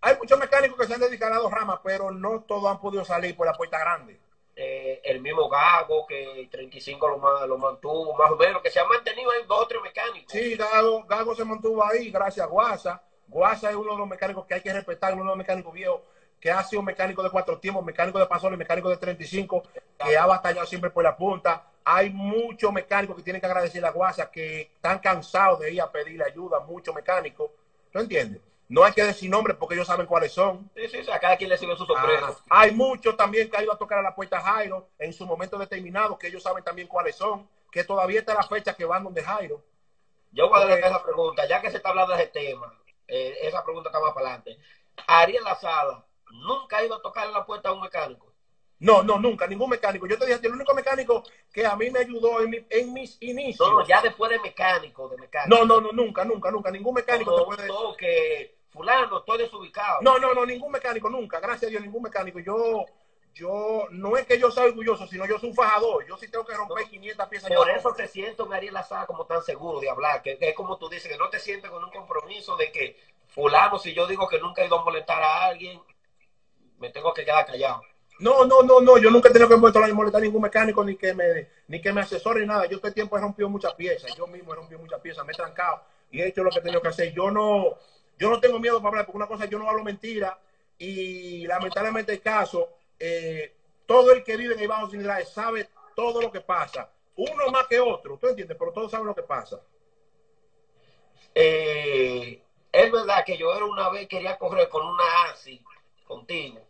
hay 0.00 0.16
muchos 0.16 0.38
mecánicos 0.38 0.78
que 0.78 0.86
se 0.86 0.94
han 0.94 1.00
dedicado 1.00 1.34
a 1.34 1.38
dos 1.38 1.52
ramas, 1.52 1.80
pero 1.84 2.10
no 2.10 2.40
todos 2.40 2.70
han 2.70 2.80
podido 2.80 3.04
salir 3.04 3.36
por 3.36 3.46
la 3.46 3.52
puerta 3.52 3.78
grande. 3.78 4.18
Eh, 4.58 5.02
el 5.04 5.20
mismo 5.20 5.50
Gago, 5.50 6.06
que 6.06 6.48
35 6.50 7.08
lo, 7.08 7.46
lo, 7.46 7.58
mantuvo, 7.58 8.14
más 8.14 8.30
o 8.30 8.36
menos, 8.36 8.62
que 8.62 8.70
se 8.70 8.80
ha 8.80 8.86
mantenido 8.86 9.30
en 9.34 9.46
dos 9.46 9.60
o 9.60 9.66
tres 9.66 9.82
mecánicos. 9.82 10.32
Sí, 10.32 10.56
Gago, 10.56 11.04
Gago 11.04 11.34
se 11.34 11.44
mantuvo 11.44 11.84
ahí 11.84 12.10
gracias 12.10 12.46
a 12.46 12.48
Guasa. 12.48 13.02
Guasa 13.28 13.68
es 13.68 13.76
uno 13.76 13.92
de 13.92 13.98
los 13.98 14.08
mecánicos 14.08 14.46
que 14.46 14.54
hay 14.54 14.62
que 14.62 14.72
respetar, 14.72 15.12
uno 15.12 15.24
de 15.24 15.28
los 15.28 15.36
mecánicos 15.36 15.74
viejos 15.74 16.00
que 16.40 16.50
ha 16.50 16.62
sido 16.62 16.82
mecánico 16.82 17.22
de 17.22 17.30
cuatro 17.30 17.58
tiempos, 17.58 17.84
mecánico 17.84 18.18
de 18.18 18.26
pasola 18.26 18.54
y 18.54 18.58
mecánico 18.58 18.88
de 18.88 18.96
35, 18.96 19.62
que 19.98 20.16
ha 20.16 20.26
batallado 20.26 20.66
siempre 20.66 20.90
por 20.90 21.04
la 21.04 21.16
punta. 21.16 21.66
Hay 21.84 22.10
muchos 22.10 22.72
mecánicos 22.72 23.16
que 23.16 23.22
tienen 23.22 23.40
que 23.40 23.46
agradecerle 23.46 23.88
a 23.88 23.92
Guasa 23.92 24.30
que 24.30 24.62
están 24.62 24.98
cansados 24.98 25.60
de 25.60 25.72
ir 25.72 25.80
a 25.80 25.90
pedirle 25.90 26.24
ayuda, 26.24 26.60
muchos 26.60 26.94
mecánicos. 26.94 27.50
¿Tú 27.90 27.98
entiendes? 27.98 28.40
No 28.68 28.84
hay 28.84 28.92
que 28.92 29.04
decir 29.04 29.30
nombres 29.30 29.56
porque 29.56 29.74
ellos 29.74 29.86
saben 29.86 30.06
cuáles 30.06 30.32
son. 30.32 30.70
Sí, 30.74 30.88
sí, 30.88 31.04
sí, 31.04 31.10
a 31.10 31.20
cada 31.20 31.36
quien 31.36 31.50
le 31.50 31.56
sirve 31.56 31.76
su 31.76 31.86
sorpresa. 31.86 32.36
Ah, 32.50 32.62
hay 32.62 32.72
muchos 32.72 33.16
también 33.16 33.48
que 33.48 33.56
han 33.56 33.62
ido 33.62 33.72
a 33.72 33.78
tocar 33.78 33.98
a 33.98 34.02
la 34.02 34.14
puerta 34.14 34.40
Jairo 34.40 34.88
en 34.98 35.12
su 35.12 35.24
momento 35.24 35.56
determinado, 35.56 36.18
que 36.18 36.26
ellos 36.26 36.42
saben 36.42 36.64
también 36.64 36.88
cuáles 36.88 37.14
son, 37.14 37.48
que 37.70 37.84
todavía 37.84 38.20
está 38.20 38.34
la 38.34 38.42
fecha 38.42 38.74
que 38.74 38.84
van 38.84 39.04
donde 39.04 39.22
Jairo. 39.22 39.62
Yo 40.32 40.48
voy 40.48 40.60
a 40.60 40.66
darle 40.66 40.86
esa 40.86 41.02
pregunta, 41.02 41.46
ya 41.46 41.60
que 41.60 41.70
se 41.70 41.76
está 41.76 41.90
hablando 41.90 42.14
de 42.14 42.22
ese 42.22 42.32
tema, 42.32 42.76
eh, 43.06 43.38
esa 43.42 43.64
pregunta 43.64 43.88
está 43.88 44.00
más 44.00 44.12
para 44.12 44.26
adelante. 44.26 44.58
Ariel 45.06 45.44
La 45.44 45.54
Sala 45.54 46.04
nunca 46.30 46.78
ha 46.78 46.84
ido 46.84 46.96
a 46.96 47.02
tocar 47.02 47.26
en 47.26 47.32
la 47.32 47.46
puerta 47.46 47.68
a 47.68 47.72
un 47.72 47.80
mecánico. 47.80 48.32
No, 48.78 49.02
no, 49.02 49.18
nunca, 49.18 49.46
ningún 49.46 49.70
mecánico. 49.70 50.06
Yo 50.06 50.18
te 50.18 50.26
dije, 50.26 50.38
el 50.42 50.52
único 50.52 50.74
mecánico 50.74 51.22
que 51.52 51.64
a 51.64 51.76
mí 51.76 51.90
me 51.90 52.00
ayudó 52.00 52.40
en, 52.42 52.50
mi, 52.50 52.66
en 52.68 52.92
mis 52.92 53.16
inicios. 53.22 53.66
No, 53.66 53.78
no, 53.78 53.86
ya 53.86 54.02
después 54.02 54.30
de 54.30 54.38
mecánico, 54.40 55.08
de 55.08 55.16
mecánico. 55.16 55.56
No, 55.56 55.64
no, 55.64 55.80
no, 55.80 55.92
nunca, 55.92 56.24
nunca, 56.24 56.50
nunca. 56.50 56.70
Ningún 56.70 56.94
mecánico 56.94 57.30
no, 57.30 57.38
te 57.38 57.44
puede. 57.44 57.68
No, 57.68 57.96
que 57.96 58.55
fulano, 58.76 59.18
estoy 59.18 59.38
desubicado. 59.38 60.00
No, 60.02 60.18
no, 60.18 60.34
no, 60.34 60.44
ningún 60.44 60.70
mecánico, 60.70 61.08
nunca. 61.08 61.40
Gracias 61.40 61.64
a 61.64 61.70
Dios, 61.70 61.82
ningún 61.82 62.02
mecánico. 62.02 62.38
Yo, 62.38 62.84
yo, 63.34 63.86
no 63.90 64.16
es 64.16 64.26
que 64.26 64.38
yo 64.38 64.50
sea 64.50 64.64
orgulloso, 64.64 65.06
sino 65.06 65.26
yo 65.26 65.38
soy 65.38 65.50
un 65.50 65.54
fajador. 65.54 66.06
Yo 66.06 66.16
sí 66.16 66.30
tengo 66.30 66.44
que 66.44 66.54
romper 66.54 66.84
no, 66.84 66.90
500 66.90 67.28
piezas. 67.28 67.50
Por 67.52 67.70
eso 67.70 67.92
te 67.94 68.06
siento, 68.06 68.46
María 68.46 68.72
Lazada, 68.72 69.06
como 69.06 69.24
tan 69.24 69.42
seguro 69.42 69.80
de 69.80 69.88
hablar, 69.88 70.22
que, 70.22 70.38
que, 70.38 70.50
es 70.50 70.54
como 70.54 70.76
tú 70.76 70.88
dices, 70.88 71.10
que 71.10 71.18
no 71.18 71.28
te 71.28 71.38
sientes 71.38 71.70
con 71.70 71.82
un 71.82 71.90
compromiso 71.90 72.56
de 72.56 72.70
que 72.70 72.96
fulano, 73.28 73.78
si 73.78 73.94
yo 73.94 74.06
digo 74.06 74.28
que 74.28 74.38
nunca 74.38 74.62
he 74.62 74.66
ido 74.66 74.78
a 74.78 74.84
molestar 74.84 75.22
a 75.22 75.46
alguien, 75.46 75.80
me 76.78 76.90
tengo 76.90 77.12
que 77.14 77.24
quedar 77.24 77.46
callado. 77.46 77.80
No, 78.18 78.46
no, 78.46 78.62
no, 78.62 78.80
no, 78.80 78.96
yo 78.96 79.10
nunca 79.10 79.28
he 79.28 79.32
tenido 79.32 79.48
que 79.48 79.56
molestar, 79.56 79.92
molestar 79.92 80.22
a 80.22 80.24
ningún 80.24 80.40
mecánico 80.40 80.82
ni 80.82 80.96
que 80.96 81.12
me 81.12 81.48
ni 81.68 81.82
que 81.82 81.92
me 81.92 82.00
asesore 82.00 82.40
ni 82.40 82.46
nada. 82.46 82.64
Yo 82.66 82.76
este 82.76 82.92
tiempo 82.92 83.16
he 83.16 83.20
rompido 83.20 83.48
muchas 83.48 83.74
piezas, 83.74 84.14
yo 84.16 84.26
mismo 84.26 84.52
he 84.52 84.56
rompido 84.56 84.80
muchas 84.80 85.00
piezas, 85.00 85.24
me 85.26 85.32
he 85.32 85.36
trancado 85.36 85.82
y 86.10 86.22
he 86.22 86.28
hecho 86.28 86.42
lo 86.42 86.50
que 86.50 86.60
he 86.60 86.62
tenido 86.62 86.80
que 86.80 86.88
hacer. 86.88 87.12
Yo 87.12 87.30
no, 87.30 87.76
yo 88.18 88.30
no 88.30 88.40
tengo 88.40 88.58
miedo 88.58 88.78
para 88.78 88.88
hablar, 88.88 89.06
porque 89.06 89.16
una 89.16 89.26
cosa 89.26 89.46
yo 89.46 89.58
no 89.58 89.68
hablo 89.68 89.84
mentira 89.84 90.38
y 90.78 91.46
lamentablemente 91.46 92.12
el 92.12 92.20
caso, 92.20 92.68
eh, 92.98 93.54
todo 93.86 94.12
el 94.12 94.22
que 94.22 94.36
vive 94.36 94.54
en 94.54 94.60
el 94.60 94.68
Bajo 94.68 94.88
Cilindraje 94.88 95.24
sabe 95.24 95.68
todo 95.94 96.20
lo 96.20 96.30
que 96.30 96.40
pasa, 96.40 96.90
uno 97.16 97.50
más 97.50 97.66
que 97.66 97.80
otro, 97.80 98.18
¿tú 98.18 98.28
entiendes? 98.28 98.56
Pero 98.58 98.72
todos 98.72 98.90
saben 98.90 99.06
lo 99.06 99.14
que 99.14 99.22
pasa. 99.22 99.60
Eh, 101.34 102.42
es 102.72 102.92
verdad 102.92 103.24
que 103.24 103.36
yo 103.36 103.54
era 103.54 103.64
una 103.64 103.88
vez 103.90 104.06
quería 104.08 104.36
correr 104.38 104.68
con 104.68 104.86
una 104.86 105.04
ASI 105.30 105.62
contigo 106.06 106.60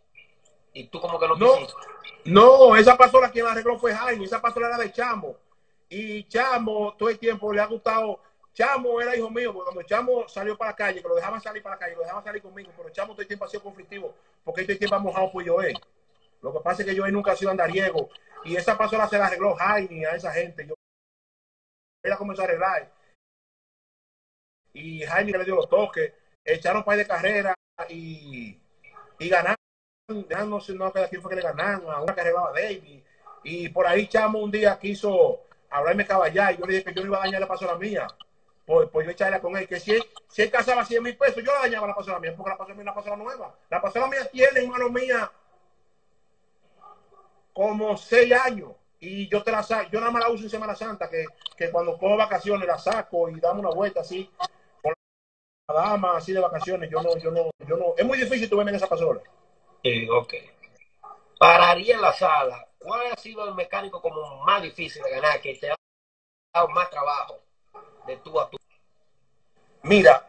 y 0.73 0.87
tú 0.87 1.01
como 1.01 1.19
que 1.19 1.27
no 1.27 1.35
no, 1.35 1.53
quisiste. 1.53 1.81
no, 2.25 2.75
esa 2.75 2.97
pasola 2.97 3.31
quien 3.31 3.45
la 3.45 3.51
arregló 3.51 3.79
fue 3.79 3.93
Jaime, 3.93 4.25
esa 4.25 4.41
pasola 4.41 4.67
era 4.67 4.77
de 4.77 4.91
Chamo. 4.91 5.35
Y 5.89 6.23
Chamo 6.25 6.93
todo 6.97 7.09
el 7.09 7.17
tiempo 7.17 7.51
le 7.51 7.61
ha 7.61 7.65
gustado. 7.65 8.19
Chamo 8.57 8.99
era 8.99 9.15
hijo 9.15 9.29
mío, 9.29 9.53
porque 9.53 9.71
cuando 9.71 9.83
Chamo 9.83 10.27
salió 10.27 10.57
para 10.57 10.71
la 10.71 10.75
calle, 10.75 10.99
que 10.99 11.07
lo 11.07 11.13
dejaban 11.13 11.39
salir 11.39 11.61
para 11.61 11.75
la 11.75 11.79
calle, 11.79 11.95
lo 11.95 12.01
dejaban 12.01 12.23
salir 12.23 12.41
conmigo, 12.41 12.71
pero 12.75 12.89
Chamo 12.89 13.13
todo 13.13 13.21
el 13.21 13.27
tiempo 13.27 13.45
ha 13.45 13.47
sido 13.47 13.61
conflictivo, 13.61 14.15
porque 14.43 14.63
todo 14.63 14.71
el 14.71 14.79
tiempo 14.79 14.95
ha 14.95 14.99
mojado 14.99 15.31
por 15.31 15.47
Joel. 15.47 15.77
Lo 16.41 16.51
que 16.51 16.59
pasa 16.61 16.81
es 16.81 16.89
que 16.89 16.97
Joel 16.97 17.13
nunca 17.13 17.33
ha 17.33 17.35
sido 17.35 17.51
andariego. 17.51 18.09
Y 18.45 18.55
esa 18.55 18.75
pasola 18.75 19.07
se 19.07 19.19
la 19.19 19.27
arregló 19.27 19.53
Jaime 19.53 20.07
a 20.07 20.15
esa 20.15 20.31
gente. 20.31 20.65
Yo 20.65 20.73
ella 22.03 22.17
comenzó 22.17 22.41
a 22.41 22.45
arreglar. 22.45 22.91
Y 24.73 25.03
Jaime 25.03 25.37
le 25.37 25.45
dio 25.45 25.55
los 25.55 25.69
toques, 25.69 26.13
echaron 26.43 26.83
para 26.83 26.97
de 26.97 27.05
carrera 27.05 27.53
y, 27.89 28.59
y 29.19 29.29
ganaron. 29.29 29.57
no 30.47 30.61
sé 30.61 30.73
no, 30.73 30.91
quién 30.91 31.21
fue 31.21 31.29
que 31.29 31.35
le 31.35 31.43
ganaron, 31.43 31.91
a 31.91 32.01
una 32.01 32.15
que 32.15 32.21
arreglaba 32.21 32.53
David. 32.53 33.03
Y 33.43 33.69
por 33.69 33.85
ahí 33.85 34.07
Chamo 34.07 34.39
un 34.39 34.49
día 34.49 34.79
quiso 34.79 35.43
hablarme 35.69 36.07
caballar 36.07 36.55
y 36.55 36.57
yo 36.57 36.65
le 36.65 36.73
dije 36.73 36.85
que 36.85 36.93
yo 36.95 37.01
no 37.01 37.07
iba 37.09 37.17
a 37.17 37.25
dañar 37.25 37.41
la 37.41 37.47
pasola 37.47 37.75
mía. 37.75 38.07
Pues, 38.67 38.89
pues 38.91 39.05
yo 39.05 39.13
echarla 39.13 39.39
con 39.39 39.55
él, 39.55 39.65
que 39.65 39.79
si 39.79 39.93
él, 39.93 40.03
si 40.27 40.41
él 40.41 40.51
casaba 40.51 40.83
100 40.83 41.01
mil 41.01 41.15
pesos, 41.15 41.41
yo 41.41 41.53
la 41.53 41.61
dañaba 41.61 41.87
la 41.87 41.95
pasola 41.95 42.19
mía, 42.19 42.33
porque 42.35 42.49
la 42.49 42.57
pasola 42.57 42.75
mía 42.75 42.81
es 42.81 42.87
una 42.87 42.93
pasola 42.93 43.15
nueva. 43.15 43.55
La 43.69 43.81
pasola 43.81 44.07
mía 44.07 44.29
tiene, 44.29 44.59
hermano 44.59 44.89
mía, 44.89 45.31
como 47.53 47.95
6 47.95 48.33
años. 48.33 48.71
Y 48.99 49.29
yo 49.29 49.41
te 49.41 49.53
la 49.53 49.63
saco, 49.63 49.89
yo 49.89 50.01
nada 50.01 50.11
más 50.11 50.23
la 50.23 50.31
uso 50.31 50.43
en 50.43 50.49
Semana 50.49 50.75
Santa, 50.75 51.09
que, 51.09 51.23
que 51.55 51.71
cuando 51.71 51.97
cojo 51.97 52.17
vacaciones 52.17 52.67
la 52.67 52.77
saco 52.77 53.29
y 53.29 53.39
damos 53.39 53.63
una 53.63 53.73
vuelta 53.73 54.01
así, 54.01 54.29
con 54.81 54.93
la 55.69 55.73
dama, 55.73 56.17
así 56.17 56.33
de 56.33 56.41
vacaciones. 56.41 56.89
Yo 56.89 57.01
no, 57.01 57.17
yo 57.17 57.31
no, 57.31 57.49
yo 57.65 57.77
no. 57.77 57.93
Es 57.95 58.05
muy 58.05 58.17
difícil 58.17 58.49
tú 58.49 58.57
verme 58.57 58.71
en 58.71 58.77
esa 58.77 58.87
pasola. 58.87 59.21
Sí, 59.81 60.09
ok. 60.09 60.33
Pararía 61.39 61.95
en 61.95 62.01
la 62.01 62.11
sala, 62.11 62.67
¿cuál 62.79 63.13
ha 63.13 63.15
sido 63.15 63.47
el 63.47 63.55
mecánico 63.55 64.01
como 64.01 64.43
más 64.43 64.61
difícil 64.61 65.01
de 65.03 65.11
ganar, 65.11 65.39
que 65.39 65.55
te 65.55 65.71
ha 65.71 65.75
dado 66.53 66.67
más 66.67 66.89
trabajo 66.89 67.46
de 68.07 68.17
tú 68.17 68.39
a 68.39 68.49
tú? 68.49 68.57
Mira, 69.83 70.25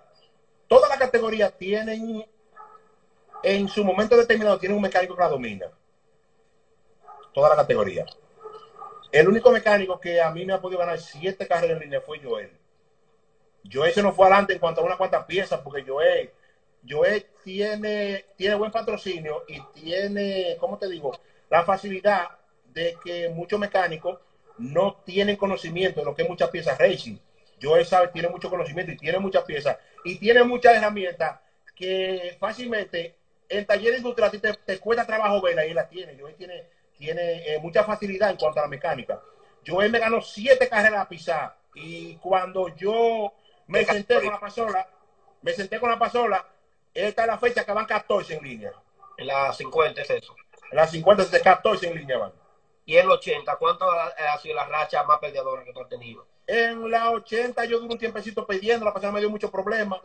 todas 0.66 0.89
las 0.89 0.99
categorías 0.99 1.57
tienen, 1.57 2.26
en 3.43 3.68
su 3.68 3.85
momento 3.85 4.16
determinado, 4.16 4.59
tienen 4.59 4.76
un 4.76 4.83
mecánico 4.83 5.14
que 5.14 5.22
la 5.22 5.29
domina. 5.29 5.66
Toda 7.33 7.51
la 7.51 7.57
categoría. 7.57 8.05
El 9.11 9.29
único 9.29 9.51
mecánico 9.51 9.99
que 9.99 10.20
a 10.20 10.31
mí 10.31 10.45
me 10.45 10.53
ha 10.53 10.61
podido 10.61 10.81
ganar 10.81 10.99
siete 10.99 11.47
carreras 11.47 11.76
en 11.76 11.85
línea 11.85 12.01
fue 12.01 12.20
Joel. 12.20 12.53
Joel 13.70 13.93
se 13.93 14.03
nos 14.03 14.14
fue 14.14 14.26
adelante 14.26 14.53
en 14.53 14.59
cuanto 14.59 14.81
a 14.81 14.85
unas 14.85 14.99
cuantas 14.99 15.24
piezas, 15.24 15.61
porque 15.61 15.83
Joel 15.83 16.31
Joel 16.87 17.26
tiene, 17.45 18.24
tiene 18.37 18.55
buen 18.55 18.70
patrocinio 18.70 19.45
y 19.49 19.61
tiene, 19.74 20.57
¿cómo 20.61 20.79
te 20.79 20.89
digo? 20.89 21.18
La 21.51 21.64
facilidad 21.64 22.29
de 22.72 22.97
que 23.03 23.29
muchos 23.31 23.59
mecánicos 23.59 24.18
no 24.59 24.97
tienen 25.05 25.37
conocimiento 25.37 26.01
de 26.01 26.07
lo 26.07 26.14
que 26.14 26.22
es 26.22 26.29
muchas 26.29 26.51
piezas 26.51 26.79
racing. 26.79 27.16
Joel 27.61 27.87
sabe, 27.87 28.09
tiene 28.09 28.29
mucho 28.29 28.51
conocimiento 28.51 28.93
y 28.93 28.97
tiene 28.97 29.19
muchas 29.19 29.45
piezas 29.45 29.77
y 30.05 30.17
tiene 30.19 30.45
muchas 30.45 30.77
herramientas 30.77 31.41
que 31.75 32.37
fácilmente 32.39 33.17
en 33.49 33.67
talleres 33.67 33.99
industriales 33.99 34.41
te, 34.41 34.53
te 34.53 34.79
cuesta 34.79 35.07
trabajo 35.07 35.41
verla 35.41 35.67
y 35.67 35.71
él 35.71 35.77
la 35.77 35.89
tiene. 35.89 36.19
Joel 36.19 36.35
tiene, 36.35 36.67
tiene 36.97 37.55
eh, 37.55 37.59
mucha 37.61 37.85
facilidad 37.85 38.31
en 38.31 38.37
cuanto 38.37 38.61
a 38.61 38.63
la 38.63 38.69
mecánica. 38.69 39.21
Joel 39.67 39.91
me 39.91 39.99
ganó 39.99 40.21
siete 40.21 40.69
carreras 40.69 41.03
a 41.03 41.09
pisar 41.09 41.57
y 41.75 42.17
cuando 42.17 42.75
yo 42.77 43.33
me 43.67 43.85
senté 43.85 44.17
con 44.17 44.33
la 44.33 44.41
pasola, 44.41 44.89
me 45.43 45.53
senté 45.53 45.79
con 45.79 45.91
la 45.91 45.99
pasola, 45.99 46.47
esta 46.95 47.23
es 47.23 47.29
la 47.29 47.39
fecha 47.39 47.65
que 47.65 47.73
van 47.73 47.87
14 47.87 48.37
en 48.37 48.45
línea. 48.45 48.73
En 49.17 49.27
la 49.27 49.53
50 49.53 50.01
es 50.03 50.11
eso. 50.11 50.35
En 50.71 50.77
la 50.77 50.87
50 50.87 51.23
es 51.23 51.31
de 51.31 51.41
14 51.41 51.89
en 51.89 51.95
línea 51.97 52.19
van. 52.19 52.33
¿Y 52.85 52.97
en 52.97 53.05
el 53.05 53.11
80? 53.11 53.57
¿Cuánto 53.57 53.91
ha, 53.91 54.39
sido 54.39 54.55
la 54.55 54.67
racha 54.67 55.03
más 55.05 55.19
perdedora 55.19 55.63
que 55.65 55.73
tú 55.73 55.81
has 55.81 55.89
tenido? 55.89 56.27
En 56.49 56.91
la 56.91 57.11
80 57.11 57.67
yo 57.67 57.79
duré 57.79 57.93
un 57.93 57.99
tiempecito 57.99 58.47
pidiendo, 58.47 58.87
la 58.87 58.95
pasada 58.95 59.13
me 59.13 59.21
dio 59.21 59.29
muchos 59.29 59.51
problemas, 59.51 60.01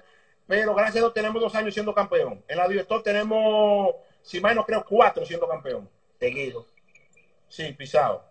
pero 0.46 0.76
gracias 0.76 0.98
a 0.98 1.00
Dios 1.00 1.14
tenemos 1.14 1.41
dos 1.41 1.56
años 1.56 1.74
siendo 1.74 1.96
campeón. 1.96 2.44
En 2.50 2.58
la 2.58 2.68
director 2.68 3.02
tenemos, 3.02 3.96
si 4.22 4.41
más 4.41 4.54
no 4.54 4.66
creo, 4.66 4.84
cuatro 4.84 5.26
siendo 5.26 5.48
campeón. 5.48 5.89
Seguido. 6.20 6.68
Sí, 7.48 7.72
pisado. 7.72 8.26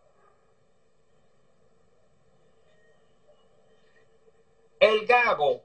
El 4.78 5.06
gago 5.06 5.62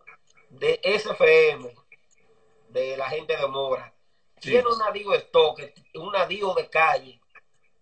de 0.50 0.80
SFM 0.84 1.70
de 2.70 2.96
la 2.96 3.10
gente 3.10 3.36
de 3.36 3.48
Mora. 3.48 3.94
Tiene 4.40 4.70
un 4.70 4.82
adiós 4.84 5.18
stock, 5.18 5.60
un 5.96 6.16
adiós 6.16 6.56
de 6.56 6.70
calle, 6.70 7.20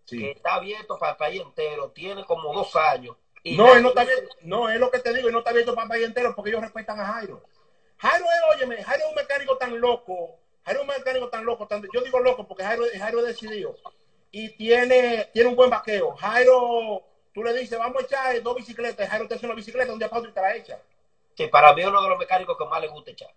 que 0.07 0.31
está 0.31 0.55
abierto 0.55 0.97
para 0.97 1.11
el 1.11 1.17
país 1.17 1.41
entero, 1.43 1.91
tiene 1.91 2.25
como 2.25 2.51
dos 2.51 2.75
años. 2.75 3.15
No, 3.45 3.75
él 3.75 3.83
no 3.83 3.89
está 3.89 4.01
abierto, 4.01 4.35
no, 4.41 4.69
es 4.69 4.79
lo 4.79 4.89
que 4.89 4.99
te 4.99 5.13
digo, 5.13 5.27
él 5.27 5.33
no 5.33 5.39
está 5.39 5.51
abierto 5.51 5.75
para 5.75 5.87
país 5.87 6.05
entero 6.05 6.33
porque 6.35 6.49
ellos 6.49 6.61
respetan 6.61 6.99
a 6.99 7.05
Jairo. 7.13 7.43
Jairo 7.97 8.25
es, 8.25 8.55
óyeme, 8.55 8.83
Jairo 8.83 9.03
es 9.03 9.09
un 9.09 9.15
mecánico 9.15 9.57
tan 9.57 9.79
loco, 9.79 10.39
Jairo 10.63 10.81
es 10.81 10.87
un 10.87 10.95
mecánico 10.95 11.29
tan 11.29 11.45
loco, 11.45 11.67
yo 11.93 12.01
digo 12.01 12.19
loco 12.19 12.47
porque 12.47 12.63
Jairo, 12.63 12.85
Jairo 12.97 13.19
es 13.19 13.25
decidido 13.27 13.75
y 14.31 14.49
tiene, 14.49 15.29
tiene 15.31 15.49
un 15.49 15.55
buen 15.55 15.69
vaqueo. 15.69 16.15
Jairo, 16.15 17.01
tú 17.33 17.43
le 17.43 17.53
dices, 17.53 17.77
vamos 17.77 18.01
a 18.01 18.05
echar 18.05 18.41
dos 18.41 18.55
bicicletas, 18.55 19.07
Jairo 19.07 19.27
te 19.27 19.35
hace 19.35 19.45
una 19.45 19.55
bicicleta 19.55 19.93
un 19.93 19.99
día 19.99 20.09
para 20.09 20.19
otro 20.19 20.31
y 20.31 20.33
te 20.33 20.41
la 20.41 20.55
echa. 20.55 20.81
Sí, 21.37 21.47
para 21.47 21.73
mí 21.73 21.81
es 21.81 21.87
uno 21.87 22.01
de 22.01 22.09
los 22.09 22.17
mecánicos 22.17 22.57
que 22.57 22.65
más 22.65 22.81
le 22.81 22.87
gusta 22.87 23.11
echar. 23.11 23.33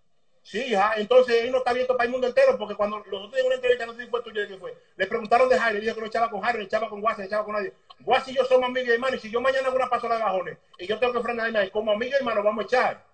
Sí, 0.48 0.72
entonces 0.96 1.44
él 1.44 1.52
no 1.52 1.58
está 1.58 1.72
abierto 1.72 1.94
para 1.94 2.06
el 2.06 2.10
mundo 2.10 2.26
entero, 2.26 2.56
porque 2.56 2.74
cuando 2.74 3.00
los 3.00 3.26
otros 3.26 3.38
en 3.38 3.44
una 3.44 3.56
entrevista, 3.56 3.84
no 3.84 3.92
sé 3.92 4.04
si 4.04 4.10
fue 4.10 4.22
tuyo 4.22 4.48
que 4.48 4.56
fue, 4.56 4.74
le 4.96 5.06
preguntaron 5.06 5.46
de 5.46 5.58
Jairo, 5.58 5.78
dijo 5.78 5.94
que 5.94 6.00
no 6.00 6.06
echaba 6.06 6.30
con 6.30 6.40
Jairo, 6.40 6.62
echaba 6.62 6.88
con 6.88 7.02
Guasi, 7.02 7.20
echaba 7.20 7.44
con 7.44 7.52
nadie. 7.52 7.74
Guasi 7.98 8.30
y 8.30 8.34
yo 8.36 8.46
somos 8.46 8.66
amigos 8.66 8.88
y 8.88 8.92
hermanos, 8.92 9.18
y 9.18 9.28
si 9.28 9.30
yo 9.30 9.42
mañana 9.42 9.68
hago 9.68 9.76
una 9.76 9.90
pasola 9.90 10.16
de 10.16 10.22
bajones 10.22 10.56
y 10.78 10.86
yo 10.86 10.98
tengo 10.98 11.12
que 11.12 11.20
frenar 11.20 11.54
ahí, 11.54 11.70
como 11.70 11.92
amigo 11.92 12.12
y 12.12 12.16
hermano 12.16 12.42
vamos 12.42 12.64
a 12.64 12.66
echar. 12.66 13.04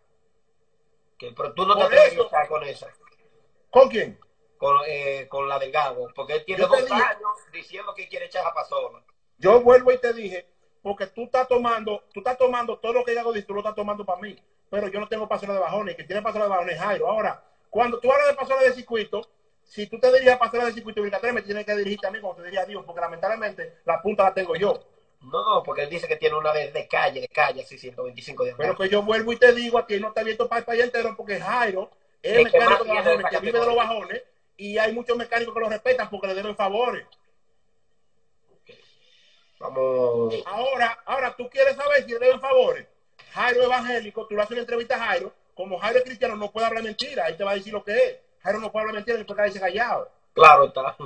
pero 1.18 1.52
tú 1.54 1.66
no 1.66 1.76
te 1.76 1.82
atreves 1.82 2.20
a 2.20 2.22
echar 2.22 2.46
con 2.46 2.62
esa. 2.62 2.86
¿Con 3.68 3.88
quién? 3.88 4.16
Con, 4.56 4.76
eh, 4.86 5.26
con 5.28 5.48
la 5.48 5.58
del 5.58 5.72
Gago, 5.72 6.12
porque 6.14 6.34
él 6.34 6.44
tiene 6.44 6.62
dos 6.62 6.88
años 6.88 7.32
diciendo 7.52 7.96
que 7.96 8.06
quiere 8.06 8.26
echar 8.26 8.46
a 8.46 8.54
pasola. 8.54 9.02
Yo 9.38 9.60
vuelvo 9.60 9.90
y 9.90 9.98
te 9.98 10.12
dije, 10.12 10.46
porque 10.84 11.08
tú 11.08 11.24
estás 11.24 11.48
tomando, 11.48 12.04
tú 12.12 12.20
estás 12.20 12.38
tomando 12.38 12.78
todo 12.78 12.92
lo 12.92 13.04
que 13.04 13.14
Gago 13.14 13.32
dice, 13.32 13.44
tú 13.44 13.54
lo 13.54 13.58
estás 13.58 13.74
tomando 13.74 14.04
para 14.04 14.20
mí 14.20 14.36
pero 14.74 14.88
yo 14.88 14.98
no 14.98 15.06
tengo 15.06 15.28
pasola 15.28 15.52
de 15.52 15.60
bajones. 15.60 15.94
Que 15.94 16.02
tiene 16.02 16.20
pasola 16.20 16.46
de 16.46 16.50
bajones 16.50 16.80
Jairo. 16.80 17.08
Ahora, 17.08 17.40
cuando 17.70 18.00
tú 18.00 18.10
hablas 18.10 18.26
de 18.26 18.34
pasola 18.34 18.60
de 18.60 18.72
circuito, 18.72 19.24
si 19.62 19.86
tú 19.86 20.00
te 20.00 20.12
diriges 20.12 20.32
a 20.34 20.38
pasola 20.40 20.64
de 20.64 20.72
circuito 20.72 21.00
obligatorio, 21.00 21.32
me 21.32 21.42
tienes 21.42 21.64
que 21.64 21.76
dirigirte 21.76 22.08
a 22.08 22.10
mí 22.10 22.20
como 22.20 22.34
te 22.34 22.42
diría 22.42 22.62
a 22.62 22.66
Dios, 22.66 22.82
porque 22.84 23.00
lamentablemente 23.00 23.76
la 23.84 24.02
punta 24.02 24.24
la 24.24 24.34
tengo 24.34 24.56
yo. 24.56 24.84
No, 25.20 25.62
porque 25.64 25.82
él 25.82 25.90
dice 25.90 26.08
que 26.08 26.16
tiene 26.16 26.36
una 26.36 26.52
de, 26.52 26.72
de 26.72 26.88
calle, 26.88 27.20
de 27.20 27.28
calle, 27.28 27.62
así 27.62 27.78
125 27.78 28.44
de 28.44 28.54
Pero 28.56 28.76
que 28.76 28.88
yo 28.88 29.04
vuelvo 29.04 29.32
y 29.32 29.36
te 29.36 29.52
digo, 29.52 29.78
aquí 29.78 30.00
no 30.00 30.08
está 30.08 30.22
abierto 30.22 30.48
para 30.48 30.58
el 30.58 30.64
país 30.64 30.82
entero, 30.82 31.14
porque 31.16 31.38
Jairo 31.38 31.92
es 32.20 32.38
el 32.38 32.44
mecánico 32.44 32.82
de 32.82 32.94
bajones, 32.94 33.26
que 33.30 33.38
vive 33.38 33.60
de 33.60 33.66
los 33.66 33.76
bajones, 33.76 34.22
y 34.56 34.78
hay 34.78 34.92
muchos 34.92 35.16
mecánicos 35.16 35.54
que 35.54 35.60
lo 35.60 35.68
respetan 35.68 36.10
porque 36.10 36.26
le 36.26 36.34
deben 36.34 36.56
favores. 36.56 37.06
Vamos. 39.60 40.34
Ahora, 40.46 40.98
ahora, 41.06 41.36
tú 41.36 41.48
quieres 41.48 41.76
saber 41.76 42.04
si 42.04 42.10
le 42.10 42.18
deben 42.18 42.40
favores. 42.40 42.88
Jairo 43.34 43.64
evangélico, 43.64 44.26
tú 44.28 44.36
le 44.36 44.42
haces 44.42 44.52
una 44.52 44.60
entrevista 44.60 44.94
a 44.94 45.06
Jairo, 45.08 45.32
como 45.56 45.76
Jairo 45.78 45.98
es 45.98 46.04
cristiano, 46.04 46.36
no 46.36 46.52
puede 46.52 46.66
hablar 46.66 46.84
mentira, 46.84 47.24
ahí 47.24 47.36
te 47.36 47.42
va 47.42 47.50
a 47.50 47.54
decir 47.56 47.72
lo 47.72 47.82
que 47.82 47.92
es. 47.92 48.16
Jairo 48.44 48.60
no 48.60 48.70
puede 48.70 48.82
hablar 48.82 48.94
mentira, 48.94 49.16
puede 49.26 49.36
quedarse 49.36 49.58
callado. 49.58 50.08
Claro 50.32 50.66
está. 50.66 50.96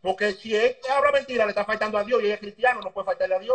Porque 0.00 0.32
si 0.34 0.54
él 0.54 0.76
habla 0.88 1.10
mentira, 1.10 1.44
le 1.44 1.50
está 1.50 1.64
faltando 1.64 1.98
a 1.98 2.04
Dios 2.04 2.22
y 2.22 2.26
él 2.26 2.32
es 2.32 2.38
cristiano, 2.38 2.80
no 2.80 2.92
puede 2.92 3.06
faltarle 3.06 3.34
a 3.34 3.38
Dios. 3.40 3.52